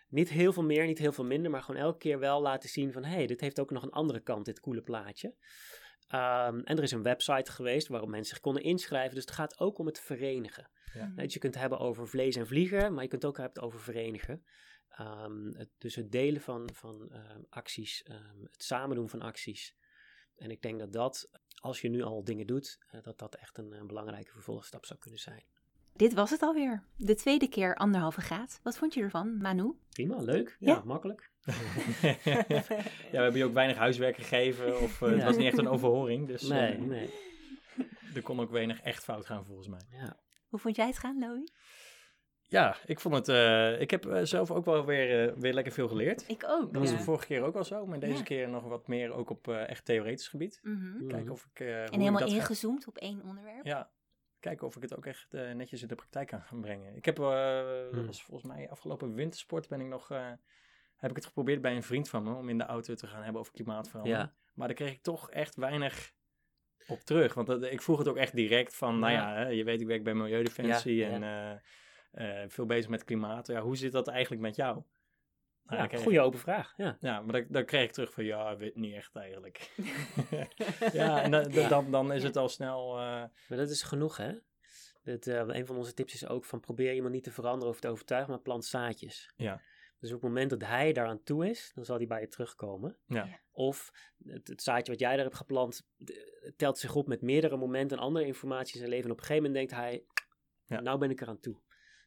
Niet 0.09 0.29
heel 0.29 0.53
veel 0.53 0.63
meer, 0.63 0.85
niet 0.85 0.97
heel 0.97 1.11
veel 1.11 1.25
minder, 1.25 1.51
maar 1.51 1.63
gewoon 1.63 1.81
elke 1.81 1.97
keer 1.97 2.19
wel 2.19 2.41
laten 2.41 2.69
zien 2.69 2.91
van, 2.91 3.03
hé, 3.03 3.15
hey, 3.15 3.27
dit 3.27 3.41
heeft 3.41 3.59
ook 3.59 3.71
nog 3.71 3.83
een 3.83 3.91
andere 3.91 4.19
kant, 4.19 4.45
dit 4.45 4.59
coole 4.59 4.81
plaatje. 4.81 5.35
Ehm, 6.07 6.59
en 6.59 6.77
er 6.77 6.83
is 6.83 6.91
een 6.91 7.03
website 7.03 7.51
geweest 7.51 7.87
waarop 7.87 8.09
mensen 8.09 8.29
zich 8.29 8.39
konden 8.39 8.63
inschrijven, 8.63 9.15
dus 9.15 9.25
het 9.25 9.33
gaat 9.33 9.59
ook 9.59 9.77
om 9.77 9.85
het 9.85 9.99
verenigen. 9.99 10.69
Ja. 10.93 11.13
Dus 11.15 11.33
je 11.33 11.39
kunt 11.39 11.53
het 11.53 11.61
hebben 11.61 11.79
over 11.79 12.07
vlees 12.07 12.35
en 12.35 12.47
vliegen, 12.47 12.93
maar 12.93 13.03
je 13.03 13.09
kunt 13.09 13.21
het 13.21 13.31
ook 13.31 13.37
hebben 13.37 13.63
over 13.63 13.79
verenigen. 13.79 14.43
Ehm, 14.89 15.53
het, 15.53 15.69
dus 15.77 15.95
het 15.95 16.11
delen 16.11 16.41
van, 16.41 16.69
van 16.73 17.11
ehm, 17.11 17.41
acties, 17.49 18.03
het 18.51 18.63
samen 18.63 18.95
doen 18.95 19.09
van 19.09 19.21
acties. 19.21 19.75
En 20.39 20.51
ik 20.51 20.61
denk 20.61 20.79
dat 20.79 20.93
dat, 20.93 21.29
als 21.61 21.81
je 21.81 21.89
nu 21.89 22.01
al 22.01 22.23
dingen 22.23 22.47
doet, 22.47 22.77
eh, 22.87 23.01
dat 23.01 23.17
dat 23.17 23.35
echt 23.35 23.57
een, 23.57 23.73
eh, 23.73 23.83
belangrijke 23.83 24.31
vervolgstap 24.31 24.85
zou 24.85 24.99
kunnen 24.99 25.19
zijn. 25.19 25.43
Dit 25.99 26.13
was 26.13 26.29
het 26.29 26.41
alweer. 26.41 26.83
De 26.95 27.15
tweede 27.15 27.47
keer 27.49 27.75
anderhalve 27.75 28.21
graad. 28.21 28.59
Wat 28.63 28.77
vond 28.77 28.93
je 28.93 29.01
ervan, 29.01 29.37
Manu? 29.37 29.73
Prima, 29.89 30.17
leuk. 30.21 30.55
Ja, 30.59 30.73
Ja. 30.73 30.81
makkelijk. 30.85 31.31
ja, 32.01 32.45
we 33.11 33.17
hebben 33.17 33.37
je 33.37 33.45
ook 33.45 33.53
weinig 33.53 33.77
huiswerk 33.77 34.15
gegeven. 34.15 34.79
Of 34.81 35.01
eh, 35.01 35.09
het 35.09 35.17
Ja. 35.19 35.25
was 35.25 35.37
niet 35.37 35.45
echt 35.45 35.57
een 35.57 35.67
overhoring. 35.67 36.27
Dus 36.27 36.41
Nee, 36.41 36.71
eh, 36.75 36.81
nee. 36.81 37.09
er 38.15 38.21
kon 38.21 38.39
ook 38.39 38.51
weinig 38.51 38.81
echt 38.81 39.03
fout 39.03 39.25
gaan 39.25 39.45
volgens 39.45 39.67
mij. 39.67 39.79
Ja. 39.91 40.17
Hoe 40.47 40.59
vond 40.59 40.75
jij 40.75 40.87
het 40.87 40.97
gaan, 40.97 41.19
Louis? 41.19 41.51
Ja, 42.45 42.75
ik 42.85 42.99
vond 42.99 43.15
het. 43.15 43.27
eh, 43.27 43.81
ik 43.81 43.91
heb 43.91 44.19
zelf 44.23 44.51
ook 44.51 44.65
wel 44.65 44.85
weer, 44.85 45.39
weer 45.39 45.53
lekker 45.53 45.73
veel 45.73 45.87
geleerd. 45.87 46.23
Ik 46.29 46.43
ook. 46.47 46.73
Dat 46.73 46.81
was 46.81 46.91
ja. 46.91 46.97
de 46.97 47.03
vorige 47.03 47.25
keer 47.25 47.41
ook 47.41 47.55
al 47.55 47.63
zo, 47.63 47.85
maar 47.85 47.99
deze 47.99 48.13
Ja. 48.17 48.23
keer 48.23 48.49
nog 48.49 48.63
wat 48.63 48.87
meer 48.87 49.11
ook 49.11 49.29
op 49.29 49.47
echt 49.47 49.85
theoretisch 49.85 50.27
gebied. 50.27 50.59
Mhm. 50.63 51.07
Kijken 51.07 51.31
of 51.31 51.47
ik. 51.53 51.59
eh, 51.59 51.79
En 51.79 51.85
ik 51.85 51.99
helemaal 51.99 52.19
ga- 52.27 52.35
ingezoomd 52.35 52.87
op 52.87 52.97
één 52.97 53.21
onderwerp. 53.23 53.65
Ja, 53.65 53.89
kijken 54.39 54.67
of 54.67 54.75
ik 54.75 54.81
het 54.81 54.95
ook 54.97 55.05
echt 55.05 55.33
eh, 55.33 55.51
netjes 55.51 55.81
in 55.81 55.87
de 55.87 55.95
praktijk 55.95 56.27
kan 56.27 56.41
gaan 56.41 56.61
brengen. 56.61 56.95
Ik 56.95 57.05
heb, 57.05 57.19
eh, 57.19 57.89
Hmm. 57.91 58.05
was 58.05 58.23
volgens 58.23 58.51
mij 58.51 58.69
afgelopen 58.69 59.13
wintersport, 59.13 59.67
ben 59.67 59.81
ik 59.81 59.87
nog, 59.87 60.11
eh, 60.11 60.31
heb 60.95 61.09
ik 61.09 61.15
het 61.15 61.25
geprobeerd 61.25 61.61
bij 61.61 61.75
een 61.75 61.83
vriend 61.83 62.09
van 62.09 62.23
me 62.23 62.33
om 62.33 62.49
in 62.49 62.57
de 62.57 62.63
auto 62.63 62.93
te 62.93 63.07
gaan 63.07 63.23
hebben 63.23 63.41
over 63.41 63.53
klimaatverandering. 63.53 64.23
Ja. 64.23 64.33
Maar 64.53 64.67
daar 64.67 64.75
kreeg 64.77 64.91
ik 64.91 65.01
toch 65.01 65.31
echt 65.31 65.55
weinig 65.55 66.13
op 66.87 66.99
terug. 66.99 67.33
Want 67.33 67.47
dat, 67.47 67.63
ik 67.63 67.81
vroeg 67.81 67.97
het 67.97 68.07
ook 68.07 68.17
echt 68.17 68.35
direct 68.35 68.75
van, 68.75 68.99
nou 68.99 69.13
ja, 69.13 69.47
je 69.47 69.63
weet 69.63 69.81
ik 69.81 69.87
werk 69.87 70.03
bij 70.03 70.13
Milieudefensie 70.13 70.95
Ja, 70.95 71.61
en 72.11 72.49
veel 72.51 72.65
bezig 72.65 72.89
met 72.89 73.03
klimaat. 73.03 73.47
Ja, 73.47 73.61
hoe 73.61 73.77
zit 73.77 73.91
dat 73.91 74.07
eigenlijk 74.07 74.41
met 74.41 74.55
jou? 74.55 74.83
Nou, 75.69 75.81
Ja, 75.81 75.87
kreeg 75.87 76.01
goede 76.01 76.21
open 76.21 76.39
vraag. 76.39 76.73
Ja. 76.77 76.97
ja, 77.01 77.21
maar 77.21 77.33
dan, 77.33 77.45
dan 77.49 77.65
kreeg 77.65 77.83
ik 77.83 77.91
terug 77.91 78.11
van, 78.13 78.23
ja, 78.23 78.57
weet 78.57 78.75
niet 78.75 78.95
echt 78.95 79.15
eigenlijk. 79.15 79.71
ja, 80.93 81.21
en 81.21 81.31
dan, 81.31 81.51
dan, 81.69 81.91
dan 81.91 82.13
is 82.13 82.23
het 82.23 82.37
al 82.37 82.49
snel... 82.49 82.97
eh, 82.97 83.03
Maar 83.47 83.57
dat 83.57 83.69
is 83.69 83.83
genoeg, 83.83 84.17
hè? 84.17 84.33
Dat, 85.03 85.27
eh, 85.27 85.43
een 85.47 85.65
van 85.65 85.77
onze 85.77 85.93
tips 85.93 86.13
is 86.13 86.27
ook 86.27 86.45
van 86.45 86.59
probeer 86.59 86.93
iemand 86.93 87.13
niet 87.13 87.23
te 87.23 87.31
veranderen 87.31 87.73
of 87.73 87.79
te 87.79 87.87
overtuigen, 87.87 88.31
maar 88.31 88.41
plant 88.41 88.65
zaadjes. 88.65 89.33
Ja. 89.35 89.61
Dus 89.99 90.09
op 90.09 90.21
het 90.21 90.29
moment 90.29 90.49
dat 90.49 90.61
hij 90.61 90.93
daaraan 90.93 91.23
toe 91.23 91.49
is, 91.49 91.71
dan 91.75 91.85
zal 91.85 91.97
hij 91.97 92.07
bij 92.07 92.21
je 92.21 92.27
terugkomen. 92.27 92.97
Ja. 93.07 93.39
Of 93.51 93.91
het, 94.25 94.47
het 94.47 94.61
zaadje 94.63 94.91
wat 94.91 95.01
jij 95.01 95.15
daar 95.15 95.23
hebt 95.23 95.35
geplant, 95.35 95.87
telt 96.55 96.77
zich 96.77 96.95
op 96.95 97.07
met 97.07 97.21
meerdere 97.21 97.57
momenten 97.57 97.97
en 97.97 98.03
andere 98.03 98.25
informatie 98.25 98.73
in 98.73 98.79
zijn 98.79 98.89
leven. 98.89 99.05
En 99.05 99.11
op 99.11 99.17
een 99.19 99.25
gegeven 99.25 99.49
moment 99.49 99.69
denkt 99.69 99.83
hij, 99.83 100.03
Ja. 100.65 100.79
nou 100.81 100.97
ben 100.97 101.09
ik 101.09 101.21
eraan 101.21 101.39
toe. 101.39 101.57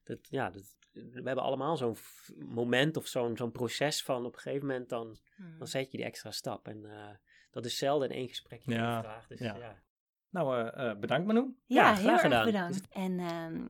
Dat, 0.02 0.18
ja, 0.28 0.50
dat, 0.50 0.76
we 0.92 1.10
hebben 1.24 1.44
allemaal 1.44 1.76
zo'n 1.76 1.96
moment 2.38 2.96
of 2.96 3.06
zo'n 3.06 3.36
zo'n 3.36 3.52
proces 3.52 4.02
van 4.02 4.24
op 4.26 4.34
een 4.34 4.40
gegeven 4.40 4.66
moment 4.66 4.88
dan, 4.88 5.16
Hmm. 5.36 5.58
dan 5.58 5.66
zet 5.66 5.90
je 5.90 5.96
die 5.96 6.06
extra 6.06 6.30
stap. 6.30 6.68
En 6.68 6.84
eh, 6.84 7.08
dat 7.50 7.64
is 7.64 7.76
zelden 7.78 8.08
in 8.10 8.16
één 8.16 8.28
gesprekje 8.28 8.72
Ja, 8.72 8.96
gevraagd. 8.96 9.28
Dus, 9.28 9.38
ja. 9.38 9.56
ja. 9.56 9.82
Nou, 10.30 10.68
eh, 10.68 10.90
eh, 10.90 10.98
bedankt 10.98 11.26
Manu. 11.26 11.40
Ja, 11.40 11.82
Ja, 11.90 11.94
heel 11.94 12.02
graag 12.02 12.12
erg 12.12 12.20
gedaan. 12.20 12.44
bedankt. 12.44 12.88
En 12.88 13.18
ehm, 13.18 13.66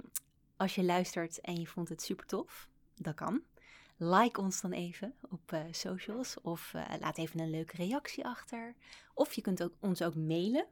als 0.57 0.75
je 0.75 0.83
luistert 0.85 1.41
en 1.41 1.61
je 1.61 1.67
vond 1.67 1.89
het 1.89 2.03
super 2.03 2.27
tof, 2.27 2.69
dat 2.97 3.15
kan. 3.15 3.43
Like 3.97 4.41
ons 4.41 4.61
dan 4.61 4.73
even 4.73 5.15
op 5.31 5.53
eh, 5.53 5.61
socials 5.71 6.41
of 6.41 6.75
eh, 6.75 6.95
laat 7.01 7.19
even 7.19 7.41
een 7.41 7.51
leuke 7.51 7.77
reactie 7.77 8.25
achter. 8.25 8.75
Of 9.15 9.33
je 9.33 9.41
kunt 9.41 9.63
ook, 9.63 9.73
ons 9.81 10.03
ook 10.03 10.15
mailen 10.15 10.67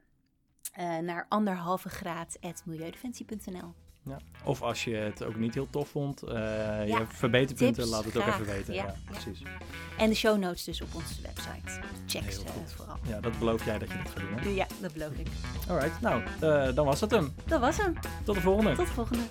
eh, 0.73 0.97
naar 0.97 1.25
anderhalve 1.29 1.89
graad 1.89 2.37
milieudefensie.nl. 2.65 3.73
Ja. 4.03 4.17
Of 4.43 4.61
als 4.61 4.83
je 4.83 4.95
het 4.95 5.23
ook 5.23 5.35
niet 5.35 5.53
heel 5.53 5.67
tof 5.69 5.89
vond, 5.89 6.21
eh, 6.23 6.29
je 6.33 6.85
Ja, 6.87 6.97
hebt 6.97 7.13
verbeterpunten, 7.17 7.73
tips, 7.83 7.89
laat 7.95 8.05
het 8.05 8.17
ook 8.17 8.25
even 8.27 8.45
weten. 8.45 8.73
Ja, 8.73 8.83
Ja, 8.83 8.95
ja. 9.05 9.11
precies. 9.11 9.41
En 9.97 10.09
de 10.09 10.15
show 10.15 10.37
notes 10.39 10.63
dus 10.63 10.81
op 10.81 10.95
onze 10.95 11.21
website. 11.21 11.79
Check 12.07 12.31
ze 12.31 12.41
vooral. 12.75 12.97
Ja, 13.07 13.19
dat 13.19 13.39
beloof 13.39 13.65
jij 13.65 13.77
dat 13.79 13.87
je 13.87 13.97
dat 13.97 14.07
gaat 14.11 14.19
doen. 14.19 14.33
Hè? 14.39 14.49
Ja, 14.49 14.67
dat 14.81 14.93
beloof 14.93 15.13
ik. 15.13 15.27
Alright, 15.69 16.01
nou, 16.01 16.23
eh, 16.39 16.75
dan 16.75 16.85
was 16.85 17.01
het 17.01 17.11
hem. 17.11 17.33
Dat 17.45 17.59
was 17.59 17.77
hem. 17.77 17.93
Tot 18.23 18.35
de 18.35 18.41
volgende. 18.41 18.75
Tot 18.75 18.87
de 18.87 18.93
volgende. 18.93 19.23